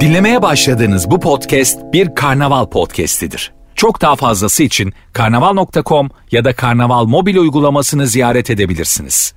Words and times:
Dinlemeye 0.00 0.42
başladığınız 0.42 1.10
bu 1.10 1.20
podcast 1.20 1.78
bir 1.92 2.14
karnaval 2.14 2.66
podcastidir. 2.66 3.52
Çok 3.74 4.00
daha 4.00 4.16
fazlası 4.16 4.62
için 4.62 4.92
karnaval.com 5.12 6.10
ya 6.30 6.44
da 6.44 6.52
karnaval 6.52 7.04
mobil 7.04 7.36
uygulamasını 7.36 8.06
ziyaret 8.06 8.50
edebilirsiniz. 8.50 9.34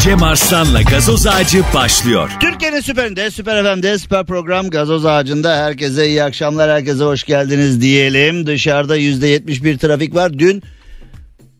Cem 0.00 0.22
Arslan'la 0.22 0.82
gazoz 0.82 1.26
ağacı 1.26 1.62
başlıyor. 1.74 2.30
Türkiye'nin 2.40 2.80
süperinde, 2.80 3.30
süper 3.30 3.74
FM'de, 3.74 3.98
süper 3.98 4.26
program 4.26 4.70
Gazoz 4.70 5.06
Ağacı'nda 5.06 5.56
herkese 5.56 6.08
iyi 6.08 6.22
akşamlar, 6.22 6.70
herkese 6.70 7.04
hoş 7.04 7.24
geldiniz 7.24 7.80
diyelim. 7.80 8.46
Dışarıda 8.46 8.98
%71 8.98 9.78
trafik 9.78 10.14
var. 10.14 10.38
Dün 10.38 10.62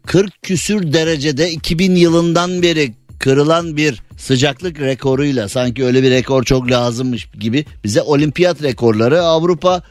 40 0.07 0.43
küsür 0.43 0.93
derecede 0.93 1.51
2000 1.51 1.95
yılından 1.97 2.63
beri 2.63 2.95
kırılan 3.19 3.77
bir 3.77 4.03
sıcaklık 4.17 4.81
rekoruyla 4.81 5.49
sanki 5.49 5.85
öyle 5.85 6.03
bir 6.03 6.11
rekor 6.11 6.45
çok 6.45 6.71
lazımmış 6.71 7.29
gibi 7.41 7.65
bize 7.85 8.03
olimpiyat 8.03 8.63
rekorları 8.63 9.23
Avrupa 9.23 9.83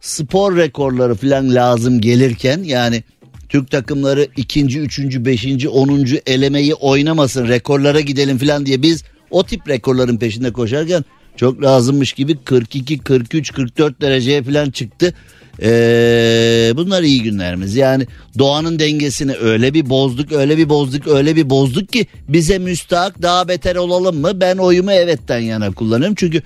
spor 0.00 0.56
rekorları 0.56 1.14
falan 1.14 1.54
lazım 1.54 2.00
gelirken 2.00 2.62
yani 2.62 3.02
Türk 3.48 3.70
takımları 3.70 4.28
ikinci, 4.36 4.80
üçüncü, 4.80 5.24
beşinci, 5.24 5.68
onuncu 5.68 6.18
elemeyi 6.26 6.74
oynamasın 6.74 7.48
rekorlara 7.48 8.00
gidelim 8.00 8.38
falan 8.38 8.66
diye 8.66 8.82
biz 8.82 9.04
o 9.30 9.44
tip 9.44 9.68
rekorların 9.68 10.16
peşinde 10.16 10.52
koşarken 10.52 11.04
çok 11.36 11.62
lazımmış 11.62 12.12
gibi 12.12 12.36
42, 12.44 12.98
43, 12.98 13.52
44 13.52 14.00
dereceye 14.00 14.42
falan 14.42 14.70
çıktı. 14.70 15.14
Ee, 15.62 16.72
bunlar 16.76 17.02
iyi 17.02 17.22
günlerimiz. 17.22 17.76
Yani 17.76 18.06
doğanın 18.38 18.78
dengesini 18.78 19.34
öyle 19.36 19.74
bir 19.74 19.90
bozduk, 19.90 20.32
öyle 20.32 20.56
bir 20.56 20.68
bozduk, 20.68 21.08
öyle 21.08 21.36
bir 21.36 21.50
bozduk 21.50 21.88
ki 21.88 22.06
bize 22.28 22.58
müstahak 22.58 23.22
daha 23.22 23.48
beter 23.48 23.76
olalım 23.76 24.20
mı? 24.20 24.40
Ben 24.40 24.56
oyumu 24.56 24.92
evetten 24.92 25.38
yana 25.38 25.72
kullanıyorum. 25.72 26.14
Çünkü 26.14 26.42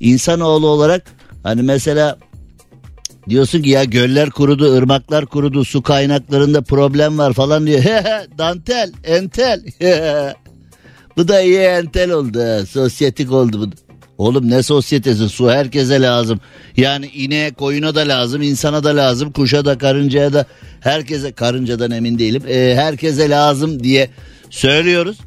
insanoğlu 0.00 0.66
olarak 0.66 1.04
hani 1.42 1.62
mesela 1.62 2.18
diyorsun 3.28 3.62
ki 3.62 3.70
ya 3.70 3.84
göller 3.84 4.30
kurudu, 4.30 4.74
ırmaklar 4.74 5.26
kurudu, 5.26 5.64
su 5.64 5.82
kaynaklarında 5.82 6.62
problem 6.62 7.18
var 7.18 7.32
falan 7.32 7.66
diyor. 7.66 7.82
Dantel, 8.38 8.92
entel. 9.04 9.60
bu 11.16 11.28
da 11.28 11.40
iyi 11.40 11.58
entel 11.58 12.10
oldu. 12.10 12.66
Sosyetik 12.66 13.32
oldu 13.32 13.60
bu. 13.60 13.89
Oğlum 14.20 14.50
ne 14.50 14.62
sosyetesi 14.62 15.28
su 15.28 15.50
herkese 15.50 16.00
lazım. 16.02 16.40
Yani 16.76 17.06
ineğe 17.06 17.50
koyuna 17.50 17.94
da 17.94 18.00
lazım 18.00 18.42
insana 18.42 18.84
da 18.84 18.96
lazım 18.96 19.32
kuşa 19.32 19.64
da 19.64 19.78
karıncaya 19.78 20.32
da 20.32 20.46
herkese 20.80 21.32
karıncadan 21.32 21.90
emin 21.90 22.18
değilim. 22.18 22.42
E, 22.48 22.74
herkese 22.76 23.30
lazım 23.30 23.82
diye 23.84 24.10
söylüyoruz. 24.50 25.18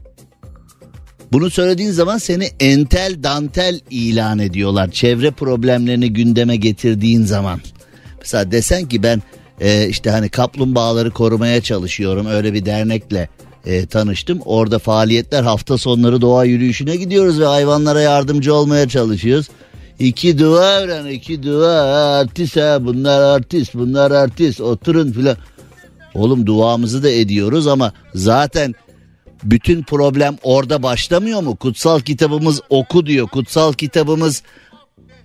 Bunu 1.32 1.50
söylediğin 1.50 1.92
zaman 1.92 2.18
seni 2.18 2.50
entel 2.60 3.24
dantel 3.24 3.80
ilan 3.90 4.40
ediyorlar. 4.40 4.92
Çevre 4.92 5.32
problemlerini 5.32 6.14
gündeme 6.14 6.56
getirdiğin 6.56 7.24
zaman. 7.24 7.60
Mesela 8.20 8.52
desen 8.52 8.90
ki 8.90 9.04
ben 9.04 9.22
e, 9.62 9.88
işte 9.88 10.10
hani 10.10 10.30
kaplumbağaları 10.30 11.12
korumaya 11.12 11.62
çalışıyorum 11.62 12.26
öyle 12.26 12.54
bir 12.54 12.66
dernekle 12.66 13.30
e, 13.66 13.86
tanıştım. 13.86 14.40
Orada 14.46 14.80
faaliyetler 14.80 15.44
hafta 15.44 15.78
sonları 15.78 16.22
doğa 16.22 16.46
yürüyüşüne 16.46 16.96
gidiyoruz 16.96 17.40
ve 17.40 17.46
hayvanlara 17.46 18.02
yardımcı 18.02 18.54
olmaya 18.54 18.90
çalışıyoruz. 18.90 19.50
İki 20.00 20.40
dua 20.40 20.80
öğren 20.80 21.06
iki 21.06 21.44
dua 21.44 21.82
artist 22.18 22.58
ha 22.58 22.78
bunlar 22.86 23.22
artist 23.22 23.76
bunlar 23.76 24.12
artist 24.12 24.62
oturun 24.62 25.12
filan. 25.12 25.38
Oğlum 26.14 26.46
duamızı 26.46 27.04
da 27.04 27.10
ediyoruz 27.10 27.68
ama 27.68 27.94
zaten 28.16 28.76
bütün 29.44 29.84
problem 29.84 30.38
orada 30.44 30.84
başlamıyor 30.84 31.42
mu? 31.42 31.56
Kutsal 31.56 32.00
kitabımız 32.00 32.62
oku 32.70 33.06
diyor. 33.06 33.28
Kutsal 33.28 33.74
kitabımız 33.74 34.44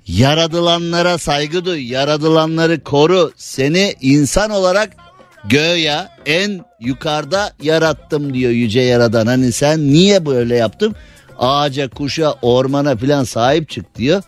yaradılanlara 0.07 1.19
saygı 1.19 1.65
duy, 1.65 1.93
yaradılanları 1.93 2.81
koru. 2.85 3.33
Seni 3.37 3.95
insan 4.01 4.51
olarak 4.51 4.97
göğe 5.45 6.09
en 6.27 6.61
yukarıda 6.81 7.53
yarattım 7.63 8.35
diyor 8.35 8.51
yüce 8.51 8.81
yaradan. 8.81 9.27
Hani 9.27 9.53
sen 9.53 9.89
niye 9.89 10.27
böyle 10.27 10.57
yaptın? 10.57 10.95
Ağaca, 11.39 11.89
kuşa, 11.89 12.35
ormana 12.43 12.97
filan 12.97 13.25
sahip 13.25 13.69
çık 13.69 13.95
diyor. 13.95 14.23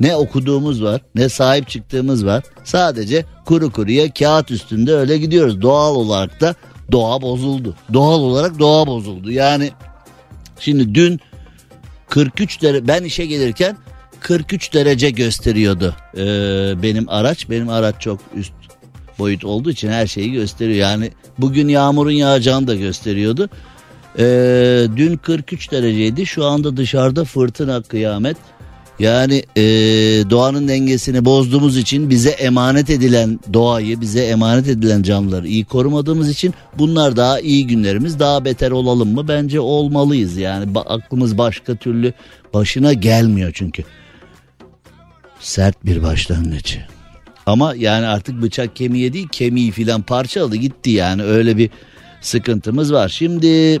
Ne 0.00 0.16
okuduğumuz 0.16 0.82
var 0.82 1.00
ne 1.14 1.28
sahip 1.28 1.68
çıktığımız 1.68 2.26
var. 2.26 2.44
Sadece 2.64 3.24
kuru 3.44 3.72
kuruya 3.72 4.10
kağıt 4.10 4.50
üstünde 4.50 4.94
öyle 4.94 5.18
gidiyoruz. 5.18 5.62
Doğal 5.62 5.94
olarak 5.94 6.40
da 6.40 6.54
doğa 6.92 7.22
bozuldu. 7.22 7.74
Doğal 7.92 8.20
olarak 8.20 8.58
doğa 8.58 8.86
bozuldu. 8.86 9.30
Yani 9.32 9.70
şimdi 10.60 10.94
dün 10.94 11.20
43 12.08 12.62
derece 12.62 12.88
ben 12.88 13.04
işe 13.04 13.26
gelirken 13.26 13.76
43 14.20 14.74
derece 14.74 15.10
gösteriyordu 15.10 15.94
ee, 16.14 16.22
benim 16.82 17.08
araç. 17.08 17.50
Benim 17.50 17.68
araç 17.68 17.94
çok 18.00 18.20
üst 18.34 18.52
boyut 19.18 19.44
olduğu 19.44 19.70
için 19.70 19.88
her 19.88 20.06
şeyi 20.06 20.32
gösteriyor. 20.32 20.78
Yani 20.78 21.10
bugün 21.38 21.68
yağmurun 21.68 22.10
yağacağını 22.10 22.66
da 22.66 22.74
gösteriyordu. 22.74 23.48
Ee, 24.18 24.86
dün 24.96 25.16
43 25.16 25.70
dereceydi 25.72 26.26
şu 26.26 26.44
anda 26.44 26.76
dışarıda 26.76 27.24
fırtına 27.24 27.82
kıyamet. 27.82 28.36
Yani 28.98 29.42
e, 29.56 29.62
doğanın 30.30 30.68
dengesini 30.68 31.24
bozduğumuz 31.24 31.76
için 31.76 32.10
bize 32.10 32.30
emanet 32.30 32.90
edilen 32.90 33.40
doğayı, 33.52 34.00
bize 34.00 34.24
emanet 34.24 34.68
edilen 34.68 35.02
canlıları 35.02 35.48
iyi 35.48 35.64
korumadığımız 35.64 36.30
için 36.30 36.54
bunlar 36.78 37.16
daha 37.16 37.40
iyi 37.40 37.66
günlerimiz. 37.66 38.18
Daha 38.18 38.44
beter 38.44 38.70
olalım 38.70 39.14
mı? 39.14 39.28
Bence 39.28 39.60
olmalıyız. 39.60 40.36
Yani 40.36 40.78
aklımız 40.86 41.38
başka 41.38 41.74
türlü 41.74 42.12
başına 42.54 42.92
gelmiyor 42.92 43.50
çünkü. 43.54 43.84
Sert 45.40 45.84
bir 45.84 46.02
başlangıç. 46.02 46.78
Ama 47.46 47.74
yani 47.74 48.06
artık 48.06 48.42
bıçak 48.42 48.76
kemiğe 48.76 49.12
değil 49.12 49.28
kemiği 49.28 49.70
filan 49.70 50.02
parçaladı 50.02 50.56
gitti 50.56 50.90
yani 50.90 51.22
öyle 51.22 51.56
bir 51.56 51.70
sıkıntımız 52.20 52.92
var. 52.92 53.08
Şimdi 53.08 53.80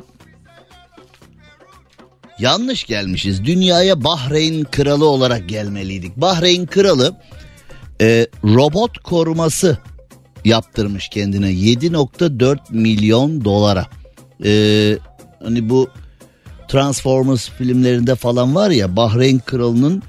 yanlış 2.38 2.84
gelmişiz. 2.84 3.44
Dünyaya 3.44 4.04
Bahreyn 4.04 4.64
kralı 4.64 5.04
olarak 5.04 5.48
gelmeliydik. 5.48 6.16
Bahreyn 6.16 6.66
kralı 6.66 7.16
e, 8.00 8.26
robot 8.44 8.98
koruması 8.98 9.78
yaptırmış 10.44 11.08
kendine 11.08 11.50
7.4 11.50 12.58
milyon 12.70 13.44
dolara. 13.44 13.86
E, 14.44 14.98
hani 15.42 15.68
bu 15.68 15.88
Transformers 16.68 17.50
filmlerinde 17.50 18.14
falan 18.14 18.54
var 18.54 18.70
ya 18.70 18.96
Bahreyn 18.96 19.38
kralının 19.38 20.02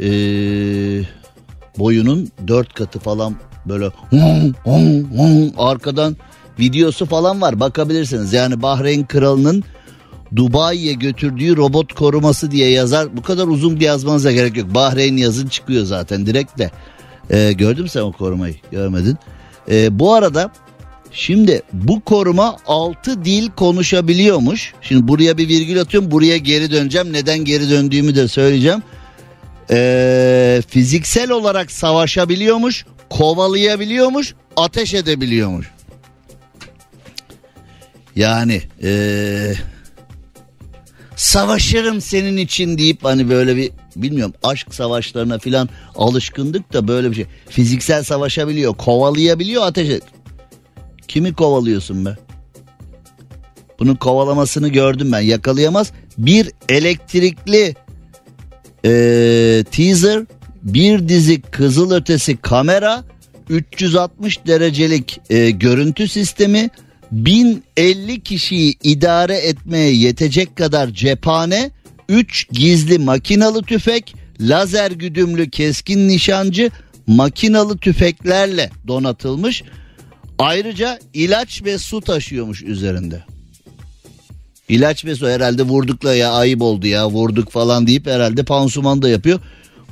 e, 0.00 0.08
boyunun 1.78 2.28
dört 2.48 2.74
katı 2.74 2.98
falan 2.98 3.36
böyle 3.66 3.86
hum, 4.10 4.54
hum, 4.64 5.04
hum, 5.16 5.52
arkadan 5.58 6.16
videosu 6.58 7.06
falan 7.06 7.40
var 7.40 7.60
bakabilirsiniz. 7.60 8.32
Yani 8.32 8.62
Bahreyn 8.62 9.06
kralının 9.06 9.64
Dubai'ye 10.36 10.92
götürdüğü 10.92 11.56
robot 11.56 11.92
koruması 11.92 12.50
diye 12.50 12.70
yazar. 12.70 13.16
Bu 13.16 13.22
kadar 13.22 13.46
uzun 13.46 13.80
bir 13.80 13.84
yazmanıza 13.84 14.32
gerek 14.32 14.56
yok. 14.56 14.74
Bahreyn 14.74 15.16
yazın 15.16 15.48
çıkıyor 15.48 15.84
zaten 15.84 16.26
direkt 16.26 16.58
de. 16.58 16.70
Ee, 17.30 17.52
gördün 17.52 17.82
mü 17.82 17.88
sen 17.88 18.00
o 18.00 18.12
korumayı? 18.12 18.54
Görmedin. 18.70 19.18
Ee, 19.70 19.98
bu 19.98 20.14
arada 20.14 20.52
şimdi 21.12 21.62
bu 21.72 22.00
koruma 22.00 22.56
6 22.66 23.24
dil 23.24 23.50
konuşabiliyormuş. 23.50 24.74
Şimdi 24.82 25.08
buraya 25.08 25.38
bir 25.38 25.48
virgül 25.48 25.80
atıyorum. 25.80 26.10
Buraya 26.10 26.36
geri 26.36 26.70
döneceğim. 26.70 27.12
Neden 27.12 27.38
geri 27.38 27.70
döndüğümü 27.70 28.14
de 28.14 28.28
söyleyeceğim. 28.28 28.82
Ee, 29.72 30.62
fiziksel 30.68 31.30
olarak 31.30 31.70
savaşabiliyormuş. 31.70 32.86
Kovalayabiliyormuş. 33.10 34.34
Ateş 34.56 34.94
edebiliyormuş. 34.94 35.70
Yani 38.16 38.62
eee 38.82 39.54
savaşırım 41.16 42.00
senin 42.00 42.36
için 42.36 42.78
deyip 42.78 43.04
hani 43.04 43.28
böyle 43.28 43.56
bir 43.56 43.70
bilmiyorum 43.96 44.34
aşk 44.42 44.74
savaşlarına 44.74 45.38
filan 45.38 45.68
alışkındık 45.94 46.72
da 46.72 46.88
böyle 46.88 47.10
bir 47.10 47.16
şey. 47.16 47.26
Fiziksel 47.48 48.04
savaşabiliyor, 48.04 48.74
kovalayabiliyor, 48.74 49.62
ateş 49.66 49.88
et. 49.88 50.02
Kimi 51.08 51.34
kovalıyorsun 51.34 52.06
be? 52.06 52.16
Bunun 53.78 53.94
kovalamasını 53.94 54.68
gördüm 54.68 55.12
ben 55.12 55.20
yakalayamaz. 55.20 55.92
Bir 56.18 56.52
elektrikli 56.68 57.74
e, 58.84 59.64
teaser, 59.70 60.24
bir 60.62 61.08
dizi 61.08 61.40
kızılötesi 61.40 62.36
kamera, 62.36 63.04
360 63.48 64.46
derecelik 64.46 65.20
e, 65.30 65.50
görüntü 65.50 66.08
sistemi, 66.08 66.70
1050 67.12 68.20
kişiyi 68.20 68.74
idare 68.82 69.36
etmeye 69.36 69.92
yetecek 69.92 70.56
kadar 70.56 70.88
cephane, 70.88 71.70
3 72.08 72.48
gizli 72.52 72.98
makinalı 72.98 73.62
tüfek, 73.62 74.14
lazer 74.40 74.90
güdümlü 74.90 75.50
keskin 75.50 76.08
nişancı, 76.08 76.70
makinalı 77.06 77.78
tüfeklerle 77.78 78.70
donatılmış. 78.88 79.62
Ayrıca 80.38 80.98
ilaç 81.14 81.64
ve 81.64 81.78
su 81.78 82.00
taşıyormuş 82.00 82.62
üzerinde. 82.62 83.29
İlaç 84.70 85.04
ve 85.04 85.34
herhalde 85.34 85.62
vurdukla 85.62 86.14
ya 86.14 86.32
ayıp 86.32 86.62
oldu 86.62 86.86
ya 86.86 87.10
vurduk 87.10 87.50
falan 87.50 87.86
deyip 87.86 88.06
herhalde 88.06 88.42
pansuman 88.42 89.02
da 89.02 89.08
yapıyor. 89.08 89.40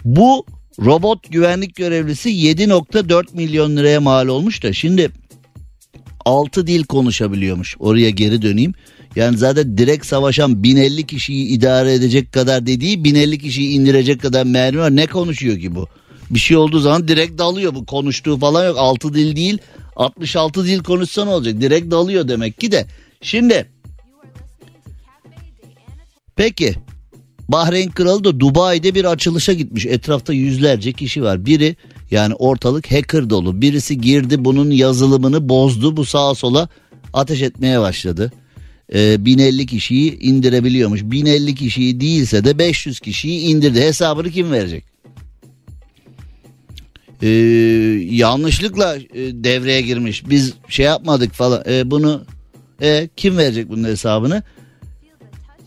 Bu 0.04 0.46
robot 0.84 1.30
güvenlik 1.30 1.76
görevlisi 1.76 2.30
7.4 2.30 3.24
milyon 3.32 3.76
liraya 3.76 4.00
mal 4.00 4.28
olmuş 4.28 4.62
da 4.62 4.72
şimdi 4.72 5.10
6 6.24 6.66
dil 6.66 6.84
konuşabiliyormuş. 6.84 7.76
Oraya 7.78 8.10
geri 8.10 8.42
döneyim. 8.42 8.74
Yani 9.16 9.38
zaten 9.38 9.78
direkt 9.78 10.06
savaşan 10.06 10.62
1050 10.62 11.06
kişiyi 11.06 11.46
idare 11.46 11.94
edecek 11.94 12.32
kadar 12.32 12.66
dediği 12.66 13.04
1050 13.04 13.38
kişiyi 13.38 13.70
indirecek 13.70 14.22
kadar 14.22 14.46
mermi 14.46 14.78
var. 14.78 14.96
Ne 14.96 15.06
konuşuyor 15.06 15.58
ki 15.58 15.74
bu? 15.74 15.86
Bir 16.30 16.38
şey 16.38 16.56
olduğu 16.56 16.80
zaman 16.80 17.08
direkt 17.08 17.38
dalıyor 17.38 17.74
bu 17.74 17.86
konuştuğu 17.86 18.38
falan 18.38 18.66
yok. 18.66 18.76
6 18.78 19.14
dil 19.14 19.36
değil 19.36 19.58
66 19.96 20.64
dil 20.64 20.78
konuşsa 20.78 21.24
ne 21.24 21.30
olacak? 21.30 21.60
Direkt 21.60 21.90
dalıyor 21.90 22.28
demek 22.28 22.58
ki 22.60 22.72
de. 22.72 22.86
Şimdi 23.22 23.68
peki 26.38 26.74
Bahreyn 27.48 27.90
Kralı 27.90 28.24
da 28.24 28.40
Dubai'de 28.40 28.94
bir 28.94 29.04
açılışa 29.04 29.52
gitmiş. 29.52 29.86
Etrafta 29.86 30.32
yüzlerce 30.32 30.92
kişi 30.92 31.22
var. 31.22 31.46
Biri 31.46 31.76
yani 32.10 32.34
ortalık 32.34 32.92
hacker 32.92 33.30
dolu. 33.30 33.62
Birisi 33.62 34.00
girdi 34.00 34.44
bunun 34.44 34.70
yazılımını 34.70 35.48
bozdu. 35.48 35.96
Bu 35.96 36.04
sağa 36.04 36.34
sola 36.34 36.68
ateş 37.12 37.42
etmeye 37.42 37.80
başladı. 37.80 38.32
Ee, 38.94 39.24
1050 39.24 39.66
kişiyi 39.66 40.18
indirebiliyormuş. 40.18 41.02
1050 41.02 41.54
kişiyi 41.54 42.00
değilse 42.00 42.44
de 42.44 42.58
500 42.58 43.00
kişiyi 43.00 43.40
indirdi. 43.40 43.80
Hesabını 43.80 44.30
kim 44.30 44.52
verecek? 44.52 44.84
Ee, 47.22 47.28
yanlışlıkla 48.10 48.96
e, 48.96 49.04
devreye 49.14 49.80
girmiş. 49.80 50.30
Biz 50.30 50.54
şey 50.68 50.86
yapmadık 50.86 51.32
falan. 51.32 51.62
Ee, 51.68 51.90
bunu 51.90 52.24
e, 52.82 53.08
kim 53.16 53.38
verecek 53.38 53.68
bunun 53.68 53.84
hesabını? 53.84 54.42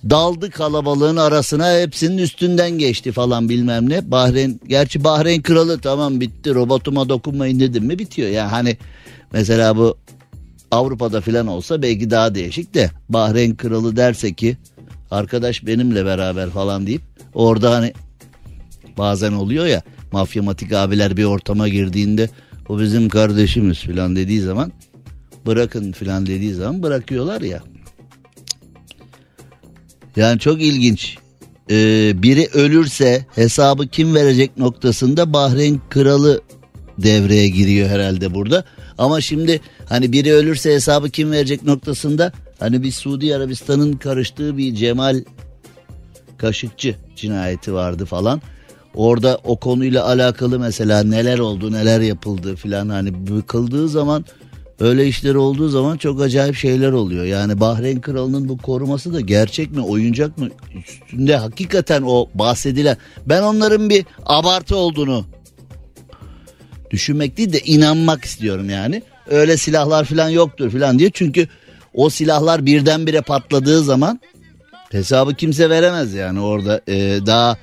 Daldı 0.09 0.50
kalabalığın 0.50 1.18
arasına 1.18 1.80
hepsinin 1.80 2.18
üstünden 2.18 2.71
geçti 2.71 3.12
falan 3.12 3.50
bilmem 3.50 3.89
ne. 3.89 4.12
Bahreyn 4.12 4.59
gerçi 4.68 5.03
Bahreyn 5.03 5.42
kralı 5.42 5.80
tamam 5.80 6.21
bitti 6.21 6.56
robotuma 6.56 7.09
dokunmayın 7.09 7.59
dedim 7.59 7.86
mi 7.86 8.00
bitiyor. 8.00 8.30
Yani 8.30 8.50
hani 8.50 8.77
mesela 9.33 9.77
bu 9.77 9.98
Avrupa'da 10.71 11.21
falan 11.21 11.48
olsa 11.48 11.81
belki 11.81 12.09
daha 12.09 12.36
değişik 12.36 12.74
de 12.74 12.92
Bahreyn 13.09 13.56
kralı 13.56 13.95
derse 13.95 14.33
ki 14.33 14.57
arkadaş 15.12 15.65
benimle 15.65 16.06
beraber 16.06 16.50
falan 16.50 16.88
deyip 16.88 17.01
orada 17.33 17.75
hani 17.75 17.94
bazen 18.98 19.33
oluyor 19.33 19.65
ya 19.65 19.81
mafyamatik 20.12 20.74
abiler 20.74 21.18
bir 21.18 21.24
ortama 21.24 21.68
girdiğinde 21.68 22.30
o 22.69 22.80
bizim 22.80 23.09
kardeşimiz 23.09 23.80
falan 23.80 24.15
dediği 24.15 24.42
zaman 24.42 24.71
bırakın 25.45 25.92
falan 25.92 26.25
dediği 26.25 26.53
zaman 26.53 26.83
bırakıyorlar 26.83 27.42
ya. 27.42 27.63
Yani 30.15 30.39
çok 30.39 30.61
ilginç. 30.61 31.17
Ee, 31.69 32.13
biri 32.23 32.47
ölürse 32.53 33.25
hesabı 33.35 33.87
kim 33.87 34.15
verecek 34.15 34.57
noktasında 34.57 35.33
Bahreyn 35.33 35.81
kralı 35.89 36.41
devreye 36.97 37.47
giriyor 37.47 37.89
herhalde 37.89 38.33
burada. 38.33 38.63
Ama 38.97 39.21
şimdi 39.21 39.61
hani 39.85 40.11
biri 40.11 40.33
ölürse 40.33 40.73
hesabı 40.73 41.09
kim 41.09 41.31
verecek 41.31 41.63
noktasında 41.63 42.31
hani 42.59 42.83
bir 42.83 42.91
Suudi 42.91 43.35
Arabistan'ın 43.35 43.93
karıştığı 43.93 44.57
bir 44.57 44.75
Cemal 44.75 45.23
Kaşıkçı 46.37 46.95
cinayeti 47.15 47.73
vardı 47.73 48.05
falan. 48.05 48.41
Orada 48.95 49.39
o 49.43 49.55
konuyla 49.55 50.05
alakalı 50.07 50.59
mesela 50.59 51.03
neler 51.03 51.39
oldu 51.39 51.71
neler 51.71 52.01
yapıldı 52.01 52.55
filan 52.55 52.89
hani 52.89 53.27
bıkıldığı 53.27 53.89
zaman 53.89 54.25
Öyle 54.81 55.07
işler 55.07 55.35
olduğu 55.35 55.69
zaman 55.69 55.97
çok 55.97 56.21
acayip 56.21 56.55
şeyler 56.55 56.91
oluyor. 56.91 57.25
Yani 57.25 57.59
Bahreyn 57.59 58.01
Kralı'nın 58.01 58.49
bu 58.49 58.57
koruması 58.57 59.13
da 59.13 59.21
gerçek 59.21 59.71
mi, 59.71 59.81
oyuncak 59.81 60.37
mı? 60.37 60.49
Üstünde 60.75 61.35
hakikaten 61.35 62.01
o 62.05 62.29
bahsedilen. 62.35 62.97
Ben 63.25 63.41
onların 63.41 63.89
bir 63.89 64.05
abartı 64.25 64.75
olduğunu 64.75 65.25
düşünmek 66.91 67.37
değil 67.37 67.53
de 67.53 67.59
inanmak 67.59 68.25
istiyorum 68.25 68.69
yani. 68.69 69.03
Öyle 69.27 69.57
silahlar 69.57 70.05
falan 70.05 70.29
yoktur 70.29 70.71
falan 70.71 70.99
diye. 70.99 71.09
Çünkü 71.13 71.47
o 71.93 72.09
silahlar 72.09 72.65
birdenbire 72.65 73.21
patladığı 73.21 73.83
zaman 73.83 74.19
hesabı 74.91 75.33
kimse 75.33 75.69
veremez 75.69 76.13
yani 76.13 76.39
orada 76.39 76.81
e, 76.87 77.19
daha 77.25 77.57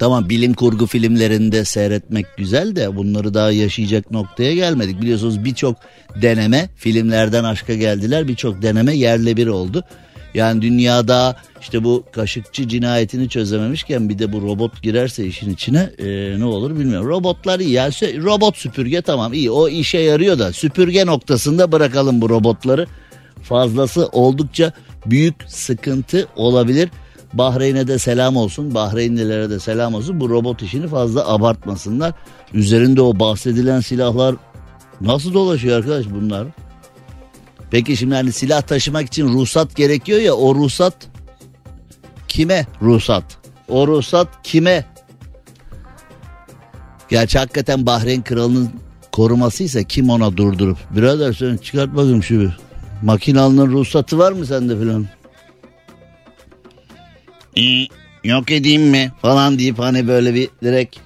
Tamam 0.00 0.28
bilim 0.28 0.54
kurgu 0.54 0.86
filmlerinde 0.86 1.64
seyretmek 1.64 2.26
güzel 2.36 2.76
de 2.76 2.96
bunları 2.96 3.34
daha 3.34 3.50
yaşayacak 3.50 4.10
noktaya 4.10 4.54
gelmedik. 4.54 5.00
Biliyorsunuz 5.00 5.44
birçok 5.44 5.76
deneme 6.22 6.68
filmlerden 6.76 7.44
aşka 7.44 7.74
geldiler 7.74 8.28
birçok 8.28 8.62
deneme 8.62 8.96
yerle 8.96 9.36
bir 9.36 9.46
oldu. 9.46 9.84
Yani 10.34 10.62
dünyada 10.62 11.36
işte 11.60 11.84
bu 11.84 12.04
kaşıkçı 12.12 12.68
cinayetini 12.68 13.28
çözememişken 13.28 14.08
bir 14.08 14.18
de 14.18 14.32
bu 14.32 14.42
robot 14.42 14.82
girerse 14.82 15.26
işin 15.26 15.50
içine 15.50 15.90
e, 15.98 16.38
ne 16.38 16.44
olur 16.44 16.78
bilmiyorum. 16.78 17.08
Robotlar 17.08 17.60
iyi 17.60 17.70
yani 17.70 17.92
robot 18.22 18.56
süpürge 18.56 19.02
tamam 19.02 19.32
iyi 19.32 19.50
o 19.50 19.68
işe 19.68 19.98
yarıyor 19.98 20.38
da 20.38 20.52
süpürge 20.52 21.06
noktasında 21.06 21.72
bırakalım 21.72 22.20
bu 22.20 22.30
robotları. 22.30 22.86
Fazlası 23.42 24.06
oldukça 24.06 24.72
büyük 25.06 25.34
sıkıntı 25.46 26.28
olabilir. 26.36 26.88
Bahreyn'e 27.32 27.88
de 27.88 27.98
selam 27.98 28.36
olsun. 28.36 28.74
Bahreynlilere 28.74 29.50
de 29.50 29.60
selam 29.60 29.94
olsun. 29.94 30.20
Bu 30.20 30.30
robot 30.30 30.62
işini 30.62 30.88
fazla 30.88 31.28
abartmasınlar. 31.28 32.12
Üzerinde 32.54 33.02
o 33.02 33.18
bahsedilen 33.18 33.80
silahlar 33.80 34.34
nasıl 35.00 35.34
dolaşıyor 35.34 35.78
arkadaş 35.78 36.06
bunlar? 36.10 36.46
Peki 37.70 37.96
şimdi 37.96 38.14
hani 38.14 38.32
silah 38.32 38.62
taşımak 38.62 39.06
için 39.06 39.28
ruhsat 39.28 39.76
gerekiyor 39.76 40.20
ya 40.20 40.34
o 40.34 40.54
ruhsat 40.54 40.94
kime 42.28 42.66
ruhsat? 42.82 43.24
O 43.68 43.86
ruhsat 43.86 44.28
kime? 44.42 44.84
Gerçi 47.08 47.38
hakikaten 47.38 47.86
Bahreyn 47.86 48.22
kralının 48.22 48.70
korumasıysa 49.12 49.82
kim 49.82 50.10
ona 50.10 50.36
durdurup 50.36 50.78
birader 50.90 51.32
sen 51.32 51.56
çıkart 51.56 51.96
bakayım 51.96 52.22
şu 52.22 52.40
bir 52.40 52.58
makinalının 53.02 53.72
ruhsatı 53.72 54.18
var 54.18 54.32
mı 54.32 54.46
sende 54.46 54.78
filan? 54.78 55.06
Yok 58.24 58.50
edeyim 58.50 58.82
mi 58.82 59.12
falan 59.22 59.58
deyip 59.58 59.78
hani 59.78 60.08
böyle 60.08 60.34
bir 60.34 60.48
direkt 60.62 60.96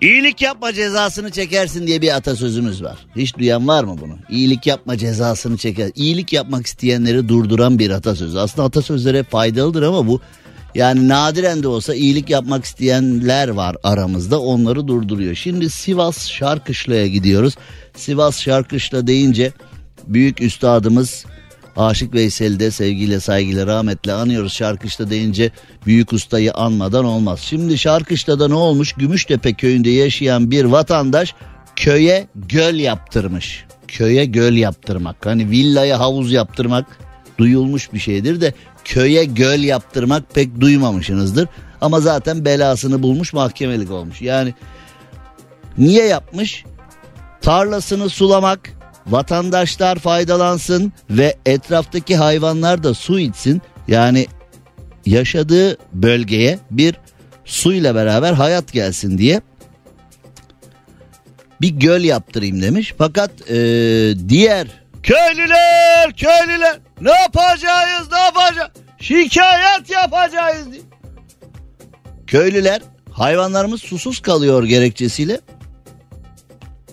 İyilik 0.00 0.42
yapma 0.42 0.72
cezasını 0.72 1.30
çekersin 1.30 1.86
diye 1.86 2.02
bir 2.02 2.16
atasözümüz 2.16 2.82
var. 2.82 2.98
Hiç 3.16 3.38
duyan 3.38 3.68
var 3.68 3.84
mı 3.84 3.96
bunu? 4.00 4.16
İyilik 4.30 4.66
yapma 4.66 4.98
cezasını 4.98 5.56
çeker. 5.56 5.90
İyilik 5.94 6.32
yapmak 6.32 6.66
isteyenleri 6.66 7.28
durduran 7.28 7.78
bir 7.78 7.90
atasözü. 7.90 8.38
Aslında 8.38 8.66
atasözleri 8.66 9.22
faydalıdır 9.22 9.82
ama 9.82 10.06
bu 10.06 10.20
yani 10.74 11.08
nadiren 11.08 11.62
de 11.62 11.68
olsa 11.68 11.94
iyilik 11.94 12.30
yapmak 12.30 12.64
isteyenler 12.64 13.48
var 13.48 13.76
aramızda 13.82 14.40
onları 14.40 14.88
durduruyor. 14.88 15.34
Şimdi 15.34 15.70
Sivas 15.70 16.28
Şarkışla'ya 16.28 17.06
gidiyoruz. 17.06 17.54
Sivas 17.94 18.40
Şarkışla 18.40 19.06
deyince 19.06 19.52
büyük 20.06 20.42
üstadımız 20.42 21.24
Aşık 21.76 22.14
Veysel'i 22.14 22.60
de 22.60 22.70
sevgiyle 22.70 23.20
saygıyla 23.20 23.66
rahmetle 23.66 24.12
anıyoruz. 24.12 24.52
Şarkışta 24.52 25.10
deyince 25.10 25.50
büyük 25.86 26.12
ustayı 26.12 26.52
anmadan 26.52 27.04
olmaz. 27.04 27.40
Şimdi 27.40 27.78
Şarkışla'da 27.78 28.48
ne 28.48 28.54
olmuş? 28.54 28.92
Gümüştepe 28.92 29.52
köyünde 29.52 29.90
yaşayan 29.90 30.50
bir 30.50 30.64
vatandaş 30.64 31.34
köye 31.76 32.28
göl 32.34 32.74
yaptırmış. 32.74 33.64
Köye 33.88 34.24
göl 34.24 34.52
yaptırmak. 34.52 35.26
Hani 35.26 35.50
villaya 35.50 35.98
havuz 36.00 36.32
yaptırmak 36.32 36.86
duyulmuş 37.38 37.92
bir 37.92 37.98
şeydir 37.98 38.40
de 38.40 38.54
köye 38.84 39.24
göl 39.24 39.60
yaptırmak 39.60 40.34
pek 40.34 40.60
duymamışsınızdır. 40.60 41.48
Ama 41.80 42.00
zaten 42.00 42.44
belasını 42.44 43.02
bulmuş 43.02 43.32
mahkemelik 43.32 43.90
olmuş. 43.90 44.22
Yani 44.22 44.54
niye 45.78 46.06
yapmış? 46.06 46.64
Tarlasını 47.40 48.08
sulamak, 48.08 48.70
vatandaşlar 49.06 49.98
faydalansın 49.98 50.92
ve 51.10 51.36
etraftaki 51.46 52.16
hayvanlar 52.16 52.82
da 52.82 52.94
su 52.94 53.18
içsin. 53.18 53.62
Yani 53.88 54.26
yaşadığı 55.06 55.76
bölgeye 55.92 56.58
bir 56.70 56.94
suyla 57.44 57.94
beraber 57.94 58.32
hayat 58.32 58.72
gelsin 58.72 59.18
diye 59.18 59.40
bir 61.60 61.68
göl 61.68 62.04
yaptırayım 62.04 62.62
demiş. 62.62 62.94
Fakat 62.98 63.30
ee, 63.50 63.54
diğer 64.28 64.66
köylüler 65.02 66.12
köylüler 66.16 66.78
ne 67.00 67.10
yapacağız 67.10 68.08
ne 68.12 68.18
yapacağız 68.18 68.70
şikayet 69.00 69.90
yapacağız 69.90 70.72
diye. 70.72 70.82
Köylüler 72.26 72.82
hayvanlarımız 73.12 73.82
susuz 73.82 74.20
kalıyor 74.20 74.64
gerekçesiyle 74.64 75.40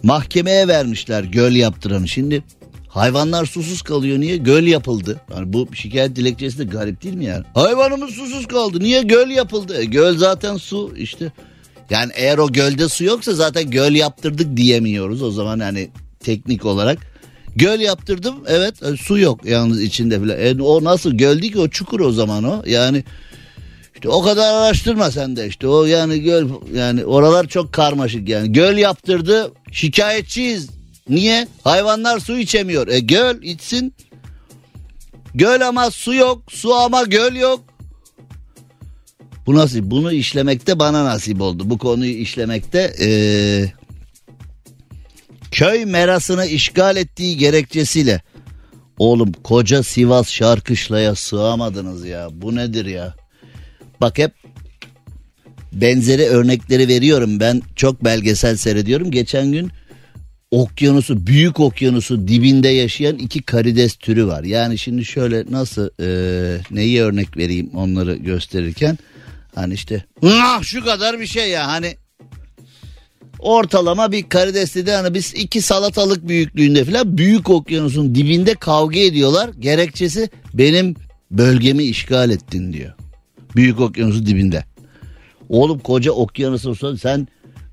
mahkemeye 0.04 0.68
vermişler 0.68 1.24
göl 1.24 1.52
yaptıranı. 1.52 2.08
Şimdi 2.08 2.44
hayvanlar 2.88 3.46
susuz 3.46 3.82
kalıyor 3.82 4.20
niye? 4.20 4.38
Göl 4.38 4.64
yapıldı. 4.64 5.22
Yani 5.36 5.54
bu 5.54 5.68
şikayet 5.74 6.16
dilekçesi 6.16 6.60
de 6.60 6.64
garip 6.64 7.04
değil 7.04 7.16
mi 7.16 7.26
yani? 7.26 7.44
Hayvanımız 7.54 8.10
susuz 8.10 8.48
kaldı. 8.48 8.80
Niye 8.80 9.02
göl 9.02 9.30
yapıldı? 9.30 9.82
E, 9.82 9.86
göl 9.86 10.18
zaten 10.18 10.58
su 10.58 10.94
işte. 10.98 11.32
Yani 11.90 12.12
eğer 12.16 12.38
o 12.38 12.52
gölde 12.52 12.90
su 12.90 13.04
yoksa 13.04 13.34
zaten 13.34 13.70
göl 13.70 13.92
yaptırdık 13.92 14.58
diyemiyoruz. 14.58 15.22
O 15.22 15.32
zaman 15.32 15.60
yani 15.60 15.90
teknik 16.20 16.66
olarak. 16.66 17.00
Göl 17.56 17.80
yaptırdım 17.80 18.36
evet 18.48 18.84
e, 18.84 18.98
su 18.98 19.20
yok 19.20 19.46
yalnız 19.46 19.82
içinde 19.82 20.24
bile. 20.24 20.34
E, 20.34 20.62
o 20.62 20.84
nasıl 20.84 21.12
göl 21.12 21.42
değil 21.42 21.54
ki 21.54 21.60
o 21.60 21.68
çukur 21.68 22.00
o 22.00 22.12
zaman 22.12 22.44
o. 22.44 22.64
Yani 22.66 23.04
İşte 23.98 24.10
o 24.10 24.22
kadar 24.22 24.54
araştırma 24.54 25.12
sen 25.12 25.36
de 25.36 25.48
işte 25.48 25.68
o 25.68 25.86
yani 25.86 26.22
göl 26.22 26.50
yani 26.74 27.06
oralar 27.06 27.48
çok 27.48 27.74
karmaşık 27.74 28.30
yani. 28.30 28.52
Göl 28.52 28.78
yaptırdı 28.78 29.52
şikayetçiyiz. 29.72 30.70
Niye? 31.10 31.48
Hayvanlar 31.64 32.20
su 32.20 32.38
içemiyor. 32.38 32.88
E 32.88 33.00
göl 33.00 33.42
içsin. 33.42 33.94
Göl 35.34 35.68
ama 35.68 35.92
su 35.92 36.14
yok. 36.14 36.44
Su 36.50 36.74
ama 36.74 37.04
göl 37.04 37.36
yok. 37.36 37.60
Bu 39.46 39.56
nasıl? 39.56 39.80
Bunu 39.82 40.12
işlemekte 40.12 40.80
bana 40.80 41.06
nasip 41.06 41.42
oldu. 41.42 41.70
Bu 41.70 41.78
konuyu 41.78 42.14
işlemekte 42.14 42.94
ee, 43.02 43.66
köy 45.52 45.86
merasını 45.86 46.46
işgal 46.46 46.98
ettiği 46.98 47.38
gerekçesiyle 47.38 48.22
oğlum 48.98 49.32
koca 49.32 49.84
Sivas 49.84 50.30
Şarkışla'ya 50.30 51.16
sığamadınız 51.16 52.06
ya. 52.06 52.28
Bu 52.32 52.56
nedir 52.56 52.86
ya? 52.86 53.27
Bak 54.02 54.18
hep 54.18 54.32
benzeri 55.74 56.24
örnekleri 56.24 56.88
veriyorum. 56.88 57.40
Ben 57.40 57.62
çok 57.76 58.04
belgesel 58.04 58.56
seyrediyorum. 58.58 59.12
Geçen 59.12 59.52
gün 59.52 59.72
okyanusu 60.52 61.28
büyük 61.28 61.60
okyanusu 61.60 62.28
dibinde 62.28 62.68
yaşayan 62.68 63.18
iki 63.18 63.42
karides 63.42 63.96
türü 63.96 64.28
var. 64.28 64.44
Yani 64.44 64.78
şimdi 64.78 65.06
şöyle 65.06 65.44
nasıl 65.50 65.90
e, 66.00 66.62
neyi 66.72 67.02
örnek 67.02 67.38
vereyim 67.38 67.70
onları 67.74 68.16
gösterirken 68.16 68.98
hani 69.56 69.74
işte 69.74 70.06
ah 70.24 70.64
şu 70.64 70.86
kadar 70.86 71.20
bir 71.20 71.28
şey 71.28 71.50
ya 71.50 71.68
hani 71.68 71.98
ortalama 73.40 74.12
bir 74.12 74.30
karidesli 74.30 74.86
de 74.86 74.96
hani 74.96 75.14
biz 75.14 75.34
iki 75.34 75.62
salatalık 75.62 76.28
büyüklüğünde 76.28 76.86
falan 76.86 77.18
büyük 77.18 77.50
okyanusun 77.50 78.16
dibinde 78.16 78.54
kavga 78.54 79.00
ediyorlar. 79.00 79.50
Gerekçesi 79.60 80.30
benim 80.54 80.96
bölgemi 81.32 81.84
işgal 81.84 82.30
ettin 82.30 82.74
diyor. 82.74 82.94
Büyük 83.58 83.80
okyanusun 83.80 84.26
dibinde. 84.26 84.64
Oğlum 85.50 85.80
koca 85.80 86.12
okyanusun 86.12 86.96
sen 86.96 87.28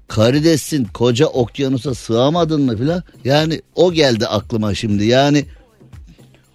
karidessin 0.08 0.84
koca 0.84 1.26
okyanusa 1.26 1.94
sığamadın 1.94 2.62
mı 2.62 2.76
filan. 2.76 3.02
Yani 3.24 3.60
o 3.74 3.92
geldi 3.92 4.26
aklıma 4.26 4.74
şimdi 4.74 5.04
yani 5.04 5.44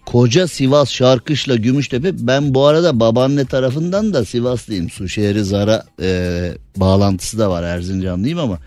koca 0.06 0.48
Sivas 0.48 0.90
Şarkışla 0.92 1.56
Gümüştepe 1.56 2.28
ben 2.28 2.54
bu 2.54 2.66
arada 2.66 3.00
babaanne 3.00 3.46
tarafından 3.46 4.14
da 4.14 4.26
Sivaslıyım. 4.26 4.90
Suşehri 4.90 5.44
Zara 5.44 5.84
e, 6.02 6.52
bağlantısı 6.78 7.40
da 7.40 7.50
var 7.50 7.64
Erzincanlıyım 7.64 8.40
ama 8.40 8.60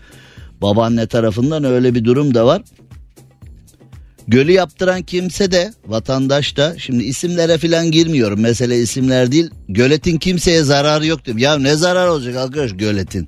babaanne 0.61 1.07
tarafından 1.07 1.63
öyle 1.63 1.95
bir 1.95 2.05
durum 2.05 2.33
da 2.33 2.45
var. 2.45 2.61
Gölü 4.27 4.51
yaptıran 4.51 5.01
kimse 5.01 5.51
de 5.51 5.73
vatandaş 5.87 6.57
da 6.57 6.79
şimdi 6.79 7.03
isimlere 7.03 7.57
filan 7.57 7.91
girmiyorum. 7.91 8.41
Mesele 8.41 8.79
isimler 8.79 9.31
değil. 9.31 9.49
Göletin 9.69 10.17
kimseye 10.17 10.63
zararı 10.63 11.05
yok 11.05 11.25
diyorum. 11.25 11.41
Ya 11.41 11.57
ne 11.57 11.75
zarar 11.75 12.07
olacak 12.07 12.35
arkadaş 12.35 12.71
göletin? 12.77 13.27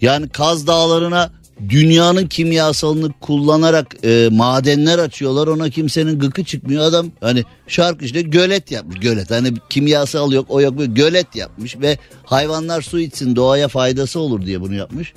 Yani 0.00 0.28
Kaz 0.28 0.66
Dağları'na 0.66 1.30
dünyanın 1.68 2.26
kimyasalını 2.26 3.12
kullanarak 3.20 3.96
e, 4.04 4.28
madenler 4.32 4.98
açıyorlar. 4.98 5.46
Ona 5.46 5.70
kimsenin 5.70 6.18
gıkı 6.18 6.44
çıkmıyor. 6.44 6.82
Adam 6.84 7.10
hani 7.20 7.44
şarkı 7.66 8.04
işte 8.04 8.22
gölet 8.22 8.70
yapmış. 8.70 9.00
Gölet 9.00 9.30
hani 9.30 9.54
kimyasal 9.70 10.32
yok 10.32 10.46
o 10.48 10.60
yok 10.60 10.74
gölet 10.78 11.36
yapmış 11.36 11.80
ve 11.80 11.98
hayvanlar 12.24 12.82
su 12.82 13.00
içsin 13.00 13.36
doğaya 13.36 13.68
faydası 13.68 14.20
olur 14.20 14.46
diye 14.46 14.60
bunu 14.60 14.74
yapmış. 14.74 15.12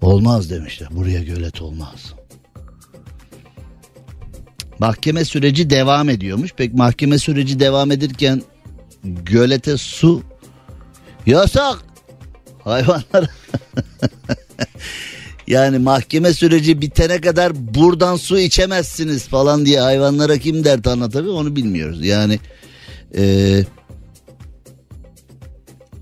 Olmaz 0.00 0.50
demişler. 0.50 0.88
Buraya 0.92 1.22
gölet 1.22 1.62
olmaz. 1.62 2.19
Mahkeme 4.80 5.24
süreci 5.24 5.70
devam 5.70 6.08
ediyormuş. 6.08 6.52
Pek 6.52 6.74
mahkeme 6.74 7.18
süreci 7.18 7.60
devam 7.60 7.90
edirken 7.90 8.42
gölete 9.04 9.76
su 9.76 10.22
yasak. 11.26 11.78
Hayvanlar 12.64 13.24
yani 15.46 15.78
mahkeme 15.78 16.32
süreci 16.32 16.80
bitene 16.80 17.20
kadar 17.20 17.74
buradan 17.74 18.16
su 18.16 18.38
içemezsiniz 18.38 19.28
falan 19.28 19.66
diye 19.66 19.80
hayvanlara 19.80 20.38
kim 20.38 20.64
dert 20.64 20.86
anlatabilir 20.86 21.32
onu 21.32 21.56
bilmiyoruz. 21.56 22.04
Yani 22.04 22.38
ee, 23.16 23.64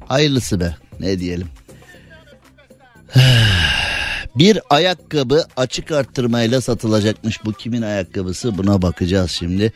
hayırlısı 0.06 0.60
be 0.60 0.76
ne 1.00 1.18
diyelim. 1.18 1.48
Bir 4.38 4.60
ayakkabı 4.70 5.44
açık 5.56 5.92
arttırmayla 5.92 6.60
satılacakmış. 6.60 7.44
Bu 7.44 7.52
kimin 7.52 7.82
ayakkabısı 7.82 8.58
buna 8.58 8.82
bakacağız 8.82 9.30
şimdi. 9.30 9.72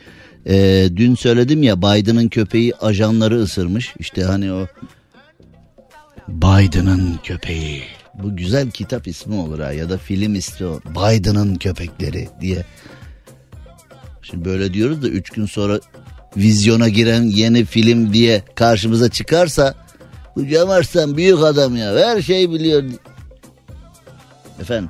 Ee, 0.47 0.89
dün 0.95 1.15
söyledim 1.15 1.63
ya 1.63 1.81
Biden'ın 1.81 2.27
köpeği 2.27 2.75
ajanları 2.75 3.41
ısırmış. 3.41 3.93
İşte 3.99 4.23
hani 4.23 4.53
o 4.53 4.67
Biden'ın 6.27 7.19
köpeği. 7.23 7.83
Bu 8.13 8.35
güzel 8.35 8.71
kitap 8.71 9.07
ismi 9.07 9.35
olur 9.35 9.59
ha 9.59 9.71
ya 9.71 9.89
da 9.89 9.97
film 9.97 10.35
ismi 10.35 10.67
o. 10.67 10.79
Biden'ın 10.85 11.55
köpekleri 11.55 12.29
diye. 12.41 12.65
Şimdi 14.21 14.45
böyle 14.45 14.73
diyoruz 14.73 15.01
da 15.01 15.07
üç 15.07 15.29
gün 15.29 15.45
sonra 15.45 15.79
vizyona 16.37 16.89
giren 16.89 17.23
yeni 17.23 17.65
film 17.65 18.13
diye 18.13 18.43
karşımıza 18.55 19.09
çıkarsa 19.09 19.75
bu 20.35 20.47
Cem 20.47 20.69
Arslan 20.69 21.17
büyük 21.17 21.43
adam 21.43 21.75
ya 21.75 21.95
her 21.95 22.21
şeyi 22.21 22.51
biliyor. 22.51 22.83
Efendim? 24.61 24.89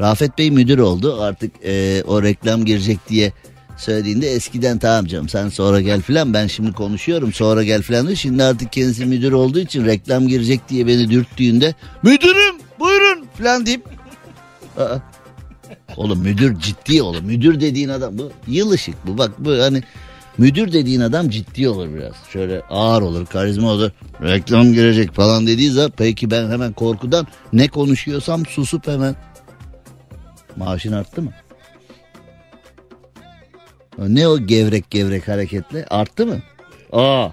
Rafet 0.00 0.38
Bey 0.38 0.50
müdür 0.50 0.78
oldu. 0.78 1.22
Artık 1.22 1.52
e, 1.64 2.02
o 2.06 2.22
reklam 2.22 2.64
girecek 2.64 2.98
diye 3.08 3.32
söylediğinde 3.76 4.30
eskiden 4.30 4.78
tamam 4.78 5.06
canım 5.06 5.28
sen 5.28 5.48
sonra 5.48 5.80
gel 5.80 6.00
filan 6.00 6.34
ben 6.34 6.46
şimdi 6.46 6.72
konuşuyorum 6.72 7.32
sonra 7.32 7.62
gel 7.62 7.82
filan. 7.82 8.06
diyor. 8.06 8.18
Şimdi 8.18 8.42
artık 8.42 8.72
kendisi 8.72 9.06
müdür 9.06 9.32
olduğu 9.32 9.58
için 9.58 9.84
reklam 9.84 10.28
girecek 10.28 10.60
diye 10.68 10.86
beni 10.86 11.10
dürttüğünde 11.10 11.74
müdürüm 12.02 12.56
buyurun 12.80 13.26
filan 13.36 13.66
deyip 13.66 13.84
Aa, 14.78 14.98
oğlum 15.96 16.20
müdür 16.20 16.60
ciddi 16.60 17.02
oğlum 17.02 17.24
müdür 17.24 17.60
dediğin 17.60 17.88
adam 17.88 18.18
bu 18.18 18.30
yıl 18.46 18.70
ışık 18.70 19.06
bu. 19.06 19.18
Bak 19.18 19.30
bu 19.38 19.50
hani 19.50 19.82
müdür 20.38 20.72
dediğin 20.72 21.00
adam 21.00 21.28
ciddi 21.28 21.68
olur 21.68 21.94
biraz 21.94 22.12
şöyle 22.32 22.62
ağır 22.62 23.02
olur 23.02 23.26
karizma 23.26 23.70
olur 23.70 23.90
reklam 24.22 24.72
girecek 24.72 25.12
falan 25.12 25.46
dediği 25.46 25.70
zaman 25.70 25.92
peki 25.96 26.30
ben 26.30 26.50
hemen 26.50 26.72
korkudan 26.72 27.26
ne 27.52 27.68
konuşuyorsam 27.68 28.46
susup 28.46 28.86
hemen 28.88 29.16
maaşın 30.56 30.92
arttı 30.92 31.22
mı? 31.22 31.32
Ne 33.98 34.28
o 34.28 34.38
gevrek 34.38 34.90
gevrek 34.90 35.28
hareketle? 35.28 35.84
Arttı 35.84 36.26
mı? 36.26 36.38
Aa. 36.92 37.28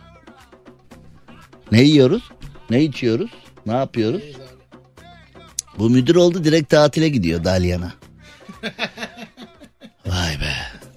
Ne 1.71 1.81
yiyoruz? 1.81 2.31
Ne 2.69 2.83
içiyoruz? 2.83 3.31
Ne 3.65 3.73
yapıyoruz? 3.73 4.23
Bu 5.77 5.89
müdür 5.89 6.15
oldu 6.15 6.43
direkt 6.43 6.69
tatile 6.69 7.09
gidiyor 7.09 7.43
Dalyan'a. 7.43 7.93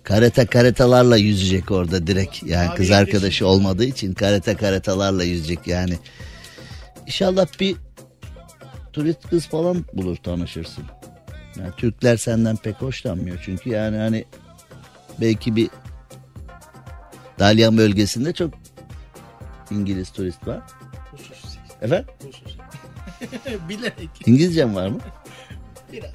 Karate 0.04 0.46
karetalarla 0.46 1.16
yüzecek 1.16 1.70
orada 1.70 2.06
direkt. 2.06 2.42
Yani 2.42 2.68
Abi 2.68 2.76
kız 2.76 2.90
arkadaşı 2.90 3.46
olmadığı 3.46 3.84
için 3.84 4.14
karate 4.14 4.56
karetalarla 4.56 5.24
yüzecek 5.24 5.66
yani. 5.66 5.98
İnşallah 7.06 7.46
bir 7.60 7.76
turist 8.92 9.28
kız 9.28 9.46
falan 9.46 9.84
bulur 9.92 10.16
tanışırsın. 10.16 10.84
Yani 11.58 11.70
Türkler 11.76 12.16
senden 12.16 12.56
pek 12.56 12.82
hoşlanmıyor 12.82 13.42
çünkü 13.44 13.70
yani 13.70 13.96
hani 13.96 14.24
belki 15.20 15.56
bir 15.56 15.70
Dalyan 17.38 17.78
bölgesinde 17.78 18.32
çok 18.32 18.54
İngiliz 19.70 20.10
turist 20.10 20.46
var. 20.46 20.60
Hususi. 21.10 21.58
Efendim? 21.82 22.06
Hususi. 22.26 22.58
Bilerek. 23.68 24.08
İngilizcem 24.26 24.74
var 24.74 24.88
mı? 24.88 24.98
Biraz. 25.92 26.10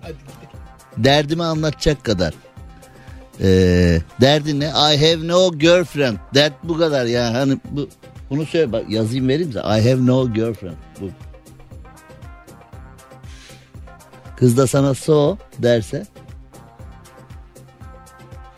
Hadi 0.00 0.12
gidelim. 0.12 0.54
Derdimi 0.96 1.44
anlatacak 1.44 2.04
kadar. 2.04 2.34
Ee, 3.40 4.00
derdin 4.20 4.60
ne? 4.60 4.66
I 4.66 4.96
have 4.96 5.28
no 5.28 5.58
girlfriend. 5.58 6.18
Dert 6.34 6.52
bu 6.64 6.78
kadar 6.78 7.06
ya. 7.06 7.34
Hani 7.34 7.58
bu 7.70 7.88
bunu 8.30 8.46
söyle 8.46 8.72
bak 8.72 8.90
yazayım 8.90 9.28
vereyim 9.28 9.52
size. 9.52 9.60
I 9.60 9.90
have 9.90 10.06
no 10.06 10.32
girlfriend. 10.32 10.76
Bu. 11.00 11.10
Kız 14.36 14.56
da 14.56 14.66
sana 14.66 14.94
so 14.94 15.38
derse 15.58 16.06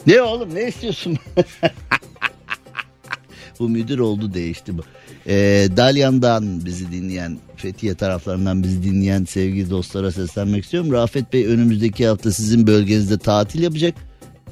ne 0.06 0.22
oğlum 0.22 0.54
ne 0.54 0.68
istiyorsun? 0.68 1.18
bu 3.58 3.68
müdür 3.68 3.98
oldu 3.98 4.34
değişti 4.34 4.78
bu. 4.78 4.82
Ee, 5.26 5.68
Dalyan'dan 5.76 6.64
bizi 6.64 6.92
dinleyen, 6.92 7.38
Fethiye 7.56 7.94
taraflarından 7.94 8.62
bizi 8.62 8.82
dinleyen 8.82 9.24
sevgili 9.24 9.70
dostlara 9.70 10.12
seslenmek 10.12 10.64
istiyorum. 10.64 10.92
Rafet 10.92 11.32
Bey 11.32 11.46
önümüzdeki 11.46 12.06
hafta 12.06 12.32
sizin 12.32 12.66
bölgenizde 12.66 13.18
tatil 13.18 13.62
yapacak. 13.62 13.94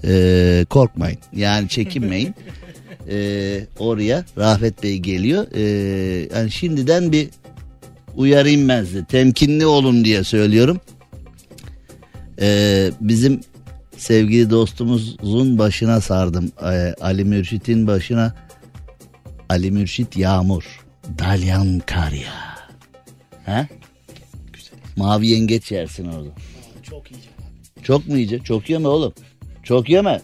Ee, 0.07 0.65
korkmayın 0.71 1.19
yani 1.33 1.69
çekinmeyin. 1.69 2.35
Ee, 3.09 3.67
oraya 3.79 4.25
Rafet 4.39 4.83
Bey 4.83 4.99
geliyor. 4.99 5.47
Ee, 5.55 6.29
yani 6.37 6.51
şimdiden 6.51 7.13
bir 7.13 7.29
uyarayım 8.17 8.69
ben 8.69 8.85
size. 8.85 9.05
Temkinli 9.05 9.67
olun 9.67 10.05
diye 10.05 10.25
söylüyorum. 10.25 10.81
Ee, 12.41 12.91
bizim 13.01 13.41
sevgili 13.97 14.51
dostumuzun 14.51 15.59
başına 15.59 16.01
sardım. 16.01 16.53
Ee, 16.63 16.95
Ali 17.01 17.25
Mürşit'in 17.25 17.87
başına 17.87 18.35
Ali 19.49 19.71
Mürşit 19.71 20.17
Yağmur. 20.17 20.81
Dalyan 21.19 21.83
Karya. 21.87 22.33
He? 23.45 23.69
Mavi 24.97 25.27
yengeç 25.27 25.73
yersin 25.73 26.05
orada. 26.07 26.29
Aa, 26.29 26.83
çok 26.83 27.11
iyi. 27.11 27.17
Çok 27.83 28.09
mu 28.09 28.15
yiyecek? 28.17 28.45
Çok 28.45 28.71
yeme 28.71 28.89
oğlum. 28.89 29.15
Çok 29.65 29.89
yeme. 29.89 30.21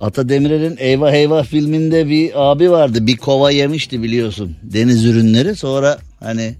Ata 0.00 0.28
Demirer'in 0.28 0.76
Eyvah 0.78 1.12
Eyvah 1.12 1.44
filminde 1.44 2.08
bir 2.08 2.50
abi 2.50 2.70
vardı. 2.70 3.06
Bir 3.06 3.16
kova 3.16 3.50
yemişti 3.50 4.02
biliyorsun. 4.02 4.56
Deniz 4.62 5.04
ürünleri. 5.04 5.56
Sonra 5.56 5.98
hani 6.20 6.54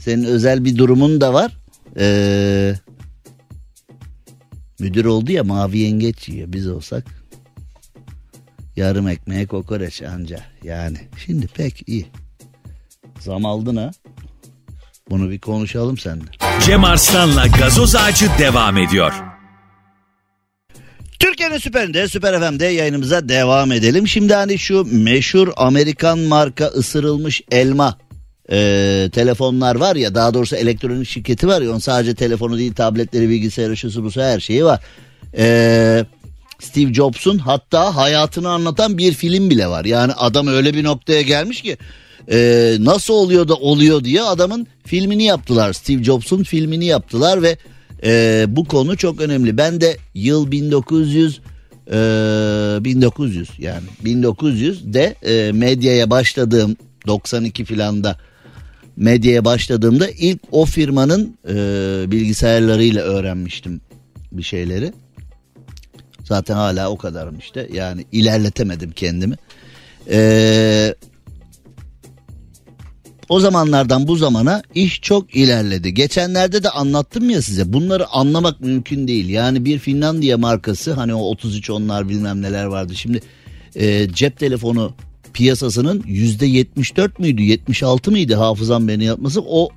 senin 0.00 0.24
özel 0.24 0.64
bir 0.64 0.78
durumun 0.78 1.20
da 1.20 1.34
var. 1.34 1.52
Ee, 1.98 2.74
müdür 4.78 5.04
oldu 5.04 5.32
ya 5.32 5.44
mavi 5.44 5.78
yengeç 5.78 6.28
yiyor. 6.28 6.52
Biz 6.52 6.68
olsak 6.68 7.04
yarım 8.76 9.08
ekmeğe 9.08 9.46
kokoreç 9.46 10.02
anca. 10.02 10.40
Yani 10.64 10.98
şimdi 11.26 11.46
pek 11.46 11.88
iyi. 11.88 12.06
Zam 13.20 13.46
aldın 13.46 13.76
ha. 13.76 13.90
Bunu 15.10 15.30
bir 15.30 15.38
konuşalım 15.38 15.98
seninle. 15.98 16.30
Cem 16.66 16.84
Arslan'la 16.84 17.46
gazoz 17.46 17.96
ağacı 17.96 18.26
devam 18.38 18.78
ediyor. 18.78 19.31
Türkiye'nin 21.52 21.70
süperinde, 21.70 22.08
süper 22.08 22.40
FM'de 22.40 22.66
yayınımıza 22.66 23.28
devam 23.28 23.72
edelim. 23.72 24.08
Şimdi 24.08 24.34
hani 24.34 24.58
şu 24.58 24.86
meşhur 24.92 25.48
Amerikan 25.56 26.18
marka 26.18 26.66
ısırılmış 26.66 27.42
elma 27.50 27.98
e, 28.50 29.08
telefonlar 29.12 29.76
var 29.76 29.96
ya 29.96 30.14
daha 30.14 30.34
doğrusu 30.34 30.56
elektronik 30.56 31.08
şirketi 31.08 31.48
var 31.48 31.62
ya 31.62 31.70
onun 31.70 31.78
sadece 31.78 32.14
telefonu 32.14 32.58
değil 32.58 32.74
tabletleri 32.74 33.28
bilgisayarı 33.28 33.76
şusu 33.76 34.04
busu 34.04 34.20
her 34.20 34.40
şeyi 34.40 34.64
var. 34.64 34.80
E, 35.36 36.04
Steve 36.60 36.94
Jobs'un 36.94 37.38
hatta 37.38 37.96
hayatını 37.96 38.48
anlatan 38.48 38.98
bir 38.98 39.12
film 39.12 39.50
bile 39.50 39.66
var. 39.66 39.84
Yani 39.84 40.12
adam 40.12 40.46
öyle 40.46 40.74
bir 40.74 40.84
noktaya 40.84 41.22
gelmiş 41.22 41.62
ki 41.62 41.76
e, 42.30 42.76
nasıl 42.80 43.14
oluyor 43.14 43.48
da 43.48 43.54
oluyor 43.54 44.04
diye 44.04 44.22
adamın 44.22 44.66
filmini 44.86 45.24
yaptılar. 45.24 45.72
Steve 45.72 46.04
Jobs'un 46.04 46.42
filmini 46.42 46.86
yaptılar 46.86 47.42
ve 47.42 47.56
e, 48.04 48.44
bu 48.48 48.64
konu 48.64 48.96
çok 48.96 49.20
önemli. 49.20 49.56
Ben 49.56 49.80
de 49.80 49.96
yıl 50.14 50.50
1900 50.50 51.40
e, 51.86 51.92
1900 52.84 53.50
yani 53.58 53.84
1900 54.04 54.94
de 54.94 55.14
e, 55.22 55.52
medyaya 55.52 56.10
başladığım 56.10 56.76
92 57.06 57.64
filanda 57.64 58.16
medyaya 58.96 59.44
başladığımda 59.44 60.08
ilk 60.08 60.40
o 60.50 60.64
firmanın 60.64 61.38
e, 61.48 61.54
bilgisayarlarıyla 62.10 63.02
öğrenmiştim 63.02 63.80
bir 64.32 64.42
şeyleri. 64.42 64.92
Zaten 66.24 66.54
hala 66.54 66.90
o 66.90 66.98
kadarım 66.98 67.38
işte 67.38 67.68
yani 67.72 68.04
ilerletemedim 68.12 68.90
kendimi. 68.90 69.34
Eee 70.10 70.94
o 73.32 73.40
zamanlardan 73.40 74.08
bu 74.08 74.16
zamana 74.16 74.62
iş 74.74 75.00
çok 75.00 75.36
ilerledi. 75.36 75.94
Geçenlerde 75.94 76.62
de 76.62 76.70
anlattım 76.70 77.30
ya 77.30 77.42
size 77.42 77.72
bunları 77.72 78.06
anlamak 78.08 78.60
mümkün 78.60 79.08
değil. 79.08 79.28
Yani 79.28 79.64
bir 79.64 79.78
Finlandiya 79.78 80.38
markası 80.38 80.92
hani 80.92 81.14
o 81.14 81.20
33 81.20 81.70
onlar 81.70 82.08
bilmem 82.08 82.42
neler 82.42 82.64
vardı. 82.64 82.94
Şimdi 82.96 83.20
e, 83.76 84.08
cep 84.12 84.38
telefonu 84.38 84.94
piyasasının 85.32 86.04
yüzde 86.06 86.46
74 86.46 87.18
müydü 87.18 87.42
76 87.42 88.10
mıydı 88.10 88.34
hafızam 88.34 88.88
beni 88.88 89.04
yapması 89.04 89.40
o 89.40 89.68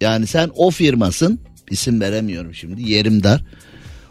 yani 0.00 0.26
sen 0.26 0.50
o 0.56 0.70
firmasın 0.70 1.38
isim 1.70 2.00
veremiyorum 2.00 2.54
şimdi 2.54 2.90
yerim 2.90 3.22
dar. 3.22 3.44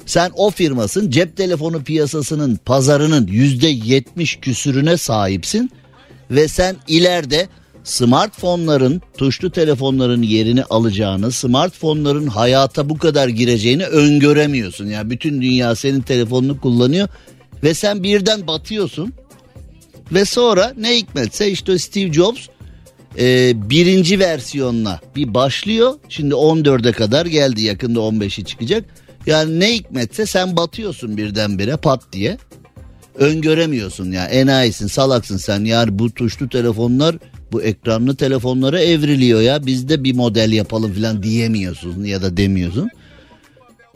Sen 0.05 0.31
o 0.35 0.50
firmasın 0.50 1.09
cep 1.09 1.38
telefonu 1.38 1.83
piyasasının 1.83 2.55
pazarının 2.55 3.27
yüzde 3.27 3.67
70 3.67 4.35
küsürüne 4.35 4.97
sahipsin 4.97 5.71
ve 6.31 6.47
sen 6.47 6.75
ileride 6.88 7.47
smartfonların 7.83 9.01
tuşlu 9.17 9.51
telefonların 9.51 10.21
yerini 10.21 10.63
alacağını, 10.63 11.31
smartfonların 11.31 12.27
hayata 12.27 12.89
bu 12.89 12.97
kadar 12.97 13.27
gireceğini 13.27 13.86
öngöremiyorsun. 13.86 14.86
Yani 14.86 15.10
bütün 15.10 15.41
dünya 15.41 15.75
senin 15.75 16.01
telefonunu 16.01 16.62
kullanıyor 16.62 17.08
ve 17.63 17.73
sen 17.73 18.03
birden 18.03 18.47
batıyorsun. 18.47 19.13
Ve 20.12 20.25
sonra 20.25 20.73
ne 20.77 20.97
hikmetse 20.97 21.51
işte 21.51 21.79
Steve 21.79 22.13
Jobs 22.13 22.47
e, 23.19 23.53
birinci 23.69 24.19
versiyonla 24.19 24.99
bir 25.15 25.34
başlıyor. 25.34 25.93
Şimdi 26.10 26.34
14'e 26.34 26.91
kadar 26.91 27.25
geldi 27.25 27.62
yakında 27.62 27.99
15'i 27.99 28.45
çıkacak. 28.45 28.86
Yani 29.25 29.60
ne 29.60 29.73
hikmetse 29.73 30.25
sen 30.25 30.58
batıyorsun 30.58 31.17
birdenbire 31.17 31.77
pat 31.77 32.01
diye. 32.12 32.38
Öngöremiyorsun 33.15 34.12
ya 34.12 34.25
enayisin 34.25 34.88
salaksın 34.88 35.38
sen 35.38 35.65
yani 35.65 35.99
bu 35.99 36.12
tuşlu 36.12 36.49
telefonlar 36.49 37.15
bu 37.53 37.61
ekranlı 37.61 38.15
telefonlara 38.15 38.81
evriliyor 38.81 39.41
ya 39.41 39.65
biz 39.65 39.89
de 39.89 40.03
bir 40.03 40.15
model 40.15 40.51
yapalım 40.51 40.93
falan 40.93 41.23
diyemiyorsun 41.23 42.03
ya 42.03 42.21
da 42.21 42.37
demiyorsun. 42.37 42.89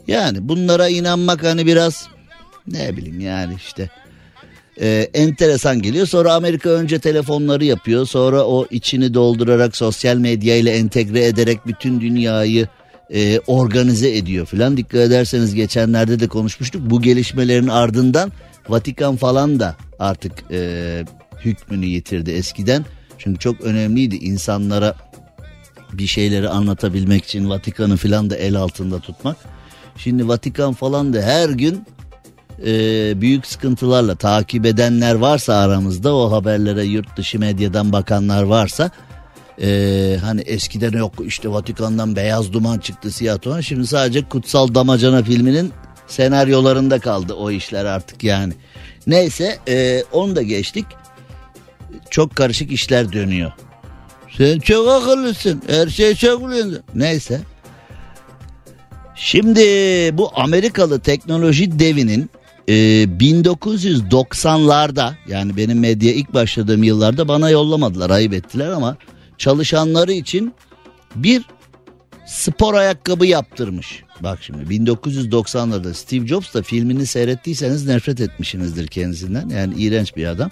Yani 0.07 0.49
bunlara 0.49 0.89
inanmak 0.89 1.43
hani 1.43 1.65
biraz 1.65 2.07
ne 2.67 2.97
bileyim 2.97 3.19
yani 3.19 3.53
işte 3.57 3.89
e, 4.81 5.09
enteresan 5.13 5.81
geliyor. 5.81 6.07
Sonra 6.07 6.33
Amerika 6.33 6.69
önce 6.69 6.99
telefonları 6.99 7.65
yapıyor 7.65 8.05
sonra 8.05 8.43
o 8.43 8.65
içini 8.71 9.13
doldurarak 9.13 9.77
sosyal 9.77 10.17
medya 10.17 10.57
ile 10.57 10.71
entegre 10.71 11.25
ederek 11.25 11.67
bütün 11.67 12.01
dünyayı 12.01 12.67
e, 13.13 13.39
organize 13.39 14.17
ediyor 14.17 14.45
filan. 14.45 14.77
Dikkat 14.77 15.01
ederseniz 15.01 15.55
geçenlerde 15.55 16.19
de 16.19 16.27
konuşmuştuk 16.27 16.89
bu 16.89 17.01
gelişmelerin 17.01 17.67
ardından 17.67 18.31
Vatikan 18.69 19.15
falan 19.15 19.59
da 19.59 19.75
artık 19.99 20.31
e, 20.51 21.03
hükmünü 21.45 21.85
yitirdi 21.85 22.31
eskiden. 22.31 22.85
Çünkü 23.17 23.39
çok 23.39 23.61
önemliydi 23.61 24.15
insanlara 24.15 24.95
bir 25.93 26.07
şeyleri 26.07 26.49
anlatabilmek 26.49 27.25
için 27.25 27.49
Vatikan'ı 27.49 27.97
filan 27.97 28.29
da 28.29 28.35
el 28.35 28.55
altında 28.55 28.99
tutmak. 28.99 29.37
Şimdi 29.97 30.27
Vatikan 30.27 30.73
falan 30.73 31.13
da 31.13 31.21
her 31.21 31.49
gün 31.49 31.85
e, 32.65 32.71
büyük 33.21 33.47
sıkıntılarla 33.47 34.15
takip 34.15 34.65
edenler 34.65 35.15
varsa 35.15 35.55
aramızda 35.55 36.15
o 36.15 36.31
haberlere 36.31 36.83
yurt 36.83 37.17
dışı 37.17 37.39
medyadan 37.39 37.91
bakanlar 37.91 38.43
varsa 38.43 38.91
e, 39.61 40.17
hani 40.21 40.41
eskiden 40.41 40.91
yok 40.91 41.13
işte 41.25 41.49
Vatikan'dan 41.51 42.15
beyaz 42.15 42.53
duman 42.53 42.79
çıktı 42.79 43.11
siyah 43.11 43.41
duman 43.41 43.61
şimdi 43.61 43.87
sadece 43.87 44.29
Kutsal 44.29 44.75
Damacana 44.75 45.23
filminin 45.23 45.73
senaryolarında 46.07 46.99
kaldı 46.99 47.33
o 47.33 47.51
işler 47.51 47.85
artık 47.85 48.23
yani. 48.23 48.53
Neyse 49.07 49.57
e, 49.67 50.03
onu 50.11 50.35
da 50.35 50.41
geçtik 50.41 50.85
çok 52.09 52.35
karışık 52.35 52.71
işler 52.71 53.13
dönüyor. 53.13 53.51
Sen 54.37 54.59
çok 54.59 54.89
akıllısın. 54.89 55.61
Her 55.67 55.87
şey 55.87 56.15
çok 56.15 56.49
biliyorsun. 56.49 56.79
Neyse. 56.95 57.41
Şimdi 59.15 59.61
bu 60.17 60.31
Amerikalı 60.35 60.99
teknoloji 60.99 61.79
devinin 61.79 62.29
e, 62.67 62.73
1990'larda 63.03 65.13
yani 65.27 65.57
benim 65.57 65.79
medya 65.79 66.13
ilk 66.13 66.33
başladığım 66.33 66.83
yıllarda 66.83 67.27
bana 67.27 67.49
yollamadılar 67.49 68.09
ayıp 68.09 68.33
ettiler 68.33 68.69
ama 68.69 68.97
çalışanları 69.37 70.11
için 70.11 70.53
bir 71.15 71.43
spor 72.27 72.73
ayakkabı 72.73 73.25
yaptırmış. 73.25 74.03
Bak 74.21 74.39
şimdi 74.41 74.73
1990'larda 74.73 75.93
Steve 75.93 76.27
Jobs 76.27 76.53
da 76.53 76.61
filmini 76.61 77.05
seyrettiyseniz 77.05 77.87
nefret 77.87 78.21
etmişsinizdir 78.21 78.87
kendisinden. 78.87 79.49
Yani 79.49 79.75
iğrenç 79.75 80.15
bir 80.15 80.25
adam. 80.25 80.49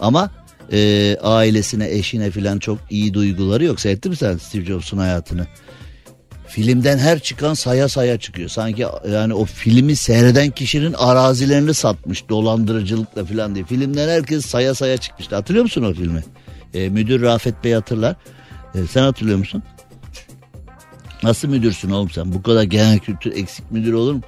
Ama 0.00 0.30
e, 0.72 1.16
ailesine, 1.22 1.90
eşine 1.90 2.30
filan 2.30 2.58
çok 2.58 2.78
iyi 2.90 3.14
duyguları 3.14 3.64
yok. 3.64 3.80
Seyrettin 3.80 4.10
mi 4.10 4.16
sen 4.16 4.36
Steve 4.36 4.64
Jobs'un 4.64 4.98
hayatını? 4.98 5.46
Filmden 6.46 6.98
her 6.98 7.18
çıkan 7.18 7.54
saya 7.54 7.88
saya 7.88 8.18
çıkıyor. 8.18 8.48
Sanki 8.48 8.86
yani 9.10 9.34
o 9.34 9.44
filmi 9.44 9.96
seyreden 9.96 10.50
kişinin 10.50 10.92
arazilerini 10.92 11.74
satmış 11.74 12.28
dolandırıcılıkla 12.28 13.24
filan 13.24 13.54
diye. 13.54 13.64
Filmden 13.64 14.08
herkes 14.08 14.46
saya 14.46 14.74
saya 14.74 14.96
çıkmıştı. 14.96 15.34
Hatırlıyor 15.34 15.62
musun 15.62 15.82
o 15.82 15.92
filmi? 15.94 16.24
E, 16.74 16.88
müdür 16.88 17.22
Rafet 17.22 17.64
Bey 17.64 17.72
hatırlar. 17.72 18.16
E, 18.74 18.86
sen 18.90 19.02
hatırlıyor 19.02 19.38
musun? 19.38 19.62
Nasıl 21.22 21.48
müdürsün 21.48 21.90
oğlum 21.90 22.10
sen? 22.10 22.32
Bu 22.32 22.42
kadar 22.42 22.62
genel 22.62 22.98
kültür 22.98 23.36
eksik 23.36 23.70
müdür 23.70 23.92
olur 23.92 24.12
mu? 24.12 24.20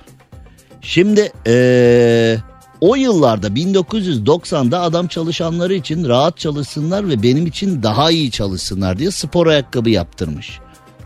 Şimdi 0.83 1.33
eee 1.47 2.39
o 2.85 2.95
yıllarda 2.95 3.49
1990'da 3.49 4.81
adam 4.81 5.07
çalışanları 5.07 5.75
için 5.75 6.09
rahat 6.09 6.39
çalışsınlar 6.39 7.09
ve 7.09 7.23
benim 7.23 7.47
için 7.47 7.83
daha 7.83 8.11
iyi 8.11 8.31
çalışsınlar 8.31 8.99
diye 8.99 9.11
spor 9.11 9.47
ayakkabı 9.47 9.91
yaptırmış. 9.91 10.59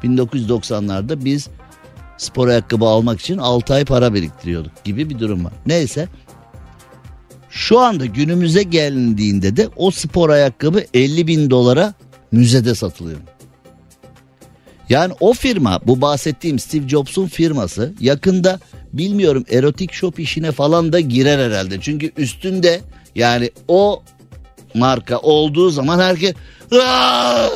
1990'larda 0.04 1.24
biz 1.24 1.48
spor 2.16 2.48
ayakkabı 2.48 2.84
almak 2.84 3.20
için 3.20 3.38
6 3.38 3.74
ay 3.74 3.84
para 3.84 4.14
biriktiriyorduk 4.14 4.84
gibi 4.84 5.10
bir 5.10 5.18
durum 5.18 5.44
var. 5.44 5.52
Neyse 5.66 6.08
şu 7.50 7.78
anda 7.78 8.06
günümüze 8.06 8.62
gelindiğinde 8.62 9.56
de 9.56 9.68
o 9.76 9.90
spor 9.90 10.30
ayakkabı 10.30 10.84
50 10.94 11.26
bin 11.26 11.50
dolara 11.50 11.94
müzede 12.32 12.74
satılıyor. 12.74 13.18
Yani 14.88 15.12
o 15.20 15.32
firma 15.32 15.80
bu 15.86 16.00
bahsettiğim 16.00 16.58
Steve 16.58 16.88
Jobs'un 16.88 17.26
firması 17.26 17.92
yakında 18.00 18.60
bilmiyorum 18.92 19.44
erotik 19.50 19.92
shop 19.92 20.18
işine 20.20 20.52
falan 20.52 20.92
da 20.92 21.00
girer 21.00 21.38
herhalde. 21.50 21.80
Çünkü 21.80 22.12
üstünde 22.16 22.80
yani 23.14 23.50
o 23.68 24.02
marka 24.74 25.18
olduğu 25.18 25.70
zaman 25.70 25.98
herkes 25.98 26.34
"Aa, 26.82 27.48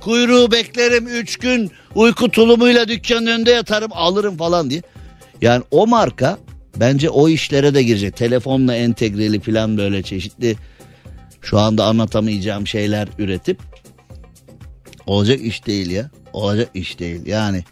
kuyruğu 0.00 0.52
beklerim 0.52 1.06
3 1.06 1.36
gün 1.36 1.70
uyku 1.94 2.30
tulumuyla 2.30 2.88
dükkanın 2.88 3.26
önünde 3.26 3.50
yatarım 3.50 3.90
alırım 3.94 4.36
falan 4.36 4.70
diye. 4.70 4.82
Yani 5.42 5.62
o 5.70 5.86
marka 5.86 6.38
bence 6.76 7.10
o 7.10 7.28
işlere 7.28 7.74
de 7.74 7.82
girecek. 7.82 8.16
Telefonla 8.16 8.74
entegreli 8.74 9.40
falan 9.40 9.78
böyle 9.78 10.02
çeşitli 10.02 10.56
şu 11.42 11.58
anda 11.58 11.84
anlatamayacağım 11.84 12.66
şeyler 12.66 13.08
üretip 13.18 13.58
olacak 15.06 15.40
iş 15.40 15.66
değil 15.66 15.90
ya. 15.90 16.10
Olacak 16.32 16.68
iş 16.74 16.98
değil. 16.98 17.26
Yani 17.26 17.64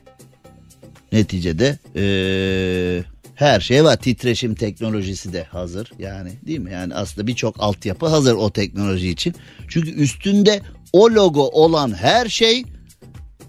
neticede 1.12 1.78
eee, 1.94 3.04
her 3.34 3.60
şey 3.60 3.84
var. 3.84 3.96
Titreşim 3.96 4.54
teknolojisi 4.54 5.32
de 5.32 5.44
hazır. 5.44 5.92
Yani 5.98 6.32
değil 6.46 6.58
mi? 6.58 6.72
Yani 6.72 6.94
aslında 6.94 7.26
birçok 7.26 7.56
altyapı 7.58 8.06
hazır 8.06 8.34
o 8.34 8.50
teknoloji 8.50 9.08
için. 9.10 9.34
Çünkü 9.68 9.90
üstünde 9.90 10.60
o 10.92 11.10
logo 11.10 11.42
olan 11.42 11.94
her 11.94 12.28
şey 12.28 12.64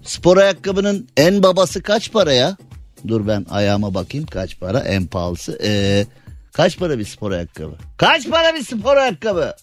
spor 0.02 0.36
ayakkabının 0.36 1.08
en 1.16 1.42
babası 1.42 1.82
kaç 1.82 2.12
paraya? 2.12 2.56
Dur 3.08 3.26
ben 3.26 3.46
ayağıma 3.50 3.94
bakayım 3.94 4.26
kaç 4.26 4.60
para 4.60 4.80
en 4.80 5.06
pahalısı. 5.06 5.58
Ee, 5.64 6.06
kaç 6.52 6.78
para 6.78 6.98
bir 6.98 7.04
spor 7.04 7.32
ayakkabı? 7.32 7.74
Kaç 7.96 8.30
para 8.30 8.54
bir 8.54 8.62
spor 8.62 8.96
ayakkabı? 8.96 9.54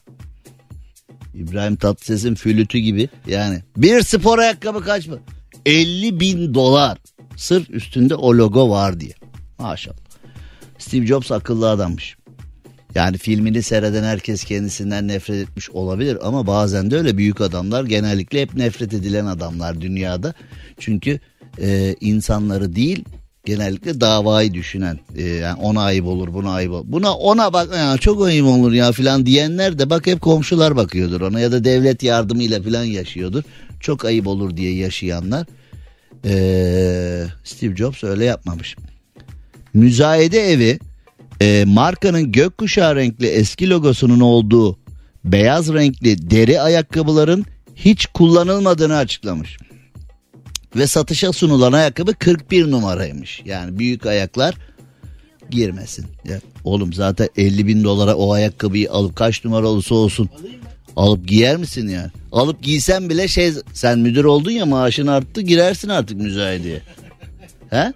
İbrahim 1.35 1.75
Tatlıses'in 1.75 2.35
flütü 2.35 2.77
gibi 2.77 3.09
yani. 3.27 3.61
Bir 3.77 4.01
spor 4.01 4.39
ayakkabı 4.39 4.83
kaç 4.83 5.07
mı? 5.07 5.19
50 5.65 6.19
bin 6.19 6.53
dolar. 6.53 6.97
Sırf 7.37 7.69
üstünde 7.69 8.15
o 8.15 8.33
logo 8.33 8.69
var 8.69 8.99
diye. 8.99 9.13
Maşallah. 9.59 9.97
Steve 10.77 11.05
Jobs 11.05 11.31
akıllı 11.31 11.69
adammış. 11.69 12.15
Yani 12.95 13.17
filmini 13.17 13.63
seyreden 13.63 14.03
herkes 14.03 14.43
kendisinden 14.43 15.07
nefret 15.07 15.49
etmiş 15.49 15.69
olabilir 15.69 16.17
ama 16.21 16.47
bazen 16.47 16.91
de 16.91 16.97
öyle 16.97 17.17
büyük 17.17 17.41
adamlar 17.41 17.83
genellikle 17.83 18.41
hep 18.41 18.55
nefret 18.55 18.93
edilen 18.93 19.25
adamlar 19.25 19.81
dünyada. 19.81 20.33
Çünkü 20.79 21.19
e, 21.61 21.95
insanları 22.01 22.75
değil 22.75 23.03
genellikle 23.45 24.01
davayı 24.01 24.53
düşünen 24.53 24.99
e, 25.15 25.23
yani 25.23 25.61
ona 25.61 25.83
ayıp 25.83 26.05
olur 26.05 26.33
buna 26.33 26.53
ayıp 26.53 26.71
olur. 26.71 26.85
Buna 26.87 27.13
ona 27.13 27.53
bak 27.53 27.75
ya 27.75 27.97
çok 27.97 28.25
ayıp 28.25 28.45
olur 28.45 28.71
ya 28.71 28.91
filan 28.91 29.25
diyenler 29.25 29.79
de 29.79 29.89
bak 29.89 30.07
hep 30.07 30.21
komşular 30.21 30.75
bakıyordur 30.75 31.21
ona 31.21 31.39
ya 31.39 31.51
da 31.51 31.63
devlet 31.63 32.03
yardımıyla 32.03 32.61
filan 32.61 32.83
yaşıyordur. 32.83 33.43
Çok 33.79 34.05
ayıp 34.05 34.27
olur 34.27 34.57
diye 34.57 34.75
yaşayanlar. 34.75 35.47
E, 36.25 37.25
Steve 37.43 37.75
Jobs 37.75 38.03
öyle 38.03 38.25
yapmamış. 38.25 38.75
Müzayede 39.73 40.51
evi 40.51 40.79
e, 41.41 41.65
markanın 41.67 42.31
gökkuşağı 42.31 42.95
renkli 42.95 43.27
eski 43.27 43.69
logosunun 43.69 44.19
olduğu 44.19 44.77
beyaz 45.23 45.73
renkli 45.73 46.31
deri 46.31 46.61
ayakkabıların 46.61 47.45
hiç 47.75 48.05
kullanılmadığını 48.05 48.97
açıklamış. 48.97 49.57
Ve 50.75 50.87
satışa 50.87 51.33
sunulan 51.33 51.73
ayakkabı 51.73 52.13
41 52.13 52.71
numaraymış. 52.71 53.41
Yani 53.45 53.79
büyük 53.79 54.05
ayaklar 54.05 54.55
girmesin. 55.49 56.05
Ya, 56.25 56.41
oğlum 56.63 56.93
zaten 56.93 57.29
50 57.37 57.67
bin 57.67 57.83
dolara 57.83 58.15
o 58.15 58.33
ayakkabıyı 58.33 58.91
alıp 58.91 59.15
kaç 59.15 59.45
numara 59.45 59.67
olursa 59.67 59.95
olsun 59.95 60.29
alıp 60.95 61.27
giyer 61.27 61.57
misin 61.57 61.87
yani? 61.87 62.11
Alıp 62.31 62.63
giysen 62.63 63.09
bile 63.09 63.27
şey 63.27 63.53
sen 63.73 63.99
müdür 63.99 64.23
oldun 64.23 64.51
ya 64.51 64.65
maaşın 64.65 65.07
arttı 65.07 65.41
girersin 65.41 65.89
artık 65.89 66.17
müzayedeye. 66.17 66.81
He? 67.69 67.93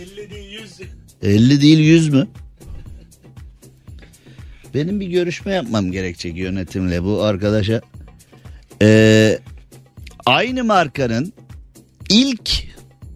50 0.00 0.30
değil 0.30 0.60
100. 0.60 0.80
50 1.22 1.62
değil 1.62 1.78
100 1.78 2.08
mü? 2.08 2.28
Benim 4.74 5.00
bir 5.00 5.06
görüşme 5.06 5.52
yapmam 5.52 5.92
gerekecek 5.92 6.36
yönetimle 6.36 7.04
bu 7.04 7.22
arkadaşa. 7.22 7.80
Ee, 8.82 9.38
aynı 10.26 10.64
markanın 10.64 11.32
ilk 12.08 12.50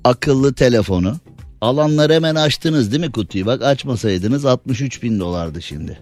akıllı 0.04 0.54
telefonu 0.54 1.16
alanlar 1.60 2.12
hemen 2.12 2.34
açtınız 2.34 2.92
değil 2.92 3.04
mi 3.04 3.12
kutuyu? 3.12 3.46
Bak 3.46 3.62
açmasaydınız 3.62 4.44
63 4.44 5.02
bin 5.02 5.20
dolardı 5.20 5.62
şimdi. 5.62 5.98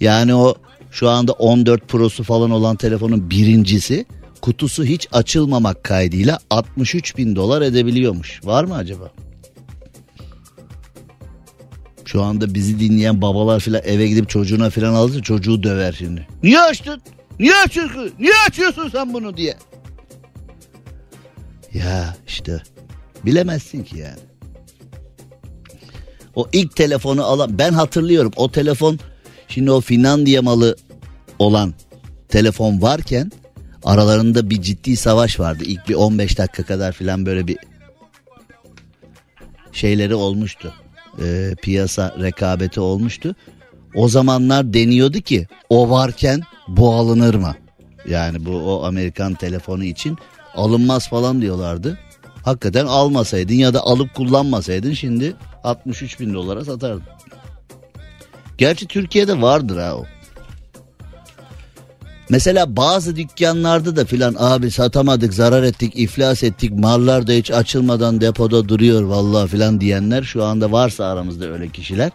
Yani 0.00 0.34
o 0.34 0.54
şu 0.92 1.10
anda 1.10 1.32
14 1.32 1.88
Pro'su 1.88 2.24
falan 2.24 2.50
olan 2.50 2.76
telefonun 2.76 3.30
birincisi 3.30 4.06
kutusu 4.40 4.84
hiç 4.84 5.08
açılmamak 5.12 5.84
kaydıyla 5.84 6.38
63 6.50 7.16
bin 7.16 7.36
dolar 7.36 7.62
edebiliyormuş. 7.62 8.40
Var 8.44 8.64
mı 8.64 8.74
acaba? 8.74 9.12
Şu 12.04 12.22
anda 12.22 12.54
bizi 12.54 12.80
dinleyen 12.80 13.22
babalar 13.22 13.60
filan 13.60 13.82
eve 13.84 14.06
gidip 14.08 14.28
çocuğuna 14.28 14.70
filan 14.70 14.94
alırsa 14.94 15.22
çocuğu 15.22 15.62
döver 15.62 15.94
şimdi. 15.98 16.28
Niye 16.42 16.60
açtın? 16.60 17.02
Niye 17.38 17.54
açıyorsun? 17.66 18.10
Niye 18.18 18.34
açıyorsun 18.48 18.88
sen 18.88 19.14
bunu 19.14 19.36
diye. 19.36 19.56
Ya 21.74 22.16
işte 22.26 22.62
bilemezsin 23.24 23.84
ki 23.84 23.98
yani. 23.98 24.20
O 26.34 26.48
ilk 26.52 26.76
telefonu 26.76 27.24
alan 27.24 27.58
ben 27.58 27.72
hatırlıyorum 27.72 28.32
o 28.36 28.50
telefon 28.50 28.98
şimdi 29.52 29.70
o 29.70 29.80
Finlandiya 29.80 30.42
malı 30.42 30.76
olan 31.38 31.74
telefon 32.28 32.82
varken 32.82 33.32
aralarında 33.84 34.50
bir 34.50 34.62
ciddi 34.62 34.96
savaş 34.96 35.40
vardı. 35.40 35.64
İlk 35.66 35.88
bir 35.88 35.94
15 35.94 36.38
dakika 36.38 36.62
kadar 36.62 36.92
filan 36.92 37.26
böyle 37.26 37.46
bir 37.46 37.56
şeyleri 39.72 40.14
olmuştu. 40.14 40.74
Ee, 41.22 41.54
piyasa 41.62 42.16
rekabeti 42.20 42.80
olmuştu. 42.80 43.34
O 43.94 44.08
zamanlar 44.08 44.74
deniyordu 44.74 45.20
ki 45.20 45.46
o 45.68 45.90
varken 45.90 46.40
bu 46.68 46.94
alınır 46.94 47.34
mı? 47.34 47.54
Yani 48.08 48.44
bu 48.44 48.50
o 48.50 48.84
Amerikan 48.84 49.34
telefonu 49.34 49.84
için 49.84 50.18
alınmaz 50.54 51.08
falan 51.08 51.42
diyorlardı. 51.42 51.98
Hakikaten 52.44 52.86
almasaydın 52.86 53.54
ya 53.54 53.74
da 53.74 53.80
alıp 53.80 54.14
kullanmasaydın 54.14 54.92
şimdi 54.92 55.34
63 55.64 56.20
bin 56.20 56.34
dolara 56.34 56.64
satardın. 56.64 57.11
Gerçi 58.62 58.86
Türkiye'de 58.86 59.42
vardır 59.42 59.76
ha 59.76 59.96
o. 59.96 60.04
Mesela 62.28 62.76
bazı 62.76 63.16
dükkanlarda 63.16 63.96
da 63.96 64.04
filan 64.04 64.36
abi 64.38 64.70
satamadık 64.70 65.34
zarar 65.34 65.62
ettik 65.62 65.92
iflas 65.96 66.42
ettik 66.42 66.72
mallar 66.72 67.26
da 67.26 67.32
hiç 67.32 67.50
açılmadan 67.50 68.20
depoda 68.20 68.68
duruyor 68.68 69.02
vallahi 69.02 69.48
filan 69.48 69.80
diyenler 69.80 70.22
şu 70.22 70.44
anda 70.44 70.72
varsa 70.72 71.04
aramızda 71.04 71.52
öyle 71.52 71.68
kişiler. 71.68 72.10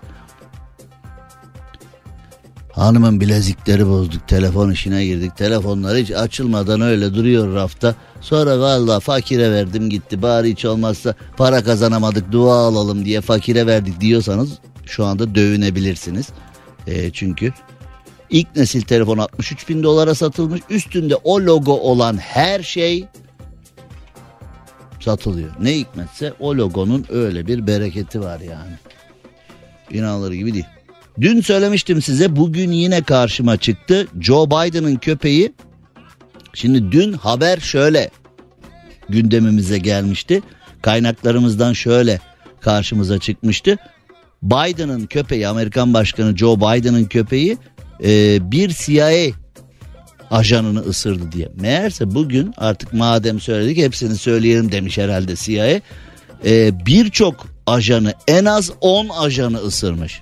Hanımın 2.71 3.21
bilezikleri 3.21 3.87
bozduk 3.87 4.27
telefon 4.27 4.71
işine 4.71 5.05
girdik 5.05 5.37
telefonlar 5.37 5.97
hiç 5.97 6.11
açılmadan 6.11 6.81
öyle 6.81 7.13
duruyor 7.13 7.55
rafta. 7.55 7.95
Sonra 8.21 8.59
vallahi 8.59 9.03
fakire 9.03 9.51
verdim 9.51 9.89
gitti 9.89 10.21
bari 10.21 10.51
hiç 10.51 10.65
olmazsa 10.65 11.15
para 11.37 11.63
kazanamadık 11.63 12.31
dua 12.31 12.67
alalım 12.67 13.05
diye 13.05 13.21
fakire 13.21 13.67
verdik 13.67 14.01
diyorsanız 14.01 14.49
şu 14.87 15.05
anda 15.05 15.35
dövünebilirsiniz. 15.35 16.29
E, 16.87 17.11
çünkü 17.11 17.53
ilk 18.29 18.55
nesil 18.55 18.81
telefon 18.81 19.17
63 19.17 19.69
bin 19.69 19.83
dolara 19.83 20.15
satılmış 20.15 20.61
üstünde 20.69 21.15
o 21.15 21.41
logo 21.41 21.73
olan 21.73 22.17
her 22.17 22.63
şey 22.63 23.05
satılıyor. 24.99 25.49
Ne 25.61 25.77
hikmetse 25.77 26.33
o 26.39 26.55
logonun 26.55 27.05
öyle 27.09 27.47
bir 27.47 27.67
bereketi 27.67 28.21
var 28.21 28.39
yani. 28.39 28.73
İnanılır 29.91 30.31
gibi 30.31 30.53
değil. 30.53 30.65
Dün 31.21 31.41
söylemiştim 31.41 32.01
size 32.01 32.35
bugün 32.35 32.71
yine 32.71 33.03
karşıma 33.03 33.57
çıktı. 33.57 34.07
Joe 34.19 34.47
Biden'ın 34.47 34.95
köpeği. 34.95 35.53
Şimdi 36.53 36.91
dün 36.91 37.13
haber 37.13 37.57
şöyle 37.57 38.09
gündemimize 39.09 39.77
gelmişti. 39.77 40.41
Kaynaklarımızdan 40.81 41.73
şöyle 41.73 42.19
karşımıza 42.61 43.19
çıkmıştı. 43.19 43.77
Biden'ın 44.43 45.05
köpeği 45.05 45.47
Amerikan 45.47 45.93
Başkanı 45.93 46.37
Joe 46.37 46.57
Biden'ın 46.57 47.05
köpeği 47.05 47.57
e, 48.03 48.37
bir 48.51 48.69
CIA 48.69 49.31
ajanını 50.31 50.79
ısırdı 50.79 51.31
diye. 51.31 51.49
Meğerse 51.61 52.15
bugün 52.15 52.53
artık 52.57 52.93
madem 52.93 53.39
söyledik 53.39 53.77
hepsini 53.77 54.15
söyleyelim 54.15 54.71
demiş 54.71 54.97
herhalde 54.97 55.35
CIA. 55.35 55.81
E, 56.45 56.85
Birçok 56.85 57.47
ajanı 57.67 58.13
en 58.27 58.45
az 58.45 58.71
10 58.81 59.09
ajanı 59.09 59.57
ısırmış. 59.57 60.21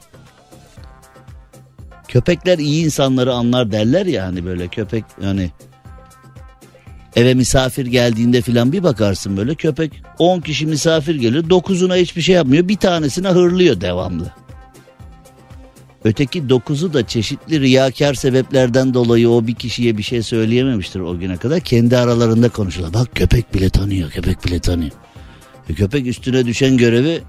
Köpekler 2.08 2.58
iyi 2.58 2.86
insanları 2.86 3.34
anlar 3.34 3.72
derler 3.72 4.06
ya 4.06 4.26
hani 4.26 4.46
böyle 4.46 4.68
köpek 4.68 5.04
hani 5.22 5.52
eve 7.16 7.34
misafir 7.34 7.86
geldiğinde 7.86 8.42
filan 8.42 8.72
bir 8.72 8.84
bakarsın 8.84 9.38
böyle 9.38 9.56
köpek 9.56 9.92
10 10.20 10.42
kişi 10.42 10.66
misafir 10.66 11.16
geliyor 11.16 11.44
9'una 11.44 11.96
hiçbir 11.96 12.22
şey 12.22 12.36
yapmıyor 12.36 12.68
bir 12.68 12.78
tanesine 12.78 13.28
hırlıyor 13.28 13.82
devamlı. 13.82 14.34
Öteki 16.04 16.50
dokuzu 16.50 16.94
da 16.94 17.08
çeşitli 17.08 17.60
riyakar 17.60 18.14
sebeplerden 18.14 18.94
dolayı 18.94 19.30
o 19.30 19.48
bir 19.48 19.56
kişiye 19.56 19.98
bir 19.98 20.04
şey 20.04 20.24
söyleyememiştir 20.24 21.00
o 21.00 21.20
güne 21.20 21.38
kadar. 21.38 21.60
Kendi 21.60 21.98
aralarında 21.98 22.50
konuşuyorlar. 22.50 23.02
Bak 23.02 23.16
köpek 23.16 23.54
bile 23.54 23.70
tanıyor, 23.70 24.10
köpek 24.10 24.46
bile 24.46 24.60
tanıyor. 24.60 24.92
E 25.70 25.74
köpek 25.74 26.08
üstüne 26.08 26.46
düşen 26.46 26.78
görevi 26.78 27.22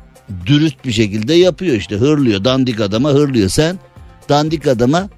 dürüst 0.47 0.85
bir 0.85 0.93
şekilde 0.93 1.35
yapıyor 1.35 1.77
işte. 1.77 1.97
Hırlıyor, 1.97 2.45
dandik 2.45 2.81
adama 2.81 3.11
hırlıyor. 3.11 3.49
Sen 3.49 3.79
dandik 4.29 4.67
adama 4.67 5.09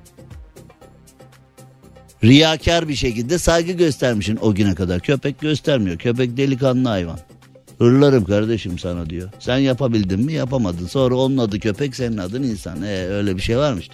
riyakar 2.24 2.88
bir 2.88 2.94
şekilde 2.94 3.38
saygı 3.38 3.72
göstermişsin 3.72 4.38
o 4.42 4.54
güne 4.54 4.74
kadar. 4.74 5.00
Köpek 5.00 5.40
göstermiyor. 5.40 5.98
Köpek 5.98 6.36
delikanlı 6.36 6.88
hayvan. 6.88 7.18
Hırlarım 7.78 8.24
kardeşim 8.24 8.78
sana 8.78 9.10
diyor. 9.10 9.30
Sen 9.38 9.58
yapabildin 9.58 10.20
mi 10.20 10.32
yapamadın. 10.32 10.86
Sonra 10.86 11.14
onun 11.14 11.38
adı 11.38 11.60
köpek 11.60 11.96
senin 11.96 12.18
adın 12.18 12.42
insan. 12.42 12.82
Ee, 12.82 13.06
öyle 13.06 13.36
bir 13.36 13.42
şey 13.42 13.58
varmış. 13.58 13.90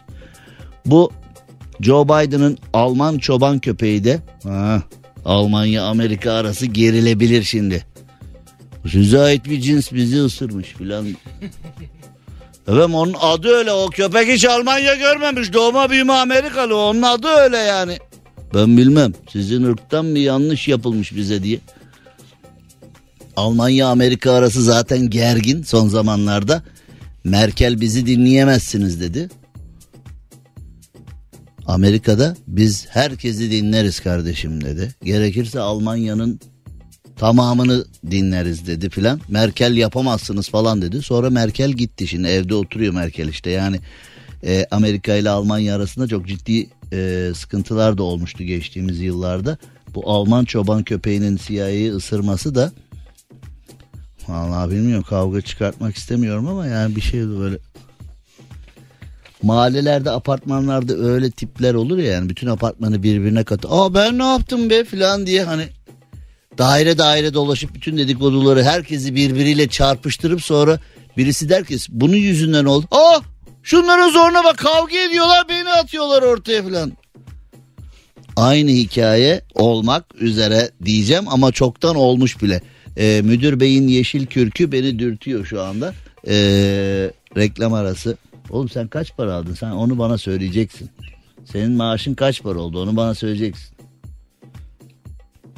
Bu 0.86 1.12
Joe 1.80 2.04
Biden'ın 2.04 2.58
Alman 2.72 3.18
çoban 3.18 3.58
köpeği 3.58 4.04
de 4.04 4.20
ha, 4.42 4.82
Almanya 5.24 5.84
Amerika 5.84 6.32
arası 6.32 6.66
gerilebilir 6.66 7.42
şimdi. 7.42 7.86
Size 8.90 9.20
ait 9.20 9.44
bir 9.44 9.60
cins 9.60 9.92
bizi 9.92 10.20
ısırmış 10.20 10.68
filan. 10.68 11.06
Evet 12.68 12.90
onun 12.92 13.14
adı 13.20 13.48
öyle 13.48 13.72
o 13.72 13.90
köpek 13.90 14.28
hiç 14.28 14.44
Almanya 14.44 14.94
görmemiş 14.94 15.52
doğma 15.52 15.90
büyüme 15.90 16.12
Amerikalı 16.12 16.76
onun 16.76 17.02
adı 17.02 17.28
öyle 17.28 17.56
yani. 17.56 17.98
Ben 18.54 18.76
bilmem 18.76 19.12
sizin 19.32 19.62
ırktan 19.62 20.14
bir 20.14 20.20
yanlış 20.20 20.68
yapılmış 20.68 21.16
bize 21.16 21.42
diye. 21.42 21.60
Almanya 23.36 23.88
Amerika 23.88 24.32
arası 24.32 24.62
zaten 24.62 25.10
gergin 25.10 25.62
son 25.62 25.88
zamanlarda. 25.88 26.62
Merkel 27.24 27.80
bizi 27.80 28.06
dinleyemezsiniz 28.06 29.00
dedi. 29.00 29.28
Amerika'da 31.66 32.36
biz 32.46 32.86
herkesi 32.88 33.50
dinleriz 33.50 34.00
kardeşim 34.00 34.64
dedi. 34.64 34.94
Gerekirse 35.04 35.60
Almanya'nın 35.60 36.40
tamamını 37.16 37.84
dinleriz 38.10 38.66
dedi 38.66 38.90
filan. 38.90 39.20
Merkel 39.28 39.76
yapamazsınız 39.76 40.48
falan 40.48 40.82
dedi. 40.82 41.02
Sonra 41.02 41.30
Merkel 41.30 41.70
gitti 41.70 42.06
şimdi 42.06 42.28
evde 42.28 42.54
oturuyor 42.54 42.94
Merkel 42.94 43.28
işte 43.28 43.50
yani 43.50 43.80
e, 44.46 44.66
Amerika 44.70 45.14
ile 45.14 45.30
Almanya 45.30 45.76
arasında 45.76 46.08
çok 46.08 46.28
ciddi 46.28 46.66
e, 46.94 47.32
sıkıntılar 47.34 47.98
da 47.98 48.02
olmuştu 48.02 48.44
geçtiğimiz 48.44 49.00
yıllarda. 49.00 49.58
Bu 49.94 50.10
Alman 50.10 50.44
çoban 50.44 50.82
köpeğinin 50.82 51.36
CIA'yı 51.36 51.94
ısırması 51.94 52.54
da 52.54 52.72
Vallahi 54.28 54.70
bilmiyorum 54.70 55.04
kavga 55.08 55.40
çıkartmak 55.40 55.96
istemiyorum 55.96 56.48
ama 56.48 56.66
yani 56.66 56.96
bir 56.96 57.00
şey 57.00 57.20
böyle 57.20 57.58
mahallelerde 59.42 60.10
apartmanlarda 60.10 60.96
öyle 60.96 61.30
tipler 61.30 61.74
olur 61.74 61.98
ya 61.98 62.12
yani 62.12 62.28
bütün 62.28 62.46
apartmanı 62.46 63.02
birbirine 63.02 63.44
katı. 63.44 63.68
Aa 63.68 63.94
ben 63.94 64.18
ne 64.18 64.24
yaptım 64.24 64.70
be 64.70 64.84
filan 64.84 65.26
diye 65.26 65.44
hani 65.44 65.68
daire 66.58 66.98
daire 66.98 67.34
dolaşıp 67.34 67.74
bütün 67.74 67.98
dedikoduları 67.98 68.64
herkesi 68.64 69.14
birbiriyle 69.14 69.68
çarpıştırıp 69.68 70.42
sonra 70.42 70.78
birisi 71.16 71.48
der 71.48 71.64
ki 71.64 71.76
bunun 71.88 72.16
yüzünden 72.16 72.64
oldu. 72.64 72.86
Aa 72.90 73.20
şunların 73.64 74.10
zoruna 74.10 74.44
bak 74.44 74.58
kavga 74.58 74.96
ediyorlar 74.96 75.48
beni 75.48 75.68
atıyorlar 75.68 76.22
ortaya 76.22 76.62
filan. 76.62 76.92
Aynı 78.36 78.70
hikaye 78.70 79.42
olmak 79.54 80.04
üzere 80.14 80.70
diyeceğim 80.84 81.24
ama 81.28 81.52
çoktan 81.52 81.96
olmuş 81.96 82.42
bile. 82.42 82.60
Ee, 82.96 83.20
müdür 83.24 83.60
beyin 83.60 83.88
yeşil 83.88 84.26
kürkü 84.26 84.72
beni 84.72 84.98
dürtüyor 84.98 85.46
şu 85.46 85.62
anda. 85.62 85.94
Ee, 86.26 87.10
reklam 87.36 87.72
arası. 87.72 88.16
Oğlum 88.50 88.68
sen 88.68 88.88
kaç 88.88 89.16
para 89.16 89.34
aldın? 89.34 89.54
Sen 89.54 89.70
onu 89.70 89.98
bana 89.98 90.18
söyleyeceksin. 90.18 90.90
Senin 91.44 91.72
maaşın 91.72 92.14
kaç 92.14 92.42
para 92.42 92.58
oldu? 92.58 92.82
Onu 92.82 92.96
bana 92.96 93.14
söyleyeceksin. 93.14 93.76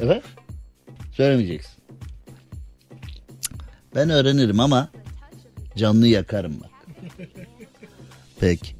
Evet? 0.00 0.22
Söylemeyeceksin. 1.12 1.72
Ben 3.94 4.10
öğrenirim 4.10 4.60
ama 4.60 4.88
canlı 5.76 6.06
yakarım 6.06 6.54
bak. 6.60 6.70
Peki. 8.40 8.76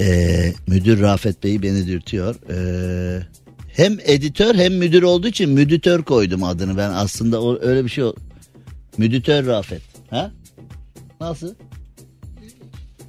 Ee, 0.00 0.52
müdür 0.66 1.00
Rafet 1.00 1.44
Bey 1.44 1.62
beni 1.62 1.86
dürtüyor. 1.86 2.34
Ee, 2.50 3.22
hem 3.68 3.98
editör 4.04 4.54
hem 4.54 4.74
müdür 4.74 5.02
olduğu 5.02 5.28
için 5.28 5.50
müdütör 5.50 6.02
koydum 6.02 6.44
adını 6.44 6.76
ben 6.76 6.90
aslında 6.90 7.42
o, 7.42 7.58
öyle 7.60 7.84
bir 7.84 7.90
şey 7.90 8.04
o. 8.04 8.14
Müdütör 8.98 9.46
Rafet. 9.46 9.82
Ha? 10.10 10.30
Nasıl? 11.20 11.54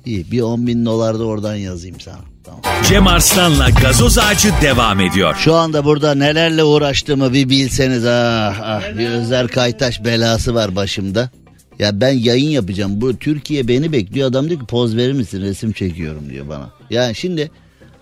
İyi 0.06 0.32
bir 0.32 0.42
10 0.42 0.68
bin 0.68 0.86
dolar 0.86 1.20
da 1.20 1.24
oradan 1.24 1.56
yazayım 1.56 2.00
sana. 2.00 2.20
Tamam. 2.44 2.62
Cem 2.90 3.08
Arslan'la 3.08 3.70
gazoz 3.70 4.18
ağacı 4.18 4.50
devam 4.62 5.00
ediyor. 5.00 5.36
Şu 5.36 5.54
anda 5.56 5.86
burada 5.86 6.16
nelerle 6.16 6.64
uğraştığımı 6.64 7.34
bir 7.34 7.50
bilseniz 7.50 8.06
ah 8.06 8.60
ah 8.62 8.98
bir 8.98 9.10
Özer 9.10 9.48
Kaytaş 9.48 10.04
belası 10.04 10.56
var 10.56 10.76
başımda. 10.76 11.30
Ya 11.80 12.02
ben 12.02 12.12
yayın 12.12 12.50
yapacağım. 12.50 13.02
Bu 13.02 13.18
Türkiye 13.18 13.68
beni 13.68 13.92
bekliyor. 13.92 14.30
Adam 14.30 14.50
diyor 14.50 14.60
ki 14.60 14.66
poz 14.66 14.96
verir 14.96 15.14
misin? 15.14 15.42
Resim 15.42 15.72
çekiyorum 15.72 16.30
diyor 16.30 16.50
bana. 16.50 16.70
Yani 16.90 17.16
şimdi 17.16 17.52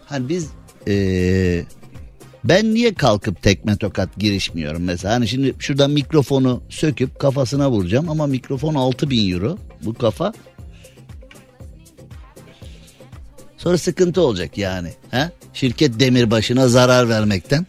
hani 0.05 0.29
biz 0.29 0.49
eee, 0.88 1.65
ben 2.43 2.73
niye 2.73 2.93
kalkıp 2.93 3.41
tekme 3.41 3.77
tokat 3.77 4.17
girişmiyorum 4.17 4.83
mesela? 4.83 5.13
Hani 5.13 5.27
şimdi 5.27 5.53
şuradan 5.59 5.91
mikrofonu 5.91 6.61
söküp 6.69 7.19
kafasına 7.19 7.71
vuracağım 7.71 8.09
ama 8.09 8.27
mikrofon 8.27 8.75
6000 8.75 9.31
euro. 9.33 9.57
Bu 9.81 9.93
kafa 9.93 10.33
Sonra 13.57 13.77
sıkıntı 13.77 14.21
olacak 14.21 14.57
yani. 14.57 14.89
He? 15.11 15.29
Şirket 15.53 15.99
demirbaşına 15.99 16.67
zarar 16.67 17.09
vermekten. 17.09 17.67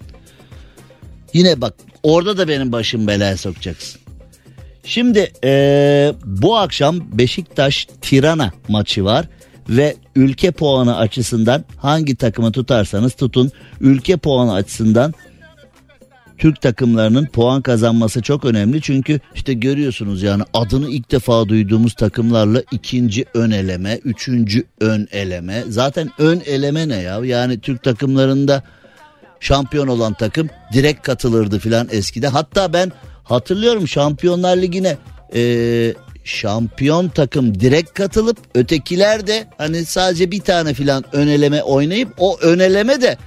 Yine 1.33 1.61
bak 1.61 1.75
orada 2.03 2.39
da 2.39 2.49
benim 2.49 2.73
başım 2.73 3.07
belaya 3.07 3.37
sokacaksın. 3.37 4.01
Şimdi 4.87 5.33
eee, 5.43 6.15
bu 6.25 6.57
akşam 6.57 7.19
Beşiktaş 7.19 7.89
Tirana 8.01 8.53
maçı 8.69 9.05
var 9.05 9.27
ve 9.69 9.97
ülke 10.17 10.51
puanı 10.51 10.97
açısından 10.97 11.65
hangi 11.77 12.17
takımı 12.17 12.53
tutarsanız 12.53 13.15
tutun 13.15 13.51
ülke 13.81 14.17
puanı 14.17 14.55
açısından 14.55 15.15
Türk 16.39 16.61
takımlarının 16.61 17.27
puan 17.27 17.63
kazanması 17.63 18.23
çok 18.23 18.45
önemli. 18.45 18.81
Çünkü 18.83 19.21
işte 19.35 19.53
görüyorsunuz 19.55 20.23
yani 20.23 20.43
adını 20.55 20.89
ilk 20.89 21.11
defa 21.11 21.49
duyduğumuz 21.49 21.95
takımlarla 21.95 22.63
ikinci 22.71 23.25
ön 23.35 23.51
eleme, 23.51 24.01
üçüncü 24.05 24.65
ön 24.81 25.09
eleme. 25.13 25.65
Zaten 25.69 26.11
ön 26.19 26.43
eleme 26.47 26.89
ne 26.89 26.97
ya? 26.97 27.25
Yani 27.25 27.61
Türk 27.61 27.83
takımlarında 27.83 28.63
şampiyon 29.41 29.87
olan 29.87 30.15
takım 30.15 30.49
direkt 30.73 31.07
katılırdı 31.07 31.59
filan 31.59 31.89
eskiden. 31.91 32.31
Hatta 32.31 32.73
ben 32.73 32.93
hatırlıyorum 33.29 33.89
Şampiyonlar 33.89 34.57
Ligi'ne 34.57 34.97
eee, 35.35 35.95
şampiyon 36.25 37.09
takım 37.09 37.61
direkt 37.61 37.95
katılıp 37.95 38.39
ötekiler 38.55 39.27
de 39.27 39.47
hani 39.59 39.85
sadece 39.85 40.31
bir 40.31 40.41
tane 40.41 40.75
filan 40.75 41.05
öneleme 41.13 41.63
oynayıp 41.63 42.09
o 42.19 42.39
öneleme 42.39 43.03
de 43.03 43.19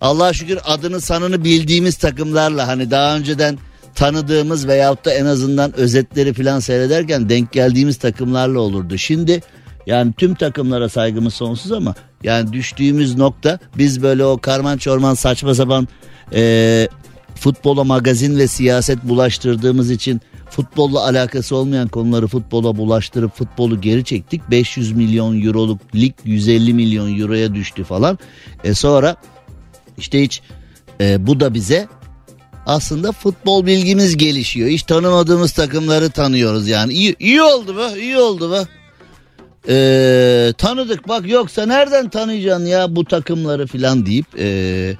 Allah'a 0.00 0.32
şükür 0.32 0.58
adını 0.64 1.00
sanını 1.00 1.44
bildiğimiz 1.44 1.96
takımlarla 1.96 2.68
hani 2.68 2.90
daha 2.90 3.16
önceden 3.16 3.58
tanıdığımız 3.94 4.68
veyahut 4.68 5.04
da 5.04 5.12
en 5.12 5.26
azından 5.26 5.76
özetleri 5.76 6.32
falan 6.32 6.60
seyrederken 6.60 7.28
denk 7.28 7.52
geldiğimiz 7.52 7.96
takımlarla 7.96 8.60
olurdu. 8.60 8.98
Şimdi 8.98 9.42
yani 9.86 10.12
tüm 10.12 10.34
takımlara 10.34 10.88
saygımız 10.88 11.34
sonsuz 11.34 11.72
ama 11.72 11.94
yani 12.22 12.52
düştüğümüz 12.52 13.16
nokta 13.16 13.58
biz 13.78 14.02
böyle 14.02 14.24
o 14.24 14.38
karman 14.38 14.78
çorman 14.78 15.14
saçma 15.14 15.54
sapan 15.54 15.88
eee 16.32 16.88
futbola 17.36 17.84
magazin 17.84 18.38
ve 18.38 18.46
siyaset 18.46 19.04
bulaştırdığımız 19.04 19.90
için 19.90 20.20
futbolla 20.50 21.04
alakası 21.04 21.56
olmayan 21.56 21.88
konuları 21.88 22.26
futbola 22.26 22.76
bulaştırıp 22.76 23.36
futbolu 23.36 23.80
geri 23.80 24.04
çektik. 24.04 24.50
500 24.50 24.92
milyon 24.92 25.42
euroluk 25.42 25.80
lig 25.94 26.12
150 26.24 26.74
milyon 26.74 27.20
euroya 27.20 27.54
düştü 27.54 27.84
falan. 27.84 28.18
E 28.64 28.74
sonra 28.74 29.16
işte 29.98 30.22
hiç 30.22 30.42
e, 31.00 31.26
bu 31.26 31.40
da 31.40 31.54
bize 31.54 31.88
aslında 32.66 33.12
futbol 33.12 33.66
bilgimiz 33.66 34.16
gelişiyor. 34.16 34.68
Hiç 34.68 34.82
tanımadığımız 34.82 35.52
takımları 35.52 36.10
tanıyoruz 36.10 36.68
yani. 36.68 36.92
İyi, 36.92 37.16
iyi 37.18 37.42
oldu 37.42 37.76
be 37.76 38.00
iyi 38.00 38.18
oldu 38.18 38.52
be. 38.52 38.62
Ee, 39.68 40.52
tanıdık 40.58 41.08
bak 41.08 41.28
yoksa 41.28 41.66
nereden 41.66 42.08
tanıyacaksın 42.08 42.66
ya 42.66 42.96
bu 42.96 43.04
takımları 43.04 43.66
filan 43.66 44.06
deyip 44.06 44.26
ee, 44.38 44.96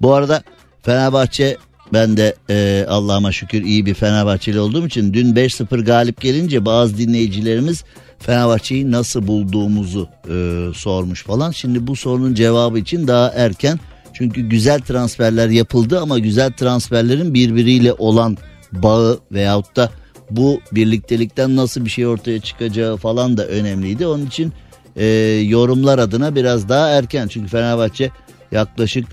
bu 0.00 0.14
arada 0.14 0.42
Fenerbahçe 0.82 1.56
ben 1.92 2.16
de 2.16 2.34
ee, 2.50 2.86
Allah'ıma 2.88 3.32
şükür 3.32 3.62
iyi 3.62 3.86
bir 3.86 3.94
Fenerbahçeli 3.94 4.60
olduğum 4.60 4.86
için 4.86 5.14
dün 5.14 5.34
5-0 5.34 5.84
galip 5.84 6.20
gelince 6.20 6.64
bazı 6.64 6.98
dinleyicilerimiz 6.98 7.84
Fenerbahçe'yi 8.18 8.90
nasıl 8.90 9.26
bulduğumuzu 9.26 10.08
ee, 10.28 10.66
sormuş 10.74 11.24
falan. 11.24 11.50
Şimdi 11.50 11.86
bu 11.86 11.96
sorunun 11.96 12.34
cevabı 12.34 12.78
için 12.78 13.08
daha 13.08 13.32
erken 13.34 13.78
çünkü 14.12 14.40
güzel 14.40 14.80
transferler 14.80 15.48
yapıldı 15.48 16.00
ama 16.00 16.18
güzel 16.18 16.52
transferlerin 16.52 17.34
birbiriyle 17.34 17.92
olan 17.92 18.36
bağı 18.72 19.20
veyahut 19.32 19.76
da 19.76 19.90
bu 20.30 20.60
birliktelikten 20.72 21.56
nasıl 21.56 21.84
bir 21.84 21.90
şey 21.90 22.06
ortaya 22.06 22.40
çıkacağı 22.40 22.96
falan 22.96 23.36
da 23.36 23.46
önemliydi. 23.46 24.06
Onun 24.06 24.26
için 24.26 24.52
e, 24.96 25.06
yorumlar 25.46 25.98
adına 25.98 26.34
biraz 26.34 26.68
daha 26.68 26.88
erken. 26.88 27.28
Çünkü 27.28 27.48
Fenerbahçe 27.48 28.10
yaklaşık 28.52 29.06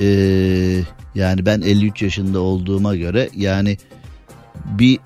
e, 0.00 0.06
yani 1.14 1.46
ben 1.46 1.60
53 1.60 2.02
yaşında 2.02 2.40
olduğuma 2.40 2.96
göre 2.96 3.30
yani 3.36 3.76
bir 4.64 4.98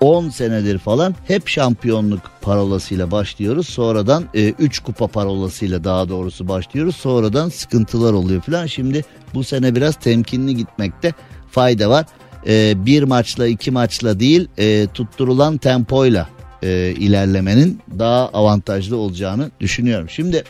10 0.00 0.28
senedir 0.28 0.78
falan 0.78 1.14
hep 1.26 1.48
şampiyonluk 1.48 2.20
parolasıyla 2.40 3.10
başlıyoruz. 3.10 3.68
Sonradan 3.68 4.24
3 4.34 4.78
e, 4.78 4.82
kupa 4.82 5.06
parolasıyla 5.06 5.84
daha 5.84 6.08
doğrusu 6.08 6.48
başlıyoruz. 6.48 6.96
Sonradan 6.96 7.48
sıkıntılar 7.48 8.12
oluyor 8.12 8.42
falan. 8.42 8.66
Şimdi 8.66 9.04
bu 9.34 9.44
sene 9.44 9.74
biraz 9.74 9.96
temkinli 9.96 10.56
gitmekte 10.56 11.12
fayda 11.50 11.90
var. 11.90 12.06
E, 12.46 12.86
bir 12.86 13.02
maçla 13.02 13.46
iki 13.46 13.70
maçla 13.70 14.20
değil 14.20 14.48
e, 14.58 14.86
tutturulan 14.94 15.58
tempoyla 15.58 16.28
e, 16.62 16.94
ilerlemenin 16.98 17.80
daha 17.98 18.28
avantajlı 18.28 18.96
olacağını 18.96 19.50
düşünüyorum. 19.60 20.08
Şimdi 20.10 20.44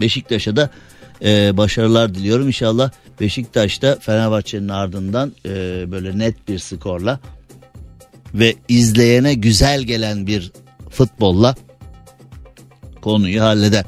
Beşiktaş'a 0.00 0.56
da 0.56 0.70
e, 1.24 1.56
başarılar 1.56 2.14
diliyorum. 2.14 2.46
İnşallah 2.46 2.90
Beşiktaş'ta 3.20 3.98
Fenerbahçe'nin 4.00 4.68
ardından 4.68 5.32
e, 5.46 5.50
böyle 5.90 6.18
net 6.18 6.48
bir 6.48 6.58
skorla 6.58 7.20
ve 8.34 8.54
izleyene 8.68 9.34
güzel 9.34 9.82
gelen 9.82 10.26
bir 10.26 10.52
futbolla 10.90 11.54
konuyu 13.02 13.42
halleder. 13.42 13.84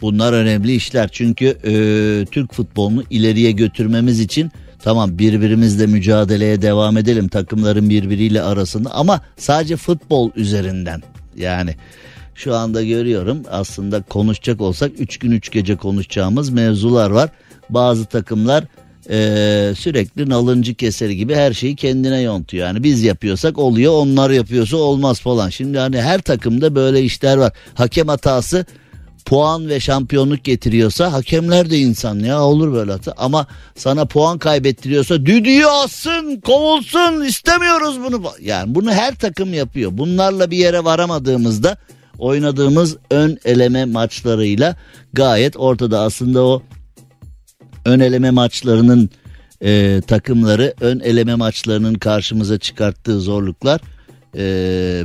Bunlar 0.00 0.32
önemli 0.32 0.74
işler 0.74 1.08
çünkü 1.12 1.46
e, 1.46 1.72
Türk 2.30 2.54
futbolunu 2.54 3.04
ileriye 3.10 3.52
götürmemiz 3.52 4.20
için 4.20 4.50
tamam 4.82 5.18
birbirimizle 5.18 5.86
mücadeleye 5.86 6.62
devam 6.62 6.96
edelim 6.96 7.28
takımların 7.28 7.90
birbiriyle 7.90 8.42
arasında 8.42 8.94
ama 8.94 9.20
sadece 9.36 9.76
futbol 9.76 10.30
üzerinden 10.36 11.02
yani 11.36 11.74
şu 12.36 12.54
anda 12.56 12.82
görüyorum 12.82 13.42
aslında 13.50 14.02
konuşacak 14.02 14.60
olsak 14.60 14.92
3 14.98 15.18
gün 15.18 15.30
3 15.30 15.50
gece 15.50 15.76
konuşacağımız 15.76 16.50
mevzular 16.50 17.10
var. 17.10 17.30
Bazı 17.70 18.04
takımlar 18.04 18.64
e, 19.10 19.74
sürekli 19.78 20.28
nalıncı 20.28 20.74
keseri 20.74 21.16
gibi 21.16 21.34
her 21.34 21.52
şeyi 21.52 21.76
kendine 21.76 22.20
yontuyor. 22.20 22.66
Yani 22.66 22.82
biz 22.82 23.02
yapıyorsak 23.02 23.58
oluyor 23.58 23.92
onlar 23.92 24.30
yapıyorsa 24.30 24.76
olmaz 24.76 25.20
falan. 25.20 25.48
Şimdi 25.48 25.78
hani 25.78 26.02
her 26.02 26.20
takımda 26.20 26.74
böyle 26.74 27.02
işler 27.02 27.36
var. 27.36 27.52
Hakem 27.74 28.08
hatası 28.08 28.66
puan 29.24 29.68
ve 29.68 29.80
şampiyonluk 29.80 30.44
getiriyorsa 30.44 31.12
hakemler 31.12 31.70
de 31.70 31.78
insan 31.78 32.18
ya 32.18 32.42
olur 32.42 32.72
böyle 32.72 32.92
hata. 32.92 33.14
Ama 33.16 33.46
sana 33.76 34.04
puan 34.04 34.38
kaybettiriyorsa 34.38 35.26
düdüğü 35.26 35.64
alsın 35.64 36.40
kovulsun 36.40 37.24
istemiyoruz 37.24 38.00
bunu. 38.00 38.22
Yani 38.40 38.74
bunu 38.74 38.92
her 38.92 39.14
takım 39.14 39.54
yapıyor. 39.54 39.90
Bunlarla 39.98 40.50
bir 40.50 40.56
yere 40.56 40.84
varamadığımızda 40.84 41.78
oynadığımız 42.18 42.96
ön 43.10 43.38
eleme 43.44 43.84
maçlarıyla 43.84 44.76
gayet 45.12 45.56
ortada 45.56 46.00
aslında 46.00 46.44
o 46.44 46.62
ön 47.84 48.00
eleme 48.00 48.30
maçlarının 48.30 49.10
e, 49.62 50.00
takımları 50.06 50.74
ön 50.80 51.00
eleme 51.00 51.34
maçlarının 51.34 51.94
karşımıza 51.94 52.58
çıkarttığı 52.58 53.20
zorluklar 53.20 53.80
e, 54.36 54.42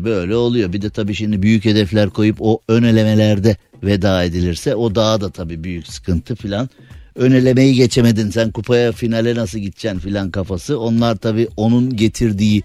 böyle 0.03 0.35
oluyor. 0.35 0.73
Bir 0.73 0.81
de 0.81 0.89
tabii 0.89 1.13
şimdi 1.15 1.41
büyük 1.41 1.65
hedefler 1.65 2.09
koyup 2.09 2.37
o 2.39 2.59
ön 2.67 2.83
elemelerde 2.83 3.57
veda 3.83 4.23
edilirse 4.23 4.75
o 4.75 4.95
daha 4.95 5.21
da 5.21 5.29
tabii 5.29 5.63
büyük 5.63 5.87
sıkıntı 5.87 6.35
filan. 6.35 6.69
Ön 7.15 7.31
elemeyi 7.31 7.75
geçemedin 7.75 8.29
sen 8.29 8.51
kupaya 8.51 8.91
finale 8.91 9.35
nasıl 9.35 9.59
gideceksin 9.59 9.99
filan 9.99 10.31
kafası. 10.31 10.79
Onlar 10.79 11.15
tabii 11.15 11.47
onun 11.57 11.95
getirdiği 11.95 12.63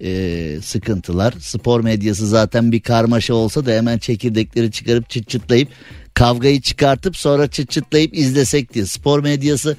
e, 0.00 0.58
sıkıntılar. 0.62 1.34
Spor 1.40 1.80
medyası 1.80 2.26
zaten 2.26 2.72
bir 2.72 2.80
karmaşa 2.80 3.34
olsa 3.34 3.66
da 3.66 3.70
hemen 3.70 3.98
çekirdekleri 3.98 4.70
çıkarıp 4.70 5.10
çıt 5.10 5.28
çıtlayıp 5.28 5.68
kavgayı 6.14 6.60
çıkartıp 6.60 7.16
sonra 7.16 7.46
çıt 7.46 7.70
çıtlayıp 7.70 8.14
izlesek 8.18 8.74
diye. 8.74 8.86
Spor 8.86 9.20
medyası 9.20 9.76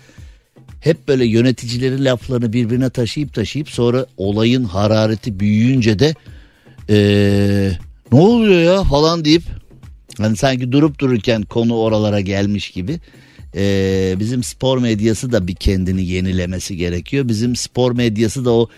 hep 0.79 1.07
böyle 1.07 1.25
yöneticilerin 1.25 2.05
laflarını 2.05 2.53
birbirine 2.53 2.89
taşıyıp 2.89 3.33
taşıyıp 3.33 3.69
sonra 3.69 4.05
olayın 4.17 4.63
harareti 4.63 5.39
büyüyünce 5.39 5.99
de 5.99 6.15
ee, 6.89 7.71
ne 8.11 8.19
oluyor 8.19 8.61
ya 8.61 8.83
falan 8.83 9.25
deyip 9.25 9.43
hani 10.17 10.37
sanki 10.37 10.71
durup 10.71 10.99
dururken 10.99 11.41
konu 11.41 11.77
oralara 11.77 12.19
gelmiş 12.19 12.71
gibi 12.71 12.99
ee, 13.55 14.15
bizim 14.19 14.43
spor 14.43 14.77
medyası 14.77 15.31
da 15.31 15.47
bir 15.47 15.55
kendini 15.55 16.05
yenilemesi 16.05 16.77
gerekiyor. 16.77 17.27
Bizim 17.27 17.55
spor 17.55 17.91
medyası 17.91 18.45
da 18.45 18.51
o 18.51 18.69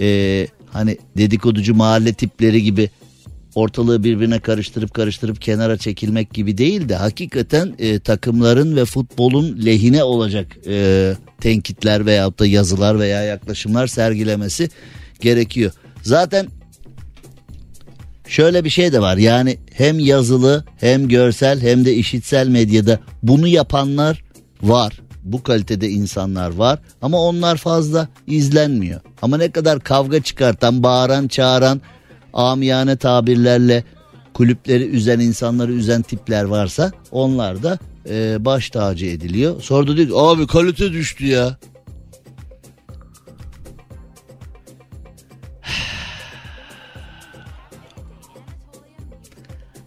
e, 0.00 0.46
hani 0.72 0.98
dedikoducu 1.16 1.74
mahalle 1.74 2.12
tipleri 2.12 2.62
gibi 2.62 2.90
ortalığı 3.54 4.04
birbirine 4.04 4.40
karıştırıp 4.40 4.94
karıştırıp 4.94 5.42
kenara 5.42 5.76
çekilmek 5.76 6.34
gibi 6.34 6.58
değil 6.58 6.88
de 6.88 6.94
hakikaten 6.94 7.74
e, 7.78 7.98
takımların 7.98 8.76
ve 8.76 8.84
futbolun 8.84 9.64
lehine 9.64 10.04
olacak 10.04 10.46
e, 10.66 11.14
tenkitler 11.40 12.06
veyahut 12.06 12.38
da 12.38 12.46
yazılar 12.46 12.98
veya 12.98 13.22
yaklaşımlar 13.22 13.86
sergilemesi 13.86 14.68
gerekiyor. 15.20 15.72
Zaten 16.02 16.46
şöyle 18.26 18.64
bir 18.64 18.70
şey 18.70 18.92
de 18.92 19.00
var 19.00 19.16
yani 19.16 19.58
hem 19.72 19.98
yazılı 19.98 20.64
hem 20.80 21.08
görsel 21.08 21.60
hem 21.60 21.84
de 21.84 21.94
işitsel 21.94 22.48
medyada 22.48 23.00
bunu 23.22 23.48
yapanlar 23.48 24.24
var. 24.62 25.00
Bu 25.22 25.42
kalitede 25.42 25.88
insanlar 25.88 26.50
var 26.50 26.78
ama 27.02 27.20
onlar 27.20 27.56
fazla 27.56 28.08
izlenmiyor. 28.26 29.00
Ama 29.22 29.36
ne 29.36 29.50
kadar 29.50 29.80
kavga 29.80 30.22
çıkartan, 30.22 30.82
bağıran, 30.82 31.28
çağıran, 31.28 31.80
amiyane 32.32 32.96
tabirlerle 32.96 33.84
kulüpleri 34.34 34.84
üzen 34.84 35.20
insanları 35.20 35.72
üzen 35.72 36.02
tipler 36.02 36.44
varsa 36.44 36.92
onlar 37.10 37.62
da 37.62 37.78
e, 38.08 38.44
baş 38.44 38.70
tacı 38.70 39.06
ediliyor. 39.06 39.62
Sonra 39.62 39.86
da 39.88 39.96
diyor 39.96 40.08
ki 40.08 40.14
abi 40.16 40.46
kalite 40.46 40.92
düştü 40.92 41.26
ya. 41.26 41.58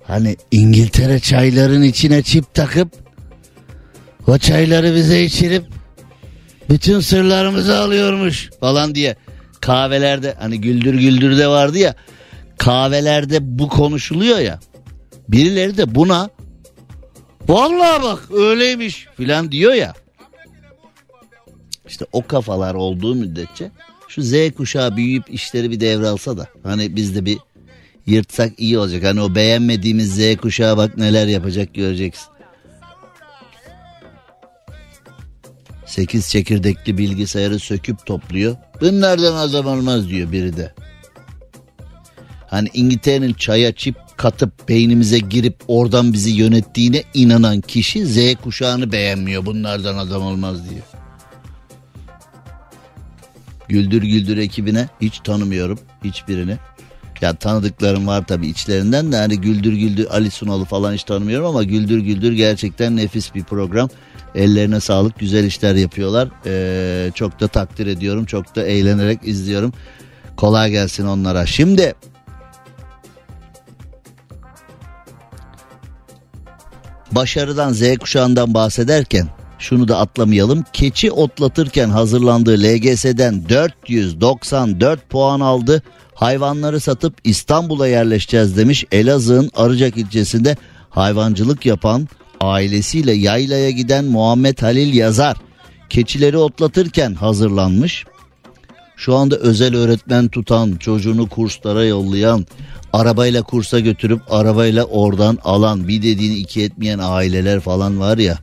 Hani 0.03 0.35
İngiltere 0.51 1.19
çayların 1.19 1.81
içine 1.81 2.23
çip 2.23 2.53
takıp 2.53 3.00
o 4.27 4.38
çayları 4.38 4.95
bize 4.95 5.23
içirip 5.23 5.65
bütün 6.69 6.99
sırlarımızı 6.99 7.79
alıyormuş 7.79 8.49
falan 8.60 8.95
diye 8.95 9.15
kahvelerde 9.62 10.36
hani 10.39 10.62
güldür 10.62 10.93
güldür 10.93 11.38
de 11.38 11.47
vardı 11.47 11.77
ya 11.77 11.95
kahvelerde 12.57 13.60
bu 13.60 13.69
konuşuluyor 13.69 14.39
ya. 14.39 14.60
Birileri 15.29 15.77
de 15.77 15.95
buna 15.95 16.29
vallahi 17.47 18.03
bak 18.03 18.31
öyleymiş 18.31 19.07
filan 19.17 19.51
diyor 19.51 19.73
ya. 19.73 19.93
İşte 21.88 22.05
o 22.12 22.27
kafalar 22.27 22.75
olduğu 22.75 23.15
müddetçe 23.15 23.71
şu 24.07 24.21
Z 24.23 24.34
kuşağı 24.57 24.97
büyüyüp 24.97 25.34
işleri 25.34 25.71
bir 25.71 25.79
devralsa 25.79 26.38
da 26.38 26.47
hani 26.63 26.95
biz 26.95 27.15
de 27.15 27.25
bir 27.25 27.38
yırtsak 28.05 28.51
iyi 28.57 28.77
olacak. 28.77 29.03
Hani 29.03 29.21
o 29.21 29.36
beğenmediğimiz 29.36 30.15
Z 30.15 30.36
kuşağı 30.38 30.77
bak 30.77 30.97
neler 30.97 31.27
yapacak 31.27 31.73
göreceksin. 31.73 32.30
8 35.91 36.30
çekirdekli 36.30 36.97
bilgisayarı 36.97 37.60
söküp 37.60 38.06
topluyor. 38.06 38.56
Bunlardan 38.82 39.36
adam 39.36 39.65
olmaz 39.65 40.10
diyor 40.10 40.32
biri 40.32 40.58
de. 40.58 40.73
Hani 42.47 42.69
İngiltere'nin 42.73 43.34
çaya 43.34 43.75
çip 43.75 43.95
katıp 44.17 44.69
beynimize 44.69 45.19
girip 45.19 45.56
oradan 45.67 46.13
bizi 46.13 46.30
yönettiğine 46.30 47.04
inanan 47.13 47.62
kişi 47.62 48.06
Z 48.06 48.36
kuşağını 48.43 48.91
beğenmiyor. 48.91 49.45
Bunlardan 49.45 49.97
adam 49.97 50.21
olmaz 50.21 50.69
diyor. 50.69 50.84
Güldür 53.67 54.04
Güldür 54.04 54.38
ekibine 54.38 54.89
hiç 55.01 55.19
tanımıyorum 55.19 55.80
hiçbirini. 56.04 56.58
Ya 57.21 57.36
tanıdıklarım 57.36 58.08
var 58.08 58.23
tabii 58.27 58.47
içlerinden 58.47 59.12
de 59.12 59.17
hani 59.17 59.41
Güldür 59.41 59.73
Güldür 59.73 60.08
Ali 60.12 60.32
Sunal'ı 60.32 60.65
falan 60.65 60.93
hiç 60.93 61.04
tanımıyorum 61.04 61.47
ama 61.47 61.63
Güldür 61.63 61.99
Güldür 61.99 62.34
gerçekten 62.34 62.95
nefis 62.95 63.36
bir 63.36 63.43
program. 63.43 63.89
Ellerine 64.35 64.79
sağlık 64.79 65.19
güzel 65.19 65.43
işler 65.43 65.75
yapıyorlar. 65.75 66.29
Ee, 66.45 67.11
çok 67.15 67.39
da 67.39 67.47
takdir 67.47 67.87
ediyorum 67.87 68.25
çok 68.25 68.55
da 68.55 68.63
eğlenerek 68.63 69.19
izliyorum. 69.23 69.73
Kolay 70.37 70.71
gelsin 70.71 71.05
onlara. 71.05 71.45
Şimdi 71.45 71.93
başarıdan 77.11 77.73
Z 77.73 77.97
kuşağından 77.97 78.53
bahsederken 78.53 79.27
şunu 79.59 79.88
da 79.88 79.97
atlamayalım. 79.97 80.65
Keçi 80.73 81.11
otlatırken 81.11 81.89
hazırlandığı 81.89 82.63
LGS'den 82.63 83.49
494 83.49 85.09
puan 85.09 85.39
aldı. 85.39 85.84
Hayvanları 86.15 86.79
satıp 86.79 87.13
İstanbul'a 87.23 87.88
yerleşeceğiz 87.88 88.57
demiş. 88.57 88.86
Elazığ'ın 88.91 89.51
Arıcak 89.55 89.97
ilçesinde 89.97 90.57
hayvancılık 90.89 91.65
yapan 91.65 92.07
ailesiyle 92.41 93.11
yaylaya 93.11 93.69
giden 93.69 94.05
Muhammed 94.05 94.61
Halil 94.61 94.93
Yazar 94.93 95.37
keçileri 95.89 96.37
otlatırken 96.37 97.13
hazırlanmış. 97.13 98.05
Şu 98.95 99.15
anda 99.15 99.35
özel 99.35 99.75
öğretmen 99.75 100.27
tutan, 100.27 100.75
çocuğunu 100.75 101.29
kurslara 101.29 101.85
yollayan, 101.85 102.45
arabayla 102.93 103.41
kursa 103.41 103.79
götürüp 103.79 104.21
arabayla 104.29 104.83
oradan 104.83 105.37
alan, 105.43 105.87
bir 105.87 106.01
dediğini 106.01 106.35
iki 106.35 106.63
etmeyen 106.63 106.99
aileler 107.01 107.59
falan 107.59 107.99
var 107.99 108.17
ya. 108.17 108.37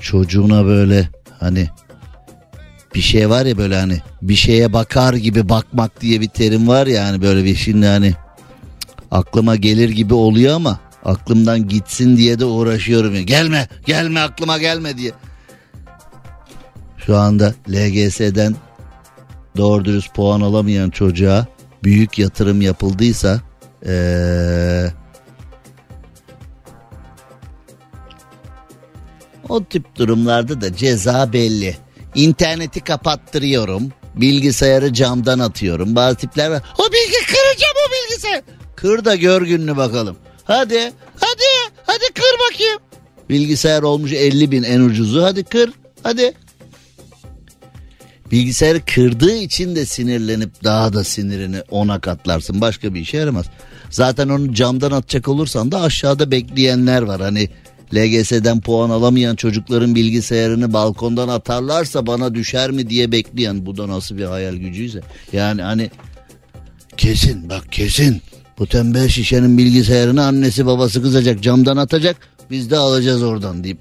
Çocuğuna 0.00 0.64
böyle 0.64 1.08
hani 1.40 1.68
bir 2.94 3.00
şey 3.00 3.30
var 3.30 3.46
ya 3.46 3.58
böyle 3.58 3.76
hani 3.76 4.00
bir 4.22 4.34
şeye 4.34 4.72
bakar 4.72 5.14
gibi 5.14 5.48
bakmak 5.48 6.00
diye 6.00 6.20
bir 6.20 6.28
terim 6.28 6.68
var 6.68 6.86
ya 6.86 7.04
hani 7.04 7.22
böyle 7.22 7.44
bir 7.44 7.54
şimdi 7.54 7.86
hani 7.86 8.14
aklıma 9.10 9.56
gelir 9.56 9.88
gibi 9.88 10.14
oluyor 10.14 10.54
ama 10.54 10.78
aklımdan 11.04 11.68
gitsin 11.68 12.16
diye 12.16 12.38
de 12.38 12.44
uğraşıyorum. 12.44 13.14
Gelme 13.26 13.68
gelme 13.86 14.20
aklıma 14.20 14.58
gelme 14.58 14.98
diye. 14.98 15.12
Şu 17.06 17.16
anda 17.16 17.54
LGS'den 17.68 18.54
doğru 19.56 19.84
dürüst 19.84 20.14
puan 20.14 20.40
alamayan 20.40 20.90
çocuğa 20.90 21.46
büyük 21.84 22.18
yatırım 22.18 22.60
yapıldıysa 22.60 23.40
ee, 23.86 24.86
o 29.48 29.64
tip 29.64 29.96
durumlarda 29.96 30.60
da 30.60 30.76
ceza 30.76 31.32
belli. 31.32 31.76
İnterneti 32.14 32.80
kapattırıyorum. 32.80 33.92
Bilgisayarı 34.14 34.92
camdan 34.92 35.38
atıyorum. 35.38 35.96
Bazı 35.96 36.16
tipler 36.16 36.50
var. 36.50 36.62
O 36.78 36.82
bilgi 36.82 37.26
kıracağım 37.26 37.74
o 37.88 37.92
bilgisayar. 37.92 38.42
Kır 38.76 39.04
da 39.04 39.16
gör 39.16 39.42
gününü 39.42 39.76
bakalım. 39.76 40.16
Hadi 40.44 40.92
hadi 41.20 41.72
hadi 41.86 42.04
kır 42.14 42.52
bakayım. 42.52 42.78
Bilgisayar 43.30 43.82
olmuş 43.82 44.12
50 44.12 44.50
bin 44.50 44.62
en 44.62 44.80
ucuzu. 44.80 45.22
Hadi 45.22 45.44
kır 45.44 45.70
hadi. 46.02 46.32
Bilgisayarı 48.30 48.80
kırdığı 48.94 49.34
için 49.34 49.76
de 49.76 49.86
sinirlenip 49.86 50.64
daha 50.64 50.92
da 50.92 51.04
sinirini 51.04 51.62
ona 51.70 52.00
katlarsın. 52.00 52.60
Başka 52.60 52.94
bir 52.94 53.00
işe 53.00 53.16
yaramaz. 53.16 53.46
Zaten 53.90 54.28
onu 54.28 54.54
camdan 54.54 54.90
atacak 54.90 55.28
olursan 55.28 55.72
da 55.72 55.80
aşağıda 55.80 56.30
bekleyenler 56.30 57.02
var. 57.02 57.20
Hani 57.20 57.48
LGS'den 57.94 58.60
puan 58.60 58.90
alamayan 58.90 59.36
çocukların 59.36 59.94
bilgisayarını 59.94 60.72
balkondan 60.72 61.28
atarlarsa 61.28 62.06
bana 62.06 62.34
düşer 62.34 62.70
mi 62.70 62.90
diye 62.90 63.12
bekleyen. 63.12 63.66
Bu 63.66 63.76
da 63.76 63.88
nasıl 63.88 64.16
bir 64.18 64.24
hayal 64.24 64.54
gücüyse. 64.54 65.00
Yani 65.32 65.62
hani 65.62 65.90
kesin 66.96 67.50
bak 67.50 67.72
kesin. 67.72 68.22
Bu 68.58 68.66
tembel 68.66 69.08
şişenin 69.08 69.58
bilgisayarını 69.58 70.24
annesi 70.24 70.66
babası 70.66 71.02
kızacak 71.02 71.42
camdan 71.42 71.76
atacak. 71.76 72.16
Biz 72.50 72.70
de 72.70 72.76
alacağız 72.76 73.22
oradan 73.22 73.64
deyip. 73.64 73.78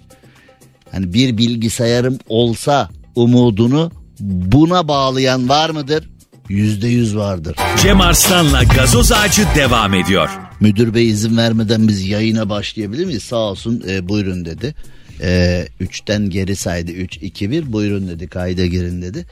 Hani 0.91 1.13
bir 1.13 1.37
bilgisayarım 1.37 2.17
olsa 2.29 2.89
umudunu 3.15 3.91
buna 4.19 4.87
bağlayan 4.87 5.49
var 5.49 5.69
mıdır? 5.69 6.09
Yüzde 6.49 6.87
yüz 6.87 7.15
vardır. 7.15 7.55
Cem 7.81 8.01
Arslan'la 8.01 8.63
gazoz 8.63 9.11
ağacı 9.11 9.45
devam 9.55 9.93
ediyor. 9.93 10.29
Müdür 10.59 10.93
bey 10.93 11.09
izin 11.09 11.37
vermeden 11.37 11.87
biz 11.87 12.07
yayına 12.07 12.49
başlayabilir 12.49 13.05
miyiz? 13.05 13.23
Sağ 13.23 13.35
olsun 13.35 13.83
e, 13.89 14.09
buyurun 14.09 14.45
dedi. 14.45 14.75
E, 15.21 15.65
üçten 15.79 16.29
geri 16.29 16.55
saydı. 16.55 16.91
Üç, 16.91 17.17
iki, 17.17 17.51
bir 17.51 17.73
buyurun 17.73 18.07
dedi 18.07 18.27
kayda 18.27 18.65
girin 18.65 19.01
dedi. 19.01 19.25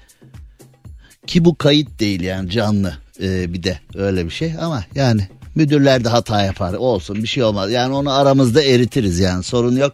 Ki 1.28 1.46
bu 1.46 1.56
kayıt 1.56 2.00
değil 2.00 2.22
yani 2.22 2.50
canlı 2.50 2.98
e, 3.22 3.54
bir 3.54 3.64
de 3.64 3.80
öyle 3.96 4.26
bir 4.26 4.30
şey 4.30 4.54
ama 4.60 4.84
yani 4.96 5.28
müdürler 5.56 6.04
de 6.04 6.10
hata 6.10 6.42
yapar 6.42 6.74
olsun 6.74 7.24
bir 7.24 7.28
şey 7.28 7.44
olmaz. 7.44 7.72
Yani 7.72 7.94
onu 7.94 8.12
aramızda 8.14 8.64
eritiriz 8.64 9.20
yani 9.20 9.44
sorun 9.44 9.76
yok. 9.76 9.94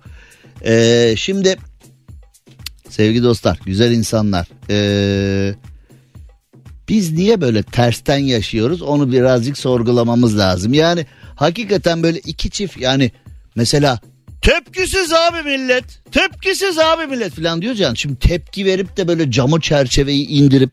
E, 0.65 1.13
şimdi 1.17 1.57
sevgili 2.89 3.23
dostlar 3.23 3.59
güzel 3.65 3.91
insanlar 3.91 4.47
e, 4.69 5.55
biz 6.89 7.11
niye 7.11 7.41
böyle 7.41 7.63
tersten 7.63 8.17
yaşıyoruz 8.17 8.81
onu 8.81 9.11
birazcık 9.11 9.57
sorgulamamız 9.57 10.37
lazım. 10.37 10.73
Yani 10.73 11.05
hakikaten 11.35 12.03
böyle 12.03 12.19
iki 12.19 12.49
çift 12.49 12.77
yani 12.77 13.11
mesela 13.55 13.99
tepkisiz 14.41 15.13
abi 15.13 15.43
millet 15.43 15.83
tepkisiz 16.11 16.79
abi 16.79 17.07
millet 17.07 17.33
falan 17.33 17.61
diyor 17.61 17.75
yani 17.75 17.97
şimdi 17.97 18.19
tepki 18.19 18.65
verip 18.65 18.97
de 18.97 19.07
böyle 19.07 19.31
camı 19.31 19.61
çerçeveyi 19.61 20.27
indirip 20.27 20.71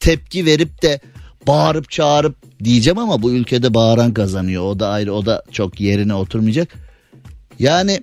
tepki 0.00 0.46
verip 0.46 0.82
de 0.82 1.00
bağırıp 1.46 1.90
çağırıp 1.90 2.36
diyeceğim 2.64 2.98
ama 2.98 3.22
bu 3.22 3.32
ülkede 3.32 3.74
bağıran 3.74 4.14
kazanıyor 4.14 4.62
o 4.62 4.80
da 4.80 4.88
ayrı 4.88 5.12
o 5.12 5.26
da 5.26 5.42
çok 5.52 5.80
yerine 5.80 6.14
oturmayacak. 6.14 6.68
Yani 7.58 8.00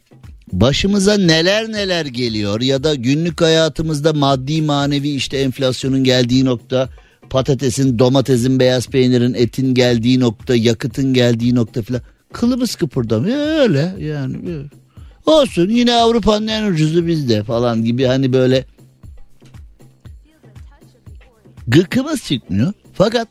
başımıza 0.54 1.18
neler 1.18 1.72
neler 1.72 2.06
geliyor 2.06 2.62
ya 2.62 2.84
da 2.84 2.96
günlük 2.96 3.42
hayatımızda 3.42 4.14
maddi 4.14 4.62
manevi 4.62 5.10
işte 5.10 5.38
enflasyonun 5.38 6.04
geldiği 6.04 6.46
nokta 6.46 6.90
patatesin, 7.30 8.00
domatesin, 8.00 8.60
beyaz 8.60 8.88
peynirin, 8.88 9.34
etin 9.34 9.74
geldiği 9.74 10.20
nokta, 10.20 10.56
yakıtın 10.56 11.14
geldiği 11.14 11.56
nokta 11.56 11.82
filan. 11.82 12.02
Kılımız 12.34 12.76
kıpırdamıyor 12.76 13.60
öyle 13.60 13.96
yani. 14.00 14.38
Olsun 15.26 15.70
yine 15.70 15.94
Avrupa'nın 15.94 16.48
en 16.48 16.72
ucuzu 16.72 17.08
bizde 17.08 17.44
falan 17.44 17.84
gibi 17.84 18.06
hani 18.06 18.34
böyle 18.34 18.66
gıkımız 21.68 22.24
çıkmıyor. 22.24 22.74
Fakat 23.02 23.28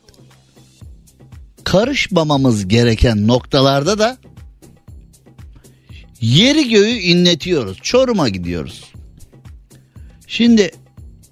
karışmamamız 1.63 2.67
gereken 2.67 3.27
noktalarda 3.27 3.99
da 3.99 4.17
yeri 6.21 6.69
göğü 6.69 6.89
inletiyoruz. 6.89 7.77
Çorum'a 7.81 8.29
gidiyoruz. 8.29 8.83
Şimdi 10.27 10.71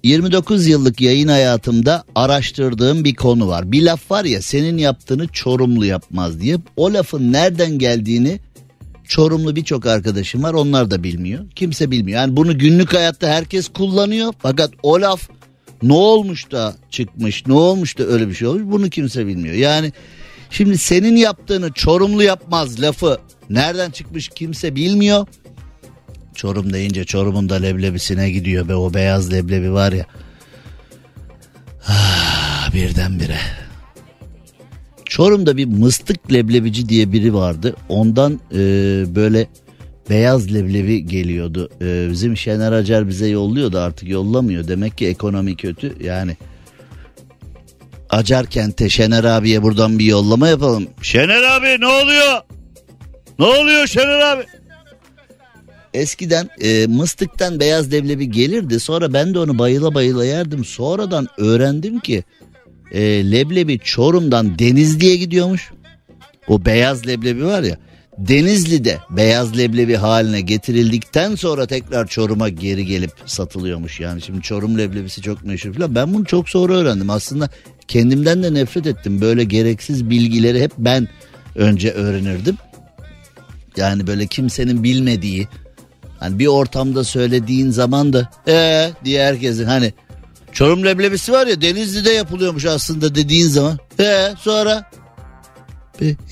29 0.02 0.66
yıllık 0.66 1.00
yayın 1.00 1.28
hayatımda 1.28 2.04
araştırdığım 2.14 3.04
bir 3.04 3.14
konu 3.14 3.48
var. 3.48 3.72
Bir 3.72 3.82
laf 3.82 4.10
var 4.10 4.24
ya 4.24 4.42
senin 4.42 4.78
yaptığını 4.78 5.28
Çorumlu 5.28 5.86
yapmaz 5.86 6.40
diye. 6.40 6.56
O 6.76 6.92
lafın 6.92 7.32
nereden 7.32 7.78
geldiğini 7.78 8.40
Çorumlu 9.04 9.56
birçok 9.56 9.86
arkadaşım 9.86 10.42
var 10.42 10.54
onlar 10.54 10.90
da 10.90 11.02
bilmiyor. 11.02 11.50
Kimse 11.50 11.90
bilmiyor. 11.90 12.20
Yani 12.20 12.36
bunu 12.36 12.58
günlük 12.58 12.94
hayatta 12.94 13.28
herkes 13.28 13.68
kullanıyor. 13.68 14.32
Fakat 14.38 14.70
o 14.82 15.00
laf 15.00 15.28
ne 15.82 15.92
olmuş 15.92 16.50
da 16.50 16.76
çıkmış 16.90 17.46
ne 17.46 17.52
olmuş 17.52 17.98
da 17.98 18.04
öyle 18.04 18.28
bir 18.28 18.34
şey 18.34 18.48
olmuş 18.48 18.62
bunu 18.64 18.90
kimse 18.90 19.26
bilmiyor. 19.26 19.54
Yani 19.54 19.92
şimdi 20.50 20.78
senin 20.78 21.16
yaptığını 21.16 21.72
Çorumlu 21.72 22.22
yapmaz 22.22 22.80
lafı 22.80 23.18
nereden 23.50 23.90
çıkmış 23.90 24.28
kimse 24.28 24.74
bilmiyor. 24.74 25.26
Çorum 26.34 26.72
deyince 26.72 27.04
Çorum'un 27.04 27.48
da 27.48 27.54
leblebisine 27.54 28.30
gidiyor 28.30 28.68
be 28.68 28.74
o 28.74 28.94
beyaz 28.94 29.32
leblebi 29.32 29.72
var 29.72 29.92
ya. 29.92 30.06
Ah, 31.88 32.74
birdenbire. 32.74 33.38
Çorum'da 35.04 35.56
bir 35.56 35.64
mıstık 35.64 36.32
leblebici 36.32 36.88
diye 36.88 37.12
biri 37.12 37.34
vardı. 37.34 37.76
Ondan 37.88 38.40
e, 38.52 38.58
böyle 39.14 39.48
beyaz 40.10 40.54
leblebi 40.54 41.06
geliyordu. 41.06 41.70
E, 41.82 42.10
bizim 42.10 42.36
Şener 42.36 42.72
Acar 42.72 43.08
bize 43.08 43.28
yolluyordu 43.28 43.78
artık 43.78 44.08
yollamıyor. 44.08 44.68
Demek 44.68 44.98
ki 44.98 45.06
ekonomi 45.06 45.56
kötü 45.56 45.94
yani. 46.04 46.36
Acar 48.10 48.46
kente 48.46 48.88
Şener 48.88 49.24
abiye 49.24 49.62
buradan 49.62 49.98
bir 49.98 50.04
yollama 50.04 50.48
yapalım. 50.48 50.88
Şener 51.02 51.42
abi 51.42 51.80
ne 51.80 51.86
oluyor? 51.86 52.40
Ne 53.38 53.44
oluyor 53.44 53.86
Şener 53.86 54.20
abi? 54.20 54.44
Eskiden 55.94 56.48
e, 56.60 56.86
mıstıktan 56.86 57.60
beyaz 57.60 57.92
leblebi 57.92 58.30
gelirdi. 58.30 58.80
Sonra 58.80 59.12
ben 59.12 59.34
de 59.34 59.38
onu 59.38 59.58
bayıla 59.58 59.94
bayıla 59.94 60.24
yerdim. 60.24 60.64
Sonradan 60.64 61.28
öğrendim 61.38 62.00
ki 62.00 62.24
e, 62.92 63.00
leblebi 63.32 63.78
Çorum'dan 63.78 64.58
Denizli'ye 64.58 65.16
gidiyormuş. 65.16 65.70
O 66.48 66.64
beyaz 66.64 67.06
leblebi 67.06 67.44
var 67.44 67.62
ya. 67.62 67.78
Denizli'de 68.28 68.98
beyaz 69.10 69.58
leblebi 69.58 69.96
haline 69.96 70.40
getirildikten 70.40 71.34
sonra 71.34 71.66
tekrar 71.66 72.06
Çorum'a 72.06 72.48
geri 72.48 72.86
gelip 72.86 73.10
satılıyormuş. 73.26 74.00
Yani 74.00 74.22
şimdi 74.22 74.42
Çorum 74.42 74.78
leblebisi 74.78 75.22
çok 75.22 75.44
meşhur 75.44 75.72
falan. 75.72 75.94
Ben 75.94 76.14
bunu 76.14 76.24
çok 76.24 76.48
sonra 76.48 76.72
öğrendim. 76.72 77.10
Aslında 77.10 77.48
kendimden 77.88 78.42
de 78.42 78.54
nefret 78.54 78.86
ettim. 78.86 79.20
Böyle 79.20 79.44
gereksiz 79.44 80.10
bilgileri 80.10 80.62
hep 80.62 80.72
ben 80.78 81.08
önce 81.56 81.90
öğrenirdim. 81.90 82.56
Yani 83.76 84.06
böyle 84.06 84.26
kimsenin 84.26 84.82
bilmediği 84.82 85.48
Hani 86.20 86.38
bir 86.38 86.46
ortamda 86.46 87.04
söylediğin 87.04 87.70
zaman 87.70 88.12
da 88.12 88.30
ee 88.48 88.90
diye 89.04 89.24
herkesin 89.24 89.64
hani 89.64 89.92
Çorum 90.52 90.84
leblebisi 90.84 91.32
var 91.32 91.46
ya 91.46 91.60
Denizli'de 91.60 92.10
yapılıyormuş 92.10 92.66
aslında 92.66 93.14
dediğin 93.14 93.46
zaman. 93.46 93.78
Ee 94.00 94.28
sonra 94.38 94.90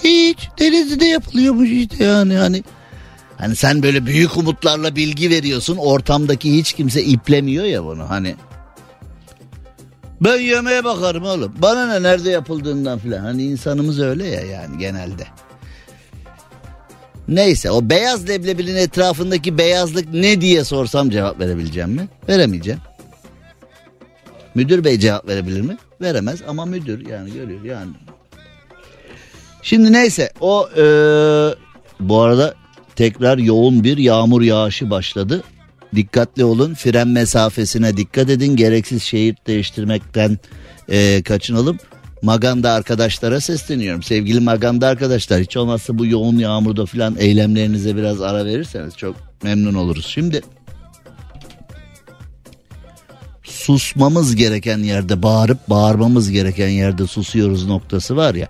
hiç 0.04 0.48
Denizli'de 0.58 1.06
yapılıyormuş 1.06 1.70
işte 1.70 2.04
yani 2.04 2.34
hani 2.34 2.64
hani 3.36 3.56
sen 3.56 3.82
böyle 3.82 4.06
büyük 4.06 4.36
umutlarla 4.36 4.96
bilgi 4.96 5.30
veriyorsun 5.30 5.76
ortamdaki 5.76 6.56
hiç 6.56 6.72
kimse 6.72 7.04
iplemiyor 7.04 7.64
ya 7.64 7.84
bunu 7.84 8.10
hani 8.10 8.36
ben 10.20 10.38
yemeğe 10.38 10.84
bakarım 10.84 11.24
oğlum. 11.24 11.54
Bana 11.58 11.86
ne 11.86 12.02
nerede 12.02 12.30
yapıldığından 12.30 12.98
filan. 12.98 13.18
Hani 13.18 13.42
insanımız 13.42 14.00
öyle 14.00 14.26
ya 14.26 14.40
yani 14.40 14.78
genelde. 14.78 15.26
Neyse 17.28 17.70
o 17.70 17.90
beyaz 17.90 18.28
leblebinin 18.28 18.76
etrafındaki 18.76 19.58
beyazlık 19.58 20.12
ne 20.12 20.40
diye 20.40 20.64
sorsam 20.64 21.10
cevap 21.10 21.40
verebileceğim 21.40 21.90
mi? 21.90 22.08
Veremeyeceğim. 22.28 22.80
Müdür 24.54 24.84
bey 24.84 24.98
cevap 24.98 25.28
verebilir 25.28 25.60
mi? 25.60 25.76
Veremez 26.00 26.42
ama 26.48 26.64
müdür 26.64 27.06
yani 27.08 27.32
görüyor 27.32 27.64
yani. 27.64 27.92
Şimdi 29.68 29.92
neyse 29.92 30.32
o 30.40 30.68
eee, 30.76 31.54
bu 32.00 32.20
arada 32.20 32.54
tekrar 32.96 33.38
yoğun 33.38 33.84
bir 33.84 33.98
yağmur 33.98 34.42
yağışı 34.42 34.90
başladı. 34.90 35.42
dikkatli 35.94 36.44
olun. 36.44 36.74
Fren 36.74 37.08
mesafesine 37.08 37.96
dikkat 37.96 38.30
edin. 38.30 38.56
Gereksiz 38.56 39.02
şehir 39.02 39.36
değiştirmekten 39.46 40.38
e, 40.88 41.22
kaçınalım. 41.22 41.78
Maganda 42.22 42.72
arkadaşlara 42.72 43.40
sesleniyorum. 43.40 44.02
Sevgili 44.02 44.40
Maganda 44.40 44.86
arkadaşlar 44.86 45.40
hiç 45.40 45.56
olmazsa 45.56 45.98
bu 45.98 46.06
yoğun 46.06 46.38
yağmurda 46.38 46.86
falan 46.86 47.16
eylemlerinize 47.18 47.96
biraz 47.96 48.20
ara 48.20 48.44
verirseniz 48.44 48.96
çok 48.96 49.16
memnun 49.42 49.74
oluruz. 49.74 50.06
Şimdi 50.06 50.40
susmamız 53.42 54.36
gereken 54.36 54.78
yerde 54.78 55.22
bağırıp 55.22 55.70
bağırmamız 55.70 56.30
gereken 56.30 56.68
yerde 56.68 57.06
susuyoruz 57.06 57.66
noktası 57.66 58.16
var 58.16 58.34
ya. 58.34 58.48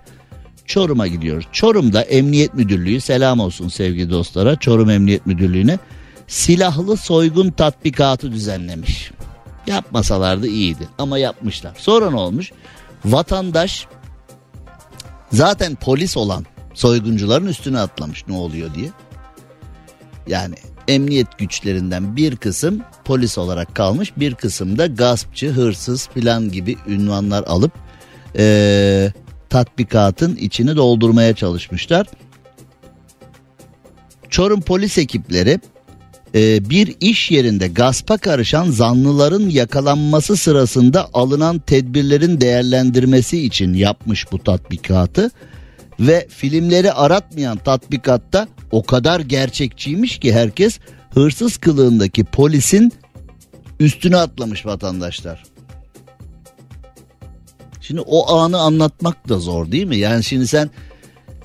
Çorum'a 0.69 1.07
gidiyoruz. 1.07 1.47
Çorum'da 1.51 2.01
Emniyet 2.01 2.53
Müdürlüğü 2.53 3.01
selam 3.01 3.39
olsun 3.39 3.67
sevgili 3.67 4.09
dostlara. 4.09 4.55
Çorum 4.55 4.89
Emniyet 4.89 5.25
Müdürlüğü'ne 5.25 5.79
silahlı 6.27 6.97
soygun 6.97 7.51
tatbikatı 7.51 8.31
düzenlemiş. 8.31 9.11
Yapmasalardı 9.67 10.47
iyiydi 10.47 10.87
ama 10.97 11.17
yapmışlar. 11.17 11.75
Sonra 11.77 12.09
ne 12.09 12.15
olmuş? 12.15 12.51
Vatandaş 13.05 13.87
zaten 15.31 15.75
polis 15.75 16.17
olan 16.17 16.45
soyguncuların 16.73 17.47
üstüne 17.47 17.79
atlamış 17.79 18.27
ne 18.27 18.35
oluyor 18.35 18.73
diye. 18.75 18.89
Yani 20.27 20.55
emniyet 20.87 21.37
güçlerinden 21.37 22.15
bir 22.15 22.35
kısım 22.35 22.81
polis 23.05 23.37
olarak 23.37 23.75
kalmış 23.75 24.17
bir 24.17 24.35
kısım 24.35 24.77
da 24.77 24.87
gaspçı, 24.87 25.49
hırsız 25.49 26.09
filan 26.13 26.51
gibi 26.51 26.77
ünvanlar 26.87 27.43
alıp 27.43 27.71
ee, 28.37 29.11
tatbikatın 29.49 30.35
içini 30.35 30.75
doldurmaya 30.75 31.35
çalışmışlar. 31.35 32.07
Çorum 34.29 34.61
polis 34.61 34.97
ekipleri 34.97 35.59
e, 36.35 36.69
bir 36.69 36.95
iş 36.99 37.31
yerinde 37.31 37.67
gaspa 37.67 38.17
karışan 38.17 38.71
zanlıların 38.71 39.49
yakalanması 39.49 40.37
sırasında 40.37 41.09
alınan 41.13 41.59
tedbirlerin 41.59 42.41
değerlendirmesi 42.41 43.45
için 43.45 43.73
yapmış 43.73 44.31
bu 44.31 44.39
tatbikatı 44.39 45.31
ve 45.99 46.27
filmleri 46.29 46.93
aratmayan 46.93 47.57
tatbikatta 47.57 48.47
o 48.71 48.83
kadar 48.83 49.19
gerçekçiymiş 49.19 50.19
ki 50.19 50.33
herkes 50.33 50.79
hırsız 51.13 51.57
kılığındaki 51.57 52.23
polisin 52.23 52.91
üstüne 53.79 54.17
atlamış 54.17 54.65
vatandaşlar. 54.65 55.43
Şimdi 57.89 58.01
o 58.01 58.35
anı 58.35 58.59
anlatmak 58.59 59.29
da 59.29 59.39
zor 59.39 59.71
değil 59.71 59.85
mi? 59.85 59.97
Yani 59.97 60.23
şimdi 60.23 60.47
sen 60.47 60.69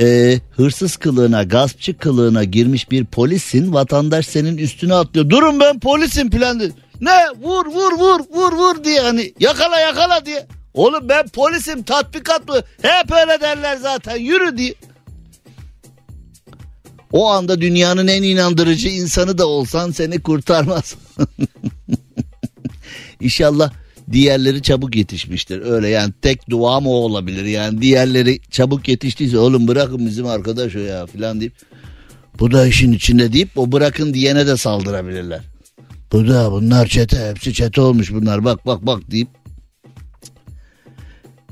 e, 0.00 0.38
hırsız 0.56 0.96
kılığına, 0.96 1.42
gaspçı 1.42 1.98
kılığına 1.98 2.44
girmiş 2.44 2.90
bir 2.90 3.04
polissin. 3.04 3.74
Vatandaş 3.74 4.26
senin 4.26 4.58
üstüne 4.58 4.94
atlıyor. 4.94 5.30
Durun 5.30 5.60
ben 5.60 5.80
polisim 5.80 6.32
diyor. 6.32 6.72
Ne 7.00 7.26
vur 7.42 7.66
vur 7.66 7.92
vur 7.92 8.20
vur 8.34 8.52
vur 8.52 8.84
diye 8.84 9.00
hani 9.00 9.34
yakala 9.40 9.80
yakala 9.80 10.26
diye. 10.26 10.46
Oğlum 10.74 11.08
ben 11.08 11.28
polisim 11.28 11.82
tatbikat 11.82 12.48
mı? 12.48 12.60
Hep 12.82 13.12
öyle 13.12 13.40
derler 13.40 13.76
zaten 13.76 14.16
yürü 14.16 14.58
diye. 14.58 14.74
O 17.12 17.28
anda 17.28 17.60
dünyanın 17.60 18.06
en 18.06 18.22
inandırıcı 18.22 18.88
insanı 18.88 19.38
da 19.38 19.46
olsan 19.46 19.90
seni 19.90 20.22
kurtarmaz. 20.22 20.94
İnşallah 23.20 23.72
diğerleri 24.12 24.62
çabuk 24.62 24.96
yetişmiştir. 24.96 25.62
Öyle 25.62 25.88
yani 25.88 26.12
tek 26.22 26.50
duam 26.50 26.86
o 26.86 26.90
olabilir. 26.90 27.44
Yani 27.44 27.82
diğerleri 27.82 28.40
çabuk 28.50 28.88
yetiştiyse 28.88 29.38
oğlum 29.38 29.68
bırakın 29.68 30.06
bizim 30.06 30.26
arkadaş 30.26 30.76
o 30.76 30.78
ya 30.78 31.06
filan 31.06 31.40
deyip 31.40 31.54
bu 32.38 32.52
da 32.52 32.66
işin 32.66 32.92
içinde 32.92 33.32
deyip 33.32 33.58
o 33.58 33.72
bırakın 33.72 34.14
diyene 34.14 34.46
de 34.46 34.56
saldırabilirler. 34.56 35.40
Bu 36.12 36.28
da 36.28 36.52
bunlar 36.52 36.86
çete 36.86 37.28
hepsi 37.28 37.54
çete 37.54 37.80
olmuş 37.80 38.12
bunlar 38.12 38.44
bak 38.44 38.66
bak 38.66 38.86
bak 38.86 39.10
deyip. 39.10 39.28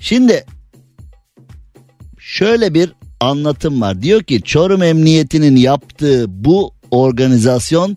Şimdi 0.00 0.44
şöyle 2.18 2.74
bir 2.74 2.92
anlatım 3.20 3.80
var. 3.80 4.02
Diyor 4.02 4.22
ki 4.22 4.42
Çorum 4.42 4.82
Emniyeti'nin 4.82 5.56
yaptığı 5.56 6.44
bu 6.44 6.74
organizasyon 6.90 7.96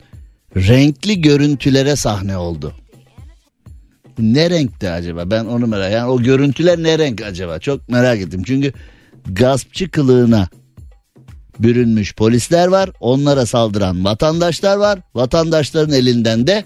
renkli 0.56 1.22
görüntülere 1.22 1.95
sahne 1.95 2.38
oldu. 2.38 2.74
Ne 4.20 4.49
renkti 4.49 4.89
acaba? 4.89 5.32
Ben 5.32 5.45
onu 5.45 5.68
merak 5.68 5.91
Yani 5.91 6.09
o 6.09 6.22
görüntüler 6.22 6.84
ne 6.84 6.99
renk 6.99 7.22
acaba? 7.22 7.59
Çok 7.59 7.89
merak 7.89 8.20
ettim. 8.20 8.43
Çünkü 8.45 8.74
gaspçı 9.26 9.91
kılığına 9.91 10.49
bürünmüş 11.59 12.16
polisler 12.16 12.68
var. 12.68 12.89
Onlara 12.99 13.45
saldıran 13.45 14.05
vatandaşlar 14.05 14.78
var. 14.78 14.99
Vatandaşların 15.16 15.95
elinden 15.95 16.47
de 16.47 16.66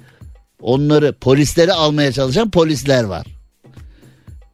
onları 0.61 1.13
polisleri 1.13 1.73
almaya 1.73 2.11
çalışan 2.11 2.49
polisler 2.49 3.03
var. 3.03 3.25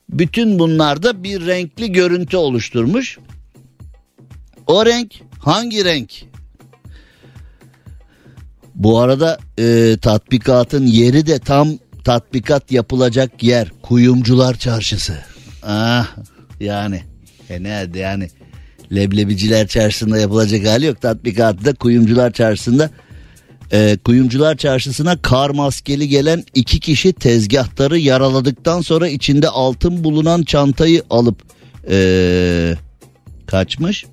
Bütün 0.10 0.60
bunlarda 0.60 1.24
bir 1.24 1.46
renkli 1.46 1.92
görüntü 1.92 2.38
oluşturmuş. 2.38 3.20
O 4.68 4.86
renk 4.86 5.14
hangi 5.40 5.86
renk? 5.86 6.12
Bu 8.76 9.00
arada 9.00 9.38
e, 9.60 9.98
tatbikatın 10.02 10.86
yeri 10.86 11.28
de 11.28 11.40
tam 11.40 11.70
tatbikat 12.06 12.72
yapılacak 12.72 13.44
yer 13.44 13.72
kuyumcular 13.82 14.56
çarşısı. 14.58 15.18
Ah 15.64 16.16
yani 16.60 17.04
e 17.50 17.64
nerede 17.64 18.00
yani 18.00 18.30
leblebiciler 18.96 19.68
çarşısında 19.68 20.18
yapılacak 20.18 20.68
hali 20.68 20.86
yok 20.86 21.02
tatbikatı 21.02 21.66
da 21.66 21.74
kuyumcular 21.74 22.32
çarşısında 22.32 22.90
e, 23.72 23.98
kuyumcular 24.06 24.58
çarşısına 24.58 25.22
kar 25.22 25.50
maskeli 25.50 26.08
gelen 26.08 26.44
iki 26.56 26.80
kişi 26.80 27.14
tezgahtarı 27.14 28.00
yaraladıktan 28.00 28.82
sonra 28.82 29.08
içinde 29.08 29.50
altın 29.50 30.04
bulunan 30.04 30.44
çantayı 30.44 31.04
alıp 31.10 31.42
e, 31.90 32.76
kaçmış. 33.48 34.06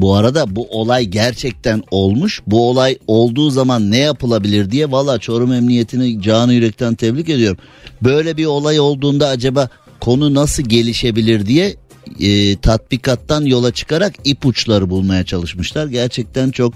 Bu 0.00 0.14
arada 0.14 0.56
bu 0.56 0.66
olay 0.70 1.04
gerçekten 1.04 1.82
olmuş. 1.90 2.42
Bu 2.46 2.70
olay 2.70 2.98
olduğu 3.06 3.50
zaman 3.50 3.90
ne 3.90 3.98
yapılabilir 3.98 4.70
diye 4.70 4.90
valla 4.90 5.18
Çorum 5.18 5.52
Emniyetini 5.52 6.22
canı 6.22 6.54
yürekten 6.54 6.94
tebrik 6.94 7.28
ediyorum. 7.28 7.58
Böyle 8.02 8.36
bir 8.36 8.46
olay 8.46 8.80
olduğunda 8.80 9.28
acaba 9.28 9.68
konu 10.00 10.34
nasıl 10.34 10.62
gelişebilir 10.62 11.46
diye 11.46 11.76
e, 12.20 12.56
tatbikattan 12.56 13.44
yola 13.44 13.72
çıkarak 13.72 14.14
ipuçları 14.24 14.90
bulmaya 14.90 15.24
çalışmışlar. 15.24 15.86
Gerçekten 15.86 16.50
çok 16.50 16.74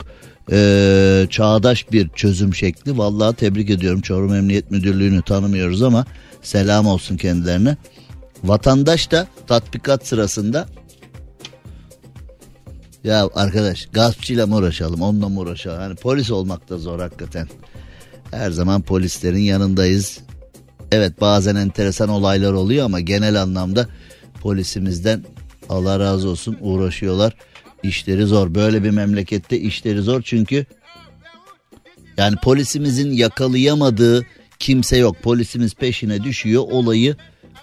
e, 0.53 1.27
çağdaş 1.31 1.93
bir 1.93 2.09
çözüm 2.09 2.55
şekli. 2.55 2.99
Vallahi 2.99 3.37
tebrik 3.37 3.71
ediyorum 3.71 4.01
Çorum 4.01 4.35
Emniyet 4.35 4.71
Müdürlüğü'nü 4.71 5.23
tanımıyoruz 5.23 5.83
ama 5.83 6.07
selam 6.43 6.87
olsun 6.87 7.17
kendilerine. 7.17 7.77
Vatandaş 8.45 9.11
da 9.11 9.27
tatbikat 9.47 10.07
sırasında 10.07 10.67
ya 13.05 13.29
arkadaş 13.35 13.87
gaspçıyla 13.93 14.47
mı 14.47 14.57
uğraşalım 14.57 15.03
onunla 15.03 15.29
mı 15.29 15.41
uğraşalım? 15.41 15.79
Hani 15.79 15.95
polis 15.95 16.31
olmak 16.31 16.69
da 16.69 16.79
zor 16.79 17.01
hakikaten. 17.01 17.49
Her 18.31 18.51
zaman 18.51 18.83
polislerin 18.83 19.39
yanındayız. 19.39 20.21
Evet 20.93 21.21
bazen 21.21 21.57
enteresan 21.57 22.09
olaylar 22.09 22.53
oluyor 22.53 22.85
ama 22.85 23.01
genel 23.01 23.43
anlamda 23.43 23.89
polisimizden 24.41 25.25
Allah 25.69 25.99
razı 25.99 26.29
olsun 26.29 26.57
uğraşıyorlar. 26.61 27.37
İşleri 27.83 28.27
zor. 28.27 28.55
Böyle 28.55 28.85
bir 28.85 28.91
memlekette 28.91 29.59
işleri 29.61 30.03
zor 30.03 30.23
çünkü 30.23 30.67
yani 32.17 32.37
polisimizin 32.37 33.11
yakalayamadığı 33.11 34.27
kimse 34.59 34.97
yok. 34.97 35.17
Polisimiz 35.23 35.75
peşine 35.75 36.25
düşüyor 36.25 36.63
olayı 36.71 37.17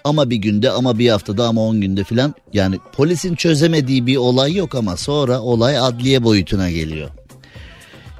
ama 0.10 0.30
bir 0.30 0.36
günde 0.36 0.72
ama 0.72 0.99
bir 0.99 1.10
haftada 1.10 1.47
ama 1.47 1.62
on 1.62 1.82
günde 1.82 2.03
filan 2.03 2.34
yani 2.53 2.80
polisin 2.93 3.36
çözemediği 3.36 4.07
bir 4.07 4.18
olay 4.18 4.55
yok 4.55 4.76
ama 4.76 4.97
sonra 4.97 5.41
olay 5.41 5.80
adliye 5.80 6.24
boyutuna 6.24 6.70
geliyor. 6.70 7.10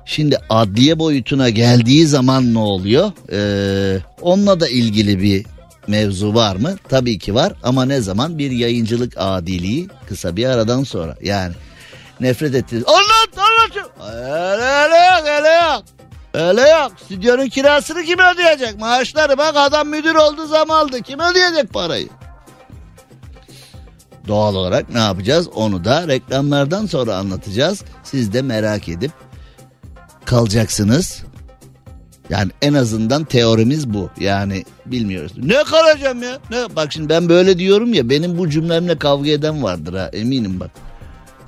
Şimdi 0.06 0.38
adliye 0.50 1.00
boyutuna 1.00 1.50
geldiği 1.50 2.08
zaman 2.08 2.54
ne 2.54 2.60
oluyor? 2.60 3.12
Ee, 3.32 4.00
onunla 4.22 4.60
da 4.60 4.68
ilgili 4.68 5.22
bir 5.22 5.46
mevzu 5.88 6.34
var 6.34 6.56
mı? 6.56 6.76
Tabii 6.90 7.20
ki 7.20 7.36
var 7.36 7.54
ama 7.64 7.86
ne 7.86 8.02
zaman? 8.02 8.38
Bir 8.38 8.52
yayıncılık 8.52 9.14
adiliği 9.18 9.88
kısa 10.08 10.36
bir 10.36 10.46
aradan 10.46 10.84
sonra. 10.84 11.16
Yani 11.24 11.54
nefret 12.20 12.56
ettiniz. 12.56 12.84
Anlat 12.88 13.38
anlat. 13.38 13.92
Öyle 14.14 14.96
yok 14.96 15.38
öyle 15.38 15.48
yok. 15.50 15.99
Öyle 16.34 16.62
yok. 16.62 16.92
Stüdyonun 17.06 17.50
kirasını 17.50 18.04
kim 18.04 18.20
ödeyecek? 18.20 18.80
Maaşları 18.80 19.38
bak 19.38 19.54
adam 19.56 19.88
müdür 19.88 20.16
oldu 20.16 20.48
zam 20.48 20.72
aldı. 20.72 21.02
Kim 21.02 21.20
ödeyecek 21.20 21.74
parayı? 21.74 22.10
Doğal 24.28 24.56
olarak 24.56 24.90
ne 24.90 25.00
yapacağız? 25.00 25.48
Onu 25.56 25.86
da 25.86 26.08
reklamlardan 26.08 26.86
sonra 26.86 27.16
anlatacağız. 27.16 27.84
Siz 28.04 28.34
de 28.34 28.42
merak 28.42 28.90
edip 28.90 29.12
kalacaksınız. 30.26 31.24
Yani 32.30 32.52
en 32.62 32.74
azından 32.74 33.24
teorimiz 33.24 33.94
bu. 33.94 34.10
Yani 34.20 34.66
bilmiyoruz. 34.86 35.32
Ne 35.38 35.64
kalacağım 35.64 36.24
ya? 36.24 36.38
Ne? 36.52 36.76
Bak 36.76 36.94
şimdi 36.94 37.10
ben 37.10 37.30
böyle 37.30 37.60
diyorum 37.60 37.94
ya 37.94 38.10
benim 38.10 38.38
bu 38.38 38.50
cümlemle 38.50 39.00
kavga 39.00 39.30
eden 39.30 39.64
vardır 39.64 39.94
ha 39.94 40.10
eminim 40.14 40.60
bak. 40.60 40.72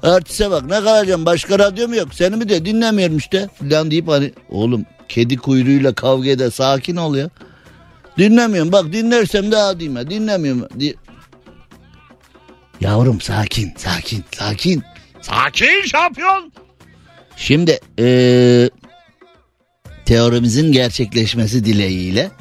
Artiste 0.04 0.52
bak 0.52 0.66
ne 0.66 0.82
kalacağım 0.82 1.26
başka 1.26 1.60
radyo 1.60 1.88
mu 1.88 1.96
yok 1.96 2.14
seni 2.14 2.36
mi 2.36 2.50
de 2.50 2.66
dinlemiyorum 2.66 3.18
işte 3.18 3.50
filan 3.60 3.92
deyip 3.92 4.08
hani 4.08 4.34
oğlum 4.50 4.86
kedi 5.10 5.38
kuyruğuyla 5.38 5.94
kavga 5.94 6.30
eder 6.30 6.50
sakin 6.50 6.96
ol 6.96 7.16
ya. 7.16 7.30
Dinlemiyorum 8.18 8.72
bak 8.72 8.94
dinlersem 8.94 9.52
daha 9.52 9.80
diyeyim 9.80 10.10
dinlemiyorum. 10.10 10.68
Di 10.80 10.96
Yavrum 12.82 13.22
sakin 13.22 13.74
sakin 13.78 14.24
sakin. 14.32 14.84
Sakin 15.22 15.86
şampiyon. 15.86 16.52
Şimdi 17.38 17.80
ee, 18.00 18.70
teoremizin 20.06 20.72
gerçekleşmesi 20.72 21.66
dileğiyle 21.66 22.32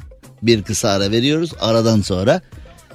bir 0.42 0.62
kısa 0.62 0.88
ara 0.88 1.10
veriyoruz. 1.10 1.50
Aradan 1.60 2.00
sonra 2.00 2.40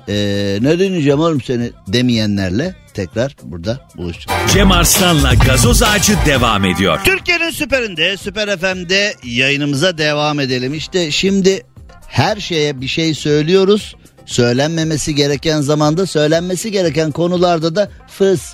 ee, 0.09 0.57
ne 0.61 0.79
dinleyeceğim 0.79 1.19
oğlum 1.19 1.41
seni 1.41 1.71
demeyenlerle 1.87 2.75
tekrar 2.95 3.35
burada 3.43 3.79
buluşacağız. 3.95 4.51
Cem 4.53 4.71
Arslan'la 4.71 5.33
gazoz 5.33 5.83
ağacı 5.83 6.13
devam 6.25 6.65
ediyor. 6.65 6.99
Türkiye'nin 7.05 7.49
süperinde, 7.49 8.17
Süper 8.17 8.57
FM'de 8.57 9.13
yayınımıza 9.23 9.97
devam 9.97 10.39
edelim. 10.39 10.73
İşte 10.73 11.11
şimdi 11.11 11.63
her 12.07 12.37
şeye 12.37 12.81
bir 12.81 12.87
şey 12.87 13.13
söylüyoruz. 13.13 13.95
Söylenmemesi 14.25 15.15
gereken 15.15 15.61
zamanda 15.61 16.05
söylenmesi 16.05 16.71
gereken 16.71 17.11
konularda 17.11 17.75
da 17.75 17.89
fıs. 18.07 18.53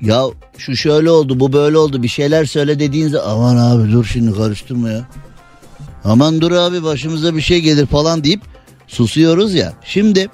Ya 0.00 0.22
şu 0.58 0.76
şöyle 0.76 1.10
oldu 1.10 1.40
bu 1.40 1.52
böyle 1.52 1.78
oldu 1.78 2.02
bir 2.02 2.08
şeyler 2.08 2.44
söyle 2.44 2.78
dediğinizde 2.78 3.20
aman 3.20 3.56
abi 3.56 3.92
dur 3.92 4.04
şimdi 4.04 4.36
karıştırma 4.36 4.90
ya. 4.90 5.08
Aman 6.04 6.40
dur 6.40 6.52
abi 6.52 6.82
başımıza 6.82 7.36
bir 7.36 7.40
şey 7.40 7.60
gelir 7.60 7.86
falan 7.86 8.24
deyip 8.24 8.40
susuyoruz 8.86 9.54
ya. 9.54 9.72
Şimdi 9.84 10.28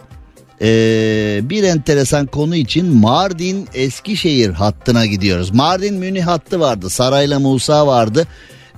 ee, 0.63 1.41
bir 1.43 1.63
enteresan 1.63 2.27
konu 2.27 2.57
için 2.57 2.87
Mardin 2.87 3.69
Eskişehir 3.75 4.51
hattına 4.51 5.07
gidiyoruz. 5.07 5.55
Mardin 5.55 5.95
Münih 5.95 6.27
hattı 6.27 6.61
vardı. 6.61 6.91
Sarayla 6.91 7.39
Musa 7.39 7.87
vardı. 7.87 8.27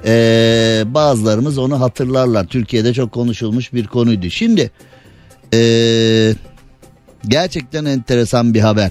Ee, 0.04 0.82
bazılarımız 0.86 1.58
onu 1.58 1.80
hatırlarlar. 1.80 2.46
Türkiye'de 2.46 2.94
çok 2.94 3.12
konuşulmuş 3.12 3.72
bir 3.72 3.86
konuydu. 3.86 4.30
Şimdi 4.30 4.70
ee, 5.54 6.34
gerçekten 7.28 7.84
enteresan 7.84 8.54
bir 8.54 8.60
haber. 8.60 8.90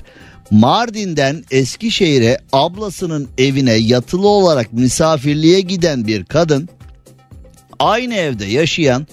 Mardin'den 0.51 1.43
Eskişehir'e 1.51 2.37
ablasının 2.53 3.27
evine 3.37 3.73
yatılı 3.73 4.27
olarak 4.27 4.73
misafirliğe 4.73 5.61
giden 5.61 6.07
bir 6.07 6.25
kadın 6.25 6.69
aynı 7.79 8.15
evde 8.15 8.45
yaşayan 8.45 9.07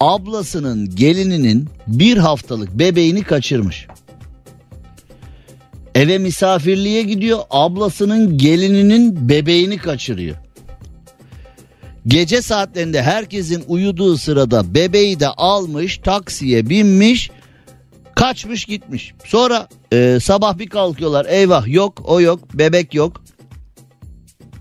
ablasının 0.00 0.96
gelininin 0.96 1.68
bir 1.86 2.16
haftalık 2.16 2.78
bebeğini 2.78 3.22
kaçırmış. 3.22 3.86
Eve 5.94 6.18
misafirliğe 6.18 7.02
gidiyor 7.02 7.38
ablasının 7.50 8.38
gelininin 8.38 9.28
bebeğini 9.28 9.78
kaçırıyor. 9.78 10.36
Gece 12.06 12.42
saatlerinde 12.42 13.02
herkesin 13.02 13.64
uyuduğu 13.68 14.18
sırada 14.18 14.74
bebeği 14.74 15.20
de 15.20 15.28
almış 15.28 15.98
taksiye 15.98 16.68
binmiş 16.68 17.30
kaçmış 18.14 18.64
gitmiş. 18.64 19.14
Sonra 19.24 19.68
e, 19.92 20.18
sabah 20.22 20.58
bir 20.58 20.66
kalkıyorlar 20.66 21.26
eyvah 21.26 21.68
yok 21.68 22.02
o 22.04 22.20
yok 22.20 22.54
bebek 22.54 22.94
yok. 22.94 23.22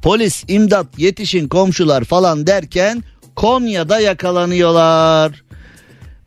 Polis 0.02 0.44
imdat 0.48 1.00
yetişin 1.00 1.48
komşular 1.48 2.04
falan 2.04 2.48
derken 2.48 3.04
Konya'da 3.38 4.00
yakalanıyorlar. 4.00 5.44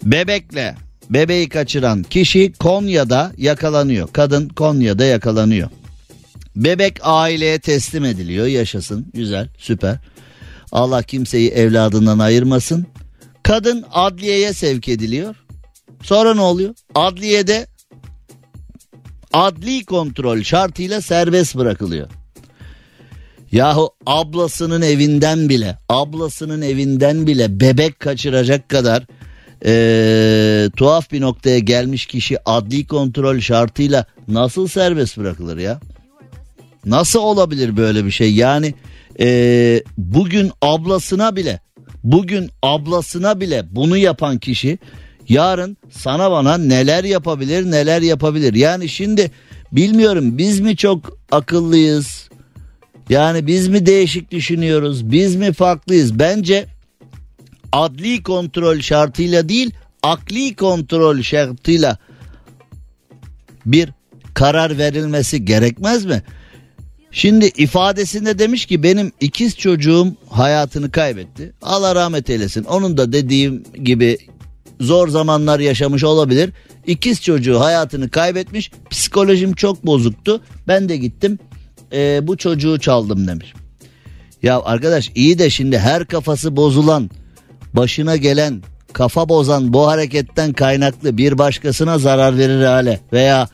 Bebekle 0.02 0.74
bebeği 1.10 1.48
kaçıran 1.48 2.02
kişi 2.02 2.52
Konya'da 2.52 3.32
yakalanıyor. 3.36 4.08
Kadın 4.12 4.48
Konya'da 4.48 5.04
yakalanıyor. 5.04 5.70
Bebek 6.56 6.98
aileye 7.02 7.58
teslim 7.58 8.04
ediliyor. 8.04 8.46
Yaşasın. 8.46 9.06
Güzel, 9.14 9.48
süper. 9.58 9.96
Allah 10.72 11.02
kimseyi 11.02 11.50
evladından 11.50 12.18
ayırmasın. 12.18 12.86
Kadın 13.42 13.84
adliyeye 13.92 14.52
sevk 14.52 14.88
ediliyor. 14.88 15.36
Sonra 16.02 16.34
ne 16.34 16.40
oluyor? 16.40 16.74
Adliyede 16.94 17.66
adli 19.32 19.84
kontrol 19.84 20.42
şartıyla 20.42 21.00
serbest 21.00 21.56
bırakılıyor. 21.56 22.19
Yahu 23.52 23.90
ablasının 24.06 24.82
evinden 24.82 25.48
bile 25.48 25.78
ablasının 25.88 26.62
evinden 26.62 27.26
bile 27.26 27.60
bebek 27.60 28.00
kaçıracak 28.00 28.68
kadar 28.68 29.06
ee, 29.64 30.70
tuhaf 30.76 31.12
bir 31.12 31.20
noktaya 31.20 31.58
gelmiş 31.58 32.06
kişi 32.06 32.48
adli 32.48 32.86
kontrol 32.86 33.40
şartıyla 33.40 34.04
nasıl 34.28 34.66
serbest 34.66 35.18
bırakılır 35.18 35.58
ya? 35.58 35.80
Nasıl 36.84 37.18
olabilir 37.18 37.76
böyle 37.76 38.04
bir 38.04 38.10
şey? 38.10 38.34
Yani 38.34 38.74
ee, 39.20 39.82
bugün 39.98 40.50
ablasına 40.62 41.36
bile 41.36 41.60
bugün 42.04 42.50
ablasına 42.62 43.40
bile 43.40 43.64
bunu 43.70 43.96
yapan 43.96 44.38
kişi 44.38 44.78
yarın 45.28 45.76
sana 45.90 46.30
bana 46.30 46.58
neler 46.58 47.04
yapabilir 47.04 47.70
neler 47.70 48.02
yapabilir. 48.02 48.54
Yani 48.54 48.88
şimdi 48.88 49.30
bilmiyorum 49.72 50.38
biz 50.38 50.60
mi 50.60 50.76
çok 50.76 51.18
akıllıyız 51.32 52.29
yani 53.10 53.46
biz 53.46 53.68
mi 53.68 53.86
değişik 53.86 54.30
düşünüyoruz? 54.30 55.10
Biz 55.10 55.36
mi 55.36 55.52
farklıyız? 55.52 56.18
Bence 56.18 56.66
adli 57.72 58.22
kontrol 58.22 58.80
şartıyla 58.80 59.48
değil, 59.48 59.70
akli 60.02 60.56
kontrol 60.56 61.22
şartıyla 61.22 61.98
bir 63.66 63.88
karar 64.34 64.78
verilmesi 64.78 65.44
gerekmez 65.44 66.04
mi? 66.04 66.22
Şimdi 67.12 67.46
ifadesinde 67.46 68.38
demiş 68.38 68.66
ki 68.66 68.82
benim 68.82 69.12
ikiz 69.20 69.56
çocuğum 69.56 70.14
hayatını 70.28 70.90
kaybetti. 70.90 71.52
Allah 71.62 71.94
rahmet 71.94 72.30
eylesin. 72.30 72.64
Onun 72.64 72.96
da 72.96 73.12
dediğim 73.12 73.62
gibi 73.84 74.18
zor 74.80 75.08
zamanlar 75.08 75.60
yaşamış 75.60 76.04
olabilir. 76.04 76.50
İkiz 76.86 77.22
çocuğu 77.22 77.60
hayatını 77.60 78.10
kaybetmiş. 78.10 78.70
Psikolojim 78.90 79.52
çok 79.52 79.86
bozuktu. 79.86 80.40
Ben 80.68 80.88
de 80.88 80.96
gittim 80.96 81.38
e, 81.92 82.26
bu 82.26 82.36
çocuğu 82.36 82.78
çaldım 82.78 83.26
demiş. 83.28 83.54
Ya 84.42 84.60
arkadaş 84.64 85.10
iyi 85.14 85.38
de 85.38 85.50
şimdi 85.50 85.78
her 85.78 86.04
kafası 86.04 86.56
bozulan, 86.56 87.10
başına 87.74 88.16
gelen, 88.16 88.62
kafa 88.92 89.28
bozan 89.28 89.72
bu 89.72 89.86
hareketten 89.86 90.52
kaynaklı 90.52 91.18
bir 91.18 91.38
başkasına 91.38 91.98
zarar 91.98 92.38
verir 92.38 92.64
hale. 92.64 93.00
Veya 93.12 93.48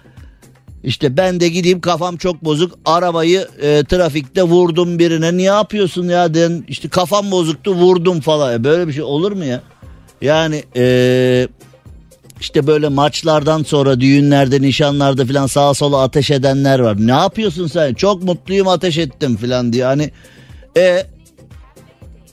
işte 0.85 1.17
ben 1.17 1.41
de 1.41 1.49
gideyim 1.49 1.81
kafam 1.81 2.17
çok 2.17 2.45
bozuk 2.45 2.79
arabayı 2.85 3.49
e, 3.63 3.85
trafikte 3.85 4.43
vurdum 4.43 4.99
birine 4.99 5.37
niye 5.37 5.49
yapıyorsun 5.49 6.09
ya? 6.09 6.35
den 6.35 6.65
işte 6.69 6.89
kafam 6.89 7.31
bozuktu 7.31 7.75
vurdum 7.75 8.21
falan. 8.21 8.55
E, 8.55 8.65
böyle 8.65 8.89
bir 8.89 8.93
şey 8.93 9.03
olur 9.03 9.33
mu 9.33 9.45
ya? 9.45 9.63
Yani 10.21 10.65
e, 10.77 11.49
işte 12.41 12.67
böyle 12.67 12.89
maçlardan 12.89 13.63
sonra 13.63 14.01
düğünlerde 14.01 14.63
nişanlarda 14.63 15.25
filan 15.25 15.47
sağa 15.47 15.75
sola 15.75 16.03
ateş 16.03 16.31
edenler 16.31 16.79
var. 16.79 16.97
Ne 16.99 17.11
yapıyorsun 17.13 17.67
sen? 17.67 17.95
Çok 17.95 18.23
mutluyum 18.23 18.69
ateş 18.69 18.99
ettim 18.99 19.37
filan 19.37 19.73
diye. 19.73 19.85
Hani 19.85 20.11
e 20.77 21.07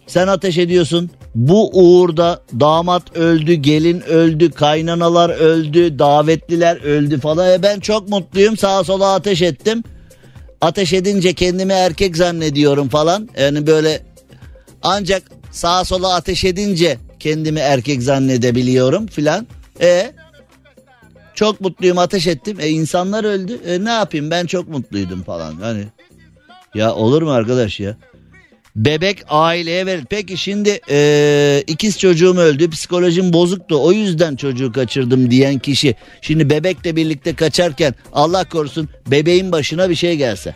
sen 0.08 0.28
ateş 0.28 0.58
ediyorsun. 0.58 1.10
Bu 1.36 1.70
uğurda 1.74 2.41
damat 2.60 3.18
öldü, 3.18 3.54
gelin 3.54 4.01
öldü, 4.01 4.51
kaynanalar 4.51 5.30
öldü, 5.30 5.99
davetliler 5.99 6.84
öldü 6.84 7.20
falan. 7.20 7.51
E 7.51 7.64
ben 7.64 7.80
çok 7.80 8.10
mutluyum 8.10 8.58
sağa 8.58 8.84
sola 8.84 9.14
ateş 9.14 9.41
ettim. 9.41 9.84
Ateş 10.62 10.93
edince 10.93 11.34
kendimi 11.34 11.74
erkek 11.74 12.18
zannediyorum 12.18 12.89
falan. 12.89 13.30
Yani 13.39 13.68
böyle 13.68 14.01
ancak 14.82 15.24
sağa 15.51 15.86
sola 15.86 16.16
ateş 16.16 16.43
edince 16.43 16.97
kendimi 17.20 17.60
erkek 17.60 18.04
zannedebiliyorum 18.04 19.08
filan. 19.08 19.47
E 19.82 20.13
çok 21.34 21.61
mutluyum 21.61 21.97
ateş 21.97 22.28
ettim. 22.28 22.57
E 22.59 22.69
insanlar 22.69 23.24
öldü. 23.24 23.59
E 23.65 23.86
ne 23.86 23.91
yapayım 23.91 24.32
ben 24.32 24.45
çok 24.45 24.67
mutluydum 24.67 25.24
falan. 25.24 25.53
Hani 25.55 25.86
ya 26.76 26.93
olur 26.95 27.21
mu 27.21 27.32
arkadaş 27.32 27.80
ya? 27.80 27.97
Bebek 28.76 29.17
aileye 29.30 29.86
verir. 29.86 30.05
Peki 30.09 30.38
şimdi 30.38 30.80
e, 30.89 31.63
ikiz 31.67 31.99
çocuğum 31.99 32.38
öldü 32.38 32.69
psikolojim 32.69 33.34
bozuktu 33.34 33.86
o 33.86 33.91
yüzden 33.91 34.36
çocuğu 34.36 34.71
kaçırdım 34.71 35.32
diyen 35.32 35.59
kişi 35.59 35.95
şimdi 36.21 36.49
bebekle 36.49 36.95
birlikte 36.95 37.36
kaçarken 37.36 37.95
Allah 38.13 38.49
korusun 38.49 38.89
bebeğin 39.07 39.51
başına 39.51 39.89
bir 39.89 39.95
şey 39.95 40.17
gelse 40.17 40.55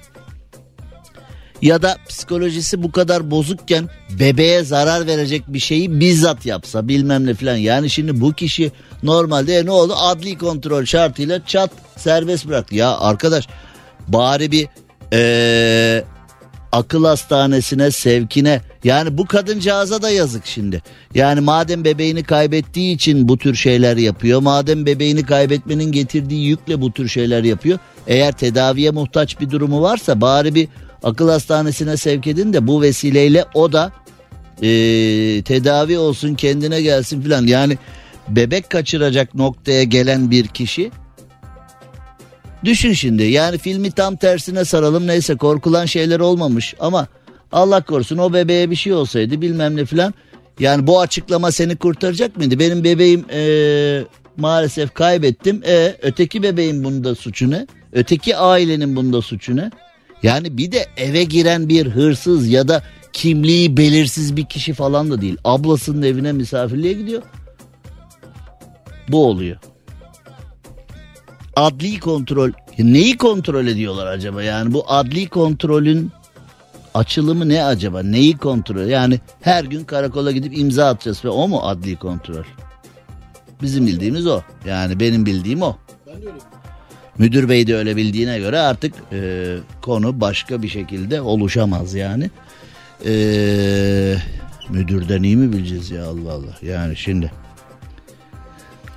ya 1.61 1.81
da 1.81 1.97
psikolojisi 2.09 2.83
bu 2.83 2.91
kadar 2.91 3.31
bozukken 3.31 3.89
bebeğe 4.19 4.63
zarar 4.63 5.07
verecek 5.07 5.43
bir 5.47 5.59
şeyi 5.59 5.99
bizzat 5.99 6.45
yapsa 6.45 6.87
bilmem 6.87 7.25
ne 7.25 7.33
falan. 7.33 7.55
Yani 7.55 7.89
şimdi 7.89 8.21
bu 8.21 8.33
kişi 8.33 8.71
normalde 9.03 9.65
ne 9.65 9.71
oldu 9.71 9.93
adli 9.97 10.37
kontrol 10.37 10.85
şartıyla 10.85 11.45
çat 11.45 11.71
serbest 11.97 12.47
bıraktı. 12.47 12.75
Ya 12.75 12.97
arkadaş 12.97 13.47
bari 14.07 14.51
bir 14.51 14.67
ee, 15.13 16.03
akıl 16.71 17.05
hastanesine 17.05 17.91
sevkine 17.91 18.61
yani 18.83 19.17
bu 19.17 19.25
kadıncağıza 19.25 20.01
da 20.01 20.09
yazık 20.09 20.45
şimdi. 20.45 20.81
Yani 21.15 21.39
madem 21.39 21.83
bebeğini 21.83 22.23
kaybettiği 22.23 22.95
için 22.95 23.27
bu 23.27 23.37
tür 23.37 23.55
şeyler 23.55 23.97
yapıyor. 23.97 24.41
Madem 24.41 24.85
bebeğini 24.85 25.25
kaybetmenin 25.25 25.91
getirdiği 25.91 26.47
yükle 26.47 26.81
bu 26.81 26.91
tür 26.91 27.07
şeyler 27.07 27.43
yapıyor. 27.43 27.79
Eğer 28.07 28.31
tedaviye 28.31 28.91
muhtaç 28.91 29.39
bir 29.39 29.49
durumu 29.49 29.81
varsa 29.81 30.21
bari 30.21 30.55
bir 30.55 30.67
akıl 31.03 31.29
hastanesine 31.29 31.97
sevk 31.97 32.27
edin 32.27 32.53
de 32.53 32.67
bu 32.67 32.81
vesileyle 32.81 33.45
o 33.53 33.71
da 33.71 33.91
e, 34.61 34.67
tedavi 35.41 35.97
olsun 35.97 36.35
kendine 36.35 36.81
gelsin 36.81 37.21
filan. 37.21 37.47
Yani 37.47 37.77
bebek 38.29 38.69
kaçıracak 38.69 39.35
noktaya 39.35 39.83
gelen 39.83 40.31
bir 40.31 40.47
kişi 40.47 40.91
Düşün 42.63 42.93
şimdi 42.93 43.23
yani 43.23 43.57
filmi 43.57 43.91
tam 43.91 44.15
tersine 44.15 44.65
saralım 44.65 45.07
neyse 45.07 45.35
korkulan 45.35 45.85
şeyler 45.85 46.19
olmamış 46.19 46.75
ama 46.79 47.07
Allah 47.51 47.81
korusun 47.81 48.17
o 48.17 48.33
bebeğe 48.33 48.71
bir 48.71 48.75
şey 48.75 48.93
olsaydı 48.93 49.41
bilmem 49.41 49.75
ne 49.75 49.85
filan. 49.85 50.13
Yani 50.59 50.87
bu 50.87 51.01
açıklama 51.01 51.51
seni 51.51 51.75
kurtaracak 51.75 52.37
mıydı? 52.37 52.59
Benim 52.59 52.83
bebeğim 52.83 53.25
ee, 53.31 54.03
maalesef 54.37 54.93
kaybettim. 54.93 55.61
E 55.67 55.95
öteki 56.01 56.43
bebeğin 56.43 56.83
bunda 56.83 57.15
suçu 57.15 57.51
ne? 57.51 57.67
Öteki 57.93 58.37
ailenin 58.37 58.95
bunda 58.95 59.21
suçu 59.21 59.55
ne? 59.55 59.71
Yani 60.23 60.57
bir 60.57 60.71
de 60.71 60.85
eve 60.97 61.23
giren 61.23 61.69
bir 61.69 61.87
hırsız 61.87 62.47
ya 62.47 62.67
da 62.67 62.83
kimliği 63.13 63.77
belirsiz 63.77 64.37
bir 64.37 64.45
kişi 64.45 64.73
falan 64.73 65.11
da 65.11 65.21
değil. 65.21 65.37
Ablasının 65.43 66.01
evine 66.01 66.31
misafirliğe 66.31 66.93
gidiyor. 66.93 67.21
Bu 69.07 69.25
oluyor 69.25 69.57
adli 71.57 71.99
kontrol 71.99 72.51
neyi 72.79 73.17
kontrol 73.17 73.67
ediyorlar 73.67 74.07
acaba 74.07 74.43
yani 74.43 74.73
bu 74.73 74.83
adli 74.87 75.27
kontrolün 75.29 76.11
açılımı 76.93 77.49
ne 77.49 77.63
acaba 77.63 78.03
neyi 78.03 78.37
kontrol 78.37 78.85
yani 78.85 79.19
her 79.41 79.63
gün 79.63 79.83
karakola 79.83 80.31
gidip 80.31 80.57
imza 80.57 80.87
atacağız 80.87 81.25
ve 81.25 81.29
o 81.29 81.47
mu 81.47 81.59
adli 81.59 81.95
kontrol 81.95 82.43
bizim 83.61 83.87
bildiğimiz 83.87 84.27
o 84.27 84.41
yani 84.65 84.99
benim 84.99 85.25
bildiğim 85.25 85.61
o 85.61 85.75
Ben 86.07 86.21
de 86.21 86.27
öyle. 86.27 86.56
Müdür 87.17 87.49
bey 87.49 87.67
de 87.67 87.75
öyle 87.75 87.95
bildiğine 87.95 88.39
göre 88.39 88.59
artık 88.59 88.93
e, 89.11 89.55
konu 89.81 90.21
başka 90.21 90.61
bir 90.61 90.69
şekilde 90.69 91.21
oluşamaz 91.21 91.93
yani 91.93 92.29
e, 93.05 93.13
müdürden 94.69 95.23
iyi 95.23 95.37
mi 95.37 95.53
bileceğiz 95.53 95.91
ya 95.91 96.05
Allah 96.05 96.33
Allah 96.33 96.57
yani 96.61 96.95
şimdi 96.95 97.31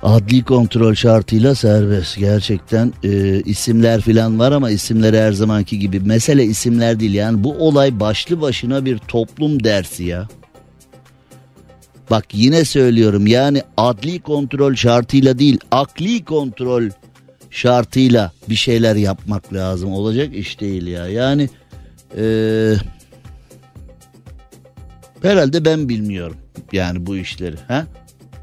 Adli 0.03 0.43
kontrol 0.43 0.95
şartıyla 0.95 1.55
serbest. 1.55 2.17
Gerçekten 2.17 2.93
e, 3.03 3.41
isimler 3.41 4.01
filan 4.01 4.39
var 4.39 4.51
ama 4.51 4.69
isimleri 4.69 5.19
her 5.19 5.31
zamanki 5.31 5.79
gibi. 5.79 5.99
Mesele 5.99 6.43
isimler 6.43 6.99
değil 6.99 7.13
yani 7.13 7.43
bu 7.43 7.53
olay 7.53 7.99
başlı 7.99 8.41
başına 8.41 8.85
bir 8.85 8.97
toplum 8.97 9.63
dersi 9.63 10.03
ya. 10.03 10.27
Bak 12.09 12.25
yine 12.33 12.65
söylüyorum 12.65 13.27
yani 13.27 13.61
adli 13.77 14.19
kontrol 14.19 14.75
şartıyla 14.75 15.39
değil 15.39 15.59
akli 15.71 16.25
kontrol 16.25 16.89
şartıyla 17.51 18.31
bir 18.49 18.55
şeyler 18.55 18.95
yapmak 18.95 19.53
lazım. 19.53 19.93
Olacak 19.93 20.35
iş 20.35 20.59
değil 20.59 20.87
ya. 20.87 21.07
Yani 21.07 21.49
e, 22.17 22.23
herhalde 25.21 25.65
ben 25.65 25.89
bilmiyorum 25.89 26.37
yani 26.71 27.05
bu 27.05 27.17
işleri. 27.17 27.55
Ha? 27.67 27.85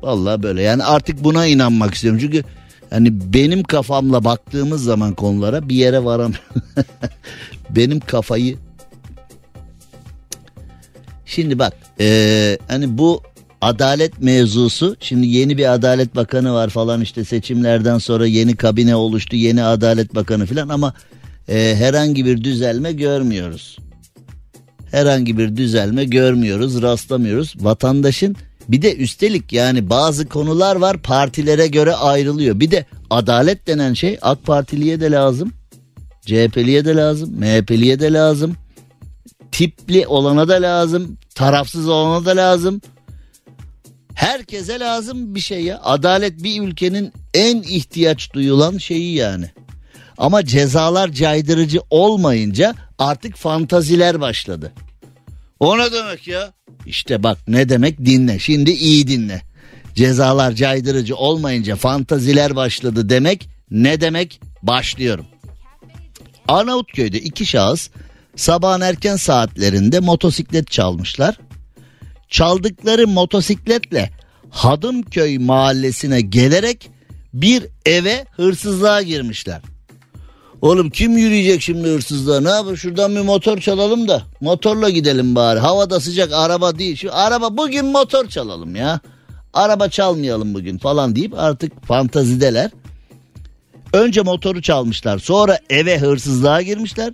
Vallahi 0.02 0.42
böyle 0.42 0.62
yani 0.62 0.84
artık 0.84 1.24
buna 1.24 1.46
inanmak 1.46 1.94
istiyorum. 1.94 2.20
Çünkü 2.22 2.44
yani 2.90 3.34
benim 3.34 3.62
kafamla 3.62 4.24
baktığımız 4.24 4.84
zaman 4.84 5.14
konulara 5.14 5.68
bir 5.68 5.74
yere 5.74 6.04
varam. 6.04 6.32
benim 7.70 8.00
kafayı 8.00 8.56
Şimdi 11.28 11.58
bak 11.58 11.72
ee, 12.00 12.58
hani 12.68 12.98
bu 12.98 13.22
adalet 13.60 14.22
mevzusu 14.22 14.96
şimdi 15.00 15.26
yeni 15.26 15.58
bir 15.58 15.74
adalet 15.74 16.16
bakanı 16.16 16.54
var 16.54 16.68
falan 16.68 17.00
işte 17.00 17.24
seçimlerden 17.24 17.98
sonra 17.98 18.26
yeni 18.26 18.56
kabine 18.56 18.96
oluştu 18.96 19.36
yeni 19.36 19.62
adalet 19.62 20.14
bakanı 20.14 20.46
falan 20.46 20.68
ama 20.68 20.94
e, 21.48 21.74
herhangi 21.78 22.24
bir 22.24 22.44
düzelme 22.44 22.92
görmüyoruz. 22.92 23.78
Herhangi 24.90 25.38
bir 25.38 25.56
düzelme 25.56 26.04
görmüyoruz 26.04 26.82
rastlamıyoruz 26.82 27.54
vatandaşın 27.60 28.36
bir 28.68 28.82
de 28.82 28.96
üstelik 28.96 29.52
yani 29.52 29.90
bazı 29.90 30.28
konular 30.28 30.76
var 30.76 31.02
partilere 31.02 31.66
göre 31.66 31.94
ayrılıyor. 31.94 32.60
Bir 32.60 32.70
de 32.70 32.86
adalet 33.10 33.66
denen 33.66 33.94
şey 33.94 34.18
AK 34.22 34.44
Partiliye 34.44 35.00
de 35.00 35.10
lazım. 35.10 35.52
CHP'liye 36.26 36.84
de 36.84 36.96
lazım. 36.96 37.30
MHP'liye 37.38 38.00
de 38.00 38.12
lazım. 38.12 38.56
Tipli 39.52 40.06
olana 40.06 40.48
da 40.48 40.54
lazım. 40.54 41.18
Tarafsız 41.34 41.88
olana 41.88 42.24
da 42.24 42.36
lazım. 42.36 42.80
Herkese 44.18 44.80
lazım 44.80 45.34
bir 45.34 45.40
şey 45.40 45.62
ya. 45.62 45.80
Adalet 45.82 46.42
bir 46.42 46.62
ülkenin 46.62 47.12
en 47.34 47.62
ihtiyaç 47.62 48.32
duyulan 48.32 48.78
şeyi 48.78 49.14
yani. 49.14 49.50
Ama 50.18 50.44
cezalar 50.44 51.12
caydırıcı 51.12 51.80
olmayınca 51.90 52.74
artık 52.98 53.36
fantaziler 53.36 54.20
başladı. 54.20 54.72
O 55.60 55.78
ne 55.78 55.92
demek 55.92 56.28
ya? 56.28 56.52
İşte 56.86 57.22
bak 57.22 57.38
ne 57.48 57.68
demek 57.68 57.98
dinle. 57.98 58.38
Şimdi 58.38 58.70
iyi 58.70 59.08
dinle. 59.08 59.42
Cezalar 59.94 60.52
caydırıcı 60.52 61.16
olmayınca 61.16 61.76
fantaziler 61.76 62.56
başladı 62.56 63.08
demek 63.08 63.48
ne 63.70 64.00
demek? 64.00 64.40
Başlıyorum. 64.62 65.26
Arnavutköy'de 66.48 67.20
iki 67.20 67.46
şahıs 67.46 67.90
sabahın 68.36 68.80
erken 68.80 69.16
saatlerinde 69.16 70.00
motosiklet 70.00 70.70
çalmışlar. 70.70 71.38
Çaldıkları 72.28 73.08
motosikletle 73.08 74.10
Hadımköy 74.50 75.38
mahallesine 75.38 76.20
gelerek 76.20 76.90
bir 77.34 77.66
eve 77.86 78.26
hırsızlığa 78.36 79.02
girmişler. 79.02 79.60
Oğlum 80.62 80.90
kim 80.90 81.18
yürüyecek 81.18 81.62
şimdi 81.62 81.88
hırsızlığa 81.88 82.40
ne 82.40 82.48
yapalım 82.48 82.76
şuradan 82.76 83.16
bir 83.16 83.20
motor 83.20 83.58
çalalım 83.58 84.08
da 84.08 84.22
motorla 84.40 84.90
gidelim 84.90 85.34
bari. 85.34 85.58
Havada 85.58 86.00
sıcak 86.00 86.32
araba 86.32 86.78
değil 86.78 86.96
şu 86.96 87.14
araba 87.14 87.56
bugün 87.56 87.86
motor 87.86 88.28
çalalım 88.28 88.76
ya. 88.76 89.00
Araba 89.54 89.88
çalmayalım 89.88 90.54
bugün 90.54 90.78
falan 90.78 91.16
deyip 91.16 91.38
artık 91.38 91.86
fantazideler. 91.86 92.70
Önce 93.92 94.22
motoru 94.22 94.62
çalmışlar 94.62 95.18
sonra 95.18 95.58
eve 95.70 95.98
hırsızlığa 95.98 96.62
girmişler. 96.62 97.12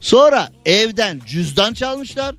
Sonra 0.00 0.48
evden 0.66 1.20
cüzdan 1.26 1.74
çalmışlar. 1.74 2.34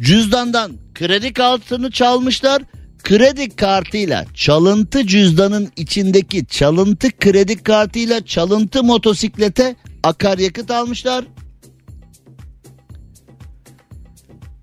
Cüzdandan 0.00 0.72
kredi 1.00 1.32
kartını 1.32 1.90
çalmışlar. 1.90 2.62
Kredi 3.02 3.56
kartıyla 3.56 4.24
çalıntı 4.34 5.06
cüzdanın 5.06 5.68
içindeki 5.76 6.46
çalıntı 6.46 7.10
kredi 7.18 7.62
kartıyla 7.62 8.24
çalıntı 8.24 8.84
motosiklete 8.84 9.76
akaryakıt 10.02 10.70
almışlar. 10.70 11.24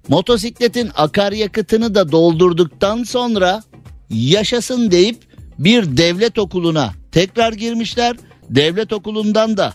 Motosikletin 0.07 0.89
akaryakıtını 0.95 1.95
da 1.95 2.11
doldurduktan 2.11 3.03
sonra 3.03 3.63
yaşasın 4.09 4.91
deyip 4.91 5.17
bir 5.59 5.97
devlet 5.97 6.39
okuluna 6.39 6.93
tekrar 7.11 7.53
girmişler. 7.53 8.17
Devlet 8.49 8.93
okulundan 8.93 9.57
da 9.57 9.73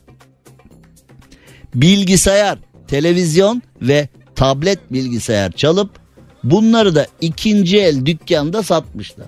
bilgisayar, 1.74 2.58
televizyon 2.88 3.62
ve 3.80 4.08
tablet 4.34 4.92
bilgisayar 4.92 5.52
çalıp 5.52 6.01
bunları 6.44 6.94
da 6.94 7.06
ikinci 7.20 7.78
el 7.78 8.06
dükkanda 8.06 8.62
satmışlar. 8.62 9.26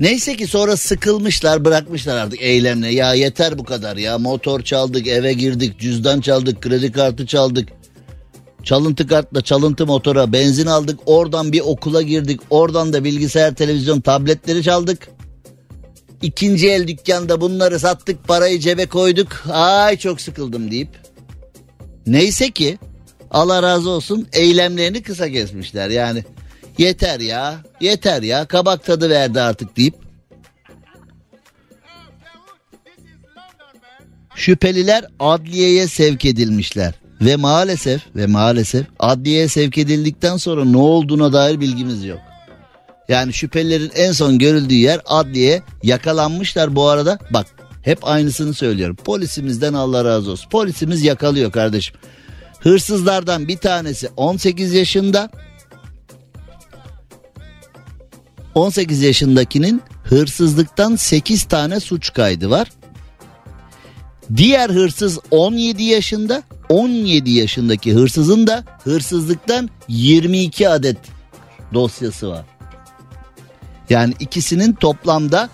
Neyse 0.00 0.36
ki 0.36 0.46
sonra 0.46 0.76
sıkılmışlar 0.76 1.64
bırakmışlar 1.64 2.16
artık 2.16 2.42
eylemle. 2.42 2.88
Ya 2.88 3.14
yeter 3.14 3.58
bu 3.58 3.64
kadar 3.64 3.96
ya 3.96 4.18
motor 4.18 4.62
çaldık 4.62 5.06
eve 5.06 5.32
girdik 5.32 5.80
cüzdan 5.80 6.20
çaldık 6.20 6.62
kredi 6.62 6.92
kartı 6.92 7.26
çaldık. 7.26 7.68
Çalıntı 8.62 9.06
kartla 9.06 9.42
çalıntı 9.42 9.86
motora 9.86 10.32
benzin 10.32 10.66
aldık 10.66 11.00
oradan 11.06 11.52
bir 11.52 11.60
okula 11.60 12.02
girdik 12.02 12.40
oradan 12.50 12.92
da 12.92 13.04
bilgisayar 13.04 13.54
televizyon 13.54 14.00
tabletleri 14.00 14.62
çaldık. 14.62 15.08
İkinci 16.22 16.68
el 16.68 16.88
dükkanda 16.88 17.40
bunları 17.40 17.78
sattık 17.80 18.28
parayı 18.28 18.58
cebe 18.58 18.86
koyduk 18.86 19.44
ay 19.52 19.96
çok 19.96 20.20
sıkıldım 20.20 20.70
deyip. 20.70 20.88
Neyse 22.06 22.50
ki 22.50 22.78
Allah 23.30 23.62
razı 23.62 23.90
olsun 23.90 24.28
eylemlerini 24.32 25.02
kısa 25.02 25.30
kesmişler 25.30 25.90
yani. 25.90 26.24
Yeter 26.78 27.20
ya 27.20 27.56
yeter 27.80 28.22
ya 28.22 28.44
kabak 28.44 28.84
tadı 28.84 29.10
verdi 29.10 29.40
artık 29.40 29.76
deyip. 29.76 29.94
Şüpheliler 34.34 35.04
adliyeye 35.20 35.88
sevk 35.88 36.24
edilmişler. 36.24 36.94
Ve 37.20 37.36
maalesef 37.36 38.02
ve 38.16 38.26
maalesef 38.26 38.86
adliyeye 38.98 39.48
sevk 39.48 39.78
edildikten 39.78 40.36
sonra 40.36 40.64
ne 40.64 40.76
olduğuna 40.76 41.32
dair 41.32 41.60
bilgimiz 41.60 42.04
yok. 42.04 42.18
Yani 43.08 43.32
şüphelilerin 43.32 43.90
en 43.94 44.12
son 44.12 44.38
görüldüğü 44.38 44.74
yer 44.74 45.00
adliye 45.06 45.62
yakalanmışlar 45.82 46.76
bu 46.76 46.88
arada. 46.88 47.18
Bak 47.30 47.46
Hep 47.88 47.98
aynısını 48.08 48.54
söylüyorum. 48.54 48.96
Polisimizden 48.96 49.74
Allah 49.74 50.04
razı 50.04 50.30
olsun. 50.30 50.50
Polisimiz 50.50 51.02
yakalıyor 51.02 51.52
kardeşim. 51.52 51.96
Hırsızlardan 52.60 53.48
bir 53.48 53.56
tanesi 53.56 54.08
18 54.16 54.74
yaşında. 54.74 55.30
18 58.54 59.02
yaşındakinin 59.02 59.82
hırsızlıktan 60.04 60.96
8 60.96 61.44
tane 61.44 61.80
suç 61.80 62.12
kaydı 62.12 62.50
var. 62.50 62.68
Diğer 64.36 64.70
hırsız 64.70 65.18
17 65.30 65.82
yaşında. 65.82 66.42
17 66.68 67.30
yaşındaki 67.30 67.94
hırsızın 67.94 68.46
da 68.46 68.64
hırsızlıktan 68.84 69.70
22 69.88 70.68
adet 70.68 70.98
dosyası 71.74 72.28
var. 72.28 72.44
Yani 73.90 74.14
ikisinin 74.20 74.72
toplamda 74.72 75.48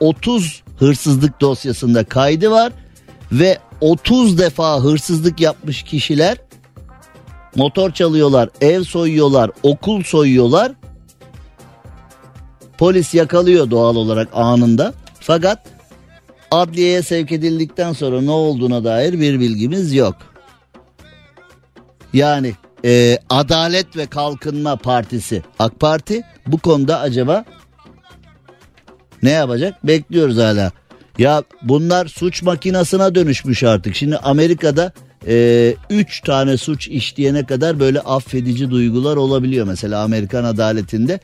30 0.00 0.62
hırsızlık 0.78 1.40
dosyasında 1.40 2.04
kaydı 2.04 2.50
var 2.50 2.72
ve 3.32 3.58
30 3.80 4.38
defa 4.38 4.80
hırsızlık 4.80 5.40
yapmış 5.40 5.82
kişiler 5.82 6.47
motor 7.58 7.90
çalıyorlar, 7.90 8.48
ev 8.60 8.82
soyuyorlar, 8.82 9.50
okul 9.62 10.02
soyuyorlar. 10.02 10.72
Polis 12.78 13.14
yakalıyor 13.14 13.70
doğal 13.70 13.96
olarak 13.96 14.28
anında. 14.32 14.94
Fakat 15.20 15.66
adliyeye 16.50 17.02
sevk 17.02 17.32
edildikten 17.32 17.92
sonra 17.92 18.20
ne 18.20 18.30
olduğuna 18.30 18.84
dair 18.84 19.20
bir 19.20 19.40
bilgimiz 19.40 19.94
yok. 19.94 20.16
Yani 22.12 22.54
e, 22.84 23.18
Adalet 23.30 23.96
ve 23.96 24.06
Kalkınma 24.06 24.76
Partisi 24.76 25.42
AK 25.58 25.80
Parti 25.80 26.22
bu 26.46 26.58
konuda 26.58 27.00
acaba 27.00 27.44
ne 29.22 29.30
yapacak? 29.30 29.86
Bekliyoruz 29.86 30.36
hala. 30.36 30.72
Ya 31.18 31.42
bunlar 31.62 32.06
suç 32.06 32.42
makinasına 32.42 33.14
dönüşmüş 33.14 33.62
artık. 33.62 33.96
Şimdi 33.96 34.16
Amerika'da 34.16 34.92
3 34.92 35.07
e, 35.28 35.74
üç 35.90 36.20
tane 36.20 36.56
suç 36.56 36.88
işleyene 36.88 37.46
kadar 37.46 37.80
böyle 37.80 38.00
affedici 38.00 38.70
duygular 38.70 39.16
olabiliyor. 39.16 39.66
Mesela 39.66 40.02
Amerikan 40.02 40.44
adaletinde 40.44 41.20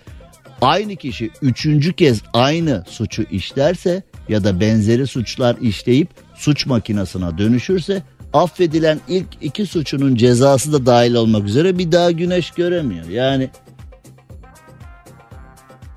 aynı 0.61 0.97
kişi 0.97 1.31
üçüncü 1.43 1.93
kez 1.93 2.23
aynı 2.33 2.85
suçu 2.89 3.23
işlerse 3.23 4.03
ya 4.29 4.45
da 4.45 4.61
benzeri 4.61 5.07
suçlar 5.07 5.57
işleyip 5.61 6.09
suç 6.35 6.67
makinasına 6.67 7.39
dönüşürse 7.39 8.03
affedilen 8.33 9.01
ilk 9.09 9.27
iki 9.41 9.67
suçunun 9.67 10.17
cezası 10.17 10.73
da 10.73 10.87
dahil 10.87 11.15
olmak 11.15 11.45
üzere 11.45 11.79
bir 11.79 11.93
daha 11.93 12.11
güneş 12.11 12.51
göremiyor. 12.51 13.09
Yani 13.09 13.51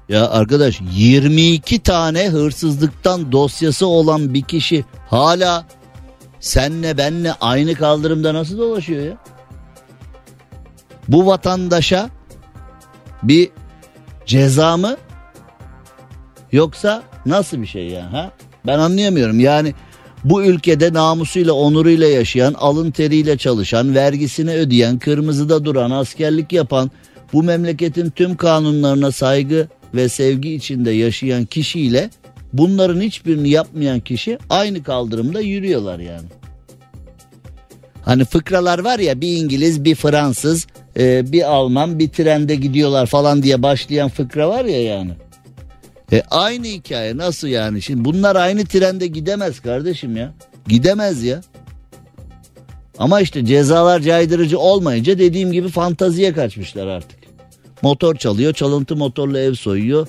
ya 0.09 0.29
arkadaş 0.29 0.81
22 0.95 1.79
tane 1.79 2.29
hırsızlıktan 2.29 3.31
dosyası 3.31 3.87
olan 3.87 4.33
bir 4.33 4.41
kişi 4.41 4.85
hala 5.09 5.65
senle 6.39 6.97
benle 6.97 7.33
aynı 7.33 7.75
kaldırımda 7.75 8.33
nasıl 8.33 8.57
dolaşıyor 8.57 9.05
ya? 9.05 9.17
Bu 11.07 11.25
vatandaşa 11.25 12.09
bir 13.23 13.49
ceza 14.25 14.77
mı 14.77 14.97
yoksa 16.51 17.03
nasıl 17.25 17.61
bir 17.61 17.67
şey 17.67 17.87
ya 17.87 18.13
ha? 18.13 18.31
Ben 18.65 18.79
anlayamıyorum 18.79 19.39
yani 19.39 19.73
bu 20.23 20.43
ülkede 20.43 20.93
namusuyla 20.93 21.53
onuruyla 21.53 22.07
yaşayan, 22.07 22.53
alın 22.53 22.91
teriyle 22.91 23.37
çalışan, 23.37 23.95
vergisini 23.95 24.51
ödeyen, 24.51 24.99
kırmızıda 24.99 25.65
duran, 25.65 25.91
askerlik 25.91 26.53
yapan, 26.53 26.91
bu 27.33 27.43
memleketin 27.43 28.09
tüm 28.09 28.37
kanunlarına 28.37 29.11
saygı 29.11 29.67
ve 29.93 30.09
sevgi 30.09 30.53
içinde 30.55 30.91
yaşayan 30.91 31.45
kişiyle 31.45 32.09
bunların 32.53 33.01
hiçbirini 33.01 33.49
yapmayan 33.49 33.99
kişi 33.99 34.37
aynı 34.49 34.83
kaldırımda 34.83 35.41
yürüyorlar 35.41 35.99
yani. 35.99 36.27
Hani 38.01 38.25
fıkralar 38.25 38.79
var 38.79 38.99
ya 38.99 39.21
bir 39.21 39.37
İngiliz 39.37 39.83
bir 39.83 39.95
Fransız 39.95 40.67
e, 40.97 41.31
bir 41.31 41.51
Alman 41.51 41.99
bir 41.99 42.09
trende 42.09 42.55
gidiyorlar 42.55 43.05
falan 43.05 43.43
diye 43.43 43.63
başlayan 43.63 44.09
fıkra 44.09 44.49
var 44.49 44.65
ya 44.65 44.83
yani. 44.83 45.11
E 46.11 46.23
aynı 46.31 46.67
hikaye 46.67 47.17
nasıl 47.17 47.47
yani 47.47 47.81
şimdi 47.81 48.05
bunlar 48.05 48.35
aynı 48.35 48.65
trende 48.65 49.07
gidemez 49.07 49.59
kardeşim 49.59 50.17
ya. 50.17 50.33
Gidemez 50.67 51.23
ya. 51.23 51.41
Ama 52.97 53.21
işte 53.21 53.45
cezalar 53.45 53.99
caydırıcı 53.99 54.59
olmayınca 54.59 55.19
dediğim 55.19 55.51
gibi 55.51 55.69
fantaziye 55.69 56.33
kaçmışlar 56.33 56.87
artık. 56.87 57.19
Motor 57.81 58.15
çalıyor 58.15 58.53
çalıntı 58.53 58.95
motorla 58.95 59.39
ev 59.39 59.53
soyuyor. 59.53 60.07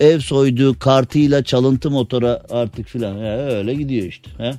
Ev 0.00 0.20
soyduğu 0.20 0.78
kartıyla 0.78 1.44
çalıntı 1.44 1.90
motora 1.90 2.42
artık 2.50 2.86
filan 2.88 3.24
öyle 3.56 3.74
gidiyor 3.74 4.06
işte. 4.06 4.30
He? 4.38 4.54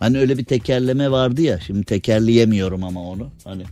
Hani 0.00 0.18
öyle 0.18 0.38
bir 0.38 0.44
tekerleme 0.44 1.10
vardı 1.10 1.42
ya 1.42 1.60
şimdi 1.60 1.84
tekerleyemiyorum 1.84 2.84
ama 2.84 3.02
onu. 3.02 3.30
Hani 3.44 3.62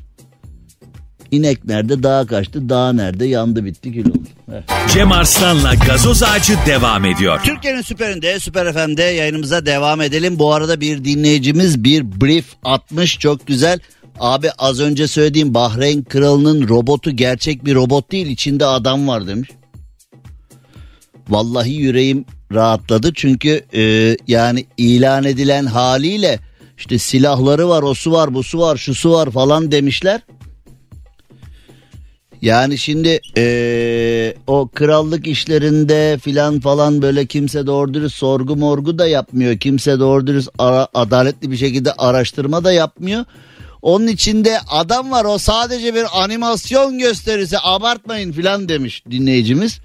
İnek 1.33 1.65
nerede 1.65 2.03
dağa 2.03 2.27
kaçtı 2.27 2.69
dağ 2.69 2.93
nerede 2.93 3.25
yandı 3.25 3.65
bitti 3.65 3.93
kül 3.93 4.11
oldu. 4.11 4.29
Heh. 4.51 4.89
Cem 4.95 5.13
Arslan'la 5.13 5.75
gazoz 5.75 6.23
ağacı 6.23 6.55
devam 6.67 7.05
ediyor. 7.05 7.41
Türkiye'nin 7.45 7.83
süperinde 7.83 8.41
Süper 8.41 8.73
FM'de 8.73 9.03
yayınımıza 9.03 9.67
devam 9.67 10.01
edelim. 10.01 10.39
Bu 10.39 10.53
arada 10.53 10.81
bir 10.81 11.05
dinleyicimiz 11.05 11.85
bir 11.85 12.21
brief 12.21 12.45
atmış 12.65 13.19
çok 13.19 13.47
güzel. 13.47 13.81
Abi 14.21 14.51
az 14.59 14.81
önce 14.81 15.09
söylediğim 15.09 15.55
Bahreyn 15.55 16.03
kralının 16.05 16.69
robotu 16.69 17.11
gerçek 17.11 17.65
bir 17.65 17.75
robot 17.75 18.13
değil 18.13 18.27
içinde 18.27 18.67
adam 18.67 19.09
var 19.09 19.27
demiş. 19.27 19.51
Vallahi 21.29 21.73
yüreğim 21.73 22.25
rahatladı 22.53 23.13
çünkü 23.15 23.65
e, 23.75 24.17
yani 24.29 24.67
ilan 24.77 25.25
edilen 25.25 25.67
haliyle 25.67 26.39
işte 26.79 26.99
silahları 26.99 27.69
var, 27.69 27.83
o 27.83 27.95
su 27.95 28.13
var, 28.13 28.35
bu 28.35 28.43
su 28.43 28.59
var, 28.59 28.77
şu 28.77 28.95
su 28.95 29.13
var 29.13 29.31
falan 29.31 29.73
demişler. 29.73 30.21
Yani 32.43 32.79
şimdi 32.79 33.21
ee, 33.37 34.35
o 34.47 34.69
krallık 34.69 35.27
işlerinde 35.27 36.19
filan 36.19 36.61
falan 36.61 37.03
böyle 37.03 37.27
kimse 37.27 37.67
doğru 37.67 37.95
dürüst 37.95 38.17
sorgu 38.17 38.57
morgu 38.57 38.99
da 38.99 39.07
yapmıyor. 39.07 39.59
Kimse 39.59 40.01
doğru 40.01 40.27
dürüst 40.27 40.49
ara, 40.59 40.89
adaletli 40.95 41.51
bir 41.51 41.57
şekilde 41.57 41.93
araştırma 41.93 42.65
da 42.65 42.73
yapmıyor. 42.73 43.25
Onun 43.83 44.07
içinde 44.07 44.59
adam 44.71 45.11
var 45.11 45.25
o 45.25 45.39
sadece 45.39 45.95
bir 45.95 46.05
animasyon 46.13 46.99
gösterisi 46.99 47.57
abartmayın 47.63 48.33
filan 48.33 48.69
demiş 48.69 49.03
dinleyicimiz. 49.11 49.81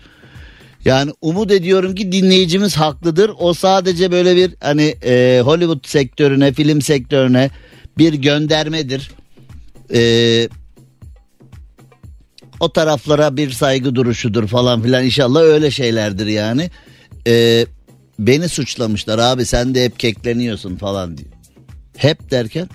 Yani 0.87 1.11
umut 1.21 1.51
ediyorum 1.51 1.95
ki 1.95 2.11
dinleyicimiz 2.11 2.77
haklıdır. 2.77 3.31
O 3.39 3.53
sadece 3.53 4.11
böyle 4.11 4.35
bir 4.35 4.55
hani 4.59 4.95
e, 5.03 5.41
Hollywood 5.43 5.87
sektörüne, 5.87 6.53
film 6.53 6.81
sektörüne 6.81 7.49
bir 7.97 8.13
göndermedir. 8.13 9.11
Eee 9.93 10.49
o 12.59 12.73
taraflara 12.73 13.37
bir 13.37 13.51
saygı 13.51 13.95
duruşudur 13.95 14.47
falan 14.47 14.81
filan 14.81 15.05
inşallah 15.05 15.41
öyle 15.41 15.71
şeylerdir 15.71 16.27
yani. 16.27 16.69
Ee, 17.27 17.65
beni 18.19 18.49
suçlamışlar 18.49 19.19
abi 19.19 19.45
sen 19.45 19.75
de 19.75 19.85
hep 19.85 19.99
kekleniyorsun 19.99 20.75
falan 20.75 21.17
diye. 21.17 21.27
Hep 21.97 22.31
derken 22.31 22.69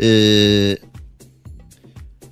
ee, 0.00 0.76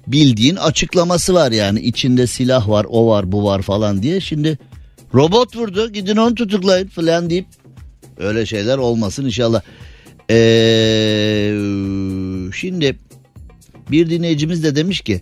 bildiğin 0.06 0.56
açıklaması 0.56 1.34
var 1.34 1.52
yani 1.52 1.80
içinde 1.80 2.26
silah 2.26 2.68
var 2.68 2.86
o 2.88 3.08
var 3.08 3.32
bu 3.32 3.44
var 3.44 3.62
falan 3.62 4.02
diye. 4.02 4.20
Şimdi 4.20 4.58
robot 5.14 5.56
vurdu 5.56 5.92
gidin 5.92 6.16
onu 6.16 6.34
tutuklayın 6.34 6.86
falan 6.88 7.30
deyip 7.30 7.46
öyle 8.18 8.46
şeyler 8.46 8.78
olmasın 8.78 9.24
inşallah. 9.24 9.62
Ee, 10.30 11.50
şimdi 12.54 12.96
bir 13.90 14.10
dinleyicimiz 14.10 14.64
de 14.64 14.76
demiş 14.76 15.00
ki 15.00 15.20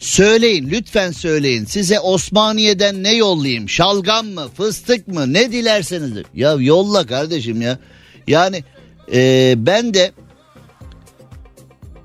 Söyleyin 0.00 0.70
lütfen 0.70 1.10
söyleyin 1.12 1.64
size 1.64 2.00
Osmaniye'den 2.00 3.02
ne 3.02 3.14
yollayayım 3.14 3.68
şalgam 3.68 4.26
mı 4.26 4.48
fıstık 4.56 5.08
mı 5.08 5.32
ne 5.32 5.52
dilerseniz. 5.52 6.12
Ya 6.34 6.52
yolla 6.52 7.06
kardeşim 7.06 7.62
ya. 7.62 7.78
Yani 8.26 8.64
e, 9.12 9.54
ben 9.56 9.94
de 9.94 10.12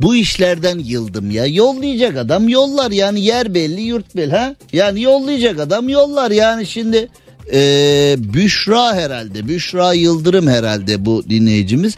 bu 0.01 0.15
işlerden 0.15 0.79
yıldım 0.79 1.31
ya. 1.31 1.45
Yollayacak 1.45 2.17
adam 2.17 2.49
yollar 2.49 2.91
yani 2.91 3.21
yer 3.21 3.53
belli 3.53 3.81
yurt 3.81 4.15
belli 4.15 4.31
ha. 4.31 4.55
Yani 4.73 5.01
yollayacak 5.01 5.59
adam 5.59 5.89
yollar 5.89 6.31
yani 6.31 6.65
şimdi 6.65 7.09
e, 7.53 8.15
Büşra 8.17 8.95
herhalde 8.95 9.47
Büşra 9.47 9.93
Yıldırım 9.93 10.47
herhalde 10.47 11.05
bu 11.05 11.29
dinleyicimiz. 11.29 11.95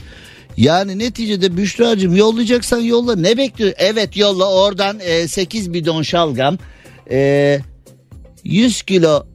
Yani 0.58 1.00
neticede 1.00 1.58
Büşra'cığım 1.58 2.16
yollayacaksan 2.16 2.80
yolla 2.80 3.16
ne 3.16 3.38
bekliyor? 3.38 3.74
Evet 3.78 4.18
yolla 4.18 4.54
oradan 4.54 5.00
e, 5.00 5.28
8 5.28 5.74
bidon 5.74 6.02
şalgam 6.02 6.58
e, 7.12 7.60
100 8.44 8.82
kilo 8.82 9.26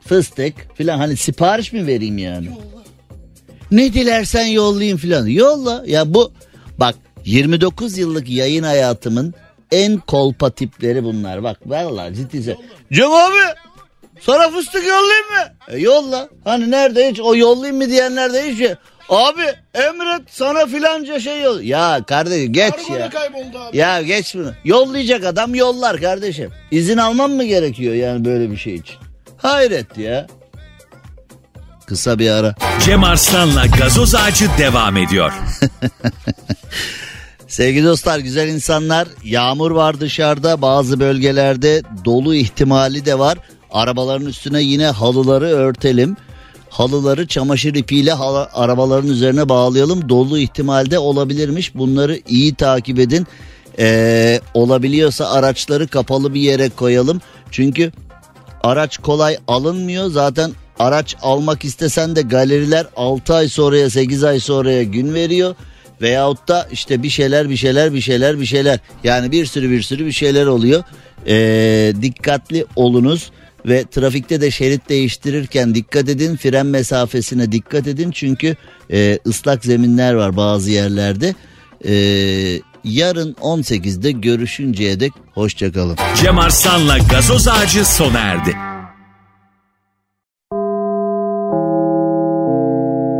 fıstık 0.00 0.54
filan 0.74 0.98
hani 0.98 1.16
sipariş 1.16 1.72
mi 1.72 1.86
vereyim 1.86 2.18
yani? 2.18 2.46
Yolla. 2.46 2.84
Ne 3.70 3.92
dilersen 3.92 4.46
yollayayım 4.46 4.98
filan. 4.98 5.26
Yolla 5.26 5.84
ya 5.86 6.14
bu 6.14 6.32
bak 6.80 6.94
29 7.24 7.98
yıllık 7.98 8.28
yayın 8.28 8.62
hayatımın 8.62 9.34
en 9.72 9.98
kolpa 9.98 10.50
tipleri 10.50 11.04
bunlar. 11.04 11.42
Bak 11.42 11.58
vallahi 11.66 12.14
ciddi. 12.14 12.56
Cem 12.92 13.12
abi 13.12 13.36
Sana 14.20 14.50
fıstık 14.50 14.86
yollayayım 14.86 15.26
mı? 15.26 15.52
E 15.68 15.78
yolla. 15.78 16.28
Hani 16.44 16.70
nerede 16.70 17.10
hiç 17.10 17.20
o 17.20 17.36
yollayayım 17.36 17.76
mı 17.82 17.88
diyenler 17.90 18.32
de 18.32 18.50
hiç. 18.52 18.70
Abi 19.08 19.42
emret 19.74 20.22
sana 20.30 20.66
filanca 20.66 21.20
şey 21.20 21.42
yol. 21.42 21.60
Ya 21.60 22.00
kardeşim 22.06 22.52
geç 22.52 22.74
Arabada 22.74 22.98
ya. 22.98 23.10
kayboldu 23.10 23.58
abi. 23.58 23.76
Ya 23.76 24.02
geç 24.02 24.34
bunu. 24.34 24.52
Yollayacak 24.64 25.24
adam 25.24 25.54
yollar 25.54 26.00
kardeşim. 26.00 26.50
İzin 26.70 26.96
almam 26.96 27.32
mı 27.32 27.44
gerekiyor 27.44 27.94
yani 27.94 28.24
böyle 28.24 28.50
bir 28.50 28.56
şey 28.56 28.74
için? 28.74 28.96
Hayret 29.36 29.98
ya. 29.98 30.26
Kısa 31.86 32.18
bir 32.18 32.30
ara. 32.30 32.54
Cem 32.84 33.04
Arslan'la 33.04 33.66
gazoz 33.66 34.14
ağacı 34.14 34.48
devam 34.58 34.96
ediyor. 34.96 35.32
Sevgili 37.48 37.84
dostlar 37.86 38.18
güzel 38.18 38.48
insanlar 38.48 39.08
yağmur 39.24 39.70
var 39.70 40.00
dışarıda 40.00 40.62
bazı 40.62 41.00
bölgelerde 41.00 41.82
dolu 42.04 42.34
ihtimali 42.34 43.04
de 43.06 43.18
var. 43.18 43.38
Arabaların 43.72 44.26
üstüne 44.26 44.62
yine 44.62 44.86
halıları 44.86 45.46
örtelim. 45.46 46.16
Halıları 46.70 47.26
çamaşır 47.26 47.74
ipiyle 47.74 48.12
hala- 48.12 48.50
arabaların 48.54 49.10
üzerine 49.10 49.48
bağlayalım. 49.48 50.08
Dolu 50.08 50.38
ihtimalde 50.38 50.98
olabilirmiş. 50.98 51.74
Bunları 51.74 52.20
iyi 52.28 52.54
takip 52.54 52.98
edin. 52.98 53.26
Ee, 53.78 54.40
olabiliyorsa 54.54 55.30
araçları 55.30 55.88
kapalı 55.88 56.34
bir 56.34 56.40
yere 56.40 56.68
koyalım. 56.68 57.20
Çünkü 57.50 57.92
araç 58.62 58.98
kolay 58.98 59.38
alınmıyor. 59.48 60.10
Zaten 60.10 60.52
araç 60.78 61.16
almak 61.22 61.64
istesen 61.64 62.16
de 62.16 62.22
galeriler 62.22 62.86
6 62.96 63.34
ay 63.34 63.48
sonraya 63.48 63.90
8 63.90 64.24
ay 64.24 64.40
sonraya 64.40 64.82
gün 64.82 65.14
veriyor. 65.14 65.54
Veyahut 66.02 66.48
da 66.48 66.68
işte 66.72 67.02
bir 67.02 67.08
şeyler 67.08 67.50
bir 67.50 67.56
şeyler 67.56 67.92
bir 67.92 68.00
şeyler 68.00 68.40
bir 68.40 68.46
şeyler. 68.46 68.78
Yani 69.04 69.32
bir 69.32 69.46
sürü 69.46 69.70
bir 69.70 69.82
sürü 69.82 70.06
bir 70.06 70.12
şeyler 70.12 70.46
oluyor. 70.46 70.84
Ee, 71.26 71.92
dikkatli 72.02 72.66
olunuz 72.76 73.30
ve 73.66 73.84
trafikte 73.90 74.40
de 74.40 74.50
şerit 74.50 74.88
değiştirirken 74.88 75.74
dikkat 75.74 76.08
edin. 76.08 76.36
Fren 76.36 76.66
mesafesine 76.66 77.52
dikkat 77.52 77.86
edin. 77.86 78.10
Çünkü 78.10 78.56
e, 78.92 79.18
ıslak 79.26 79.64
zeminler 79.64 80.14
var 80.14 80.36
bazı 80.36 80.70
yerlerde. 80.70 81.34
Ee, 81.88 82.60
yarın 82.84 83.32
18'de 83.32 84.12
görüşünceye 84.12 85.00
dek 85.00 85.12
hoşçakalın. 85.34 85.96
Cem 86.22 86.38
Arslan'la 86.38 86.98
gazoz 86.98 87.48
ağacı 87.48 87.84
sona 87.84 88.18
erdi. 88.18 88.75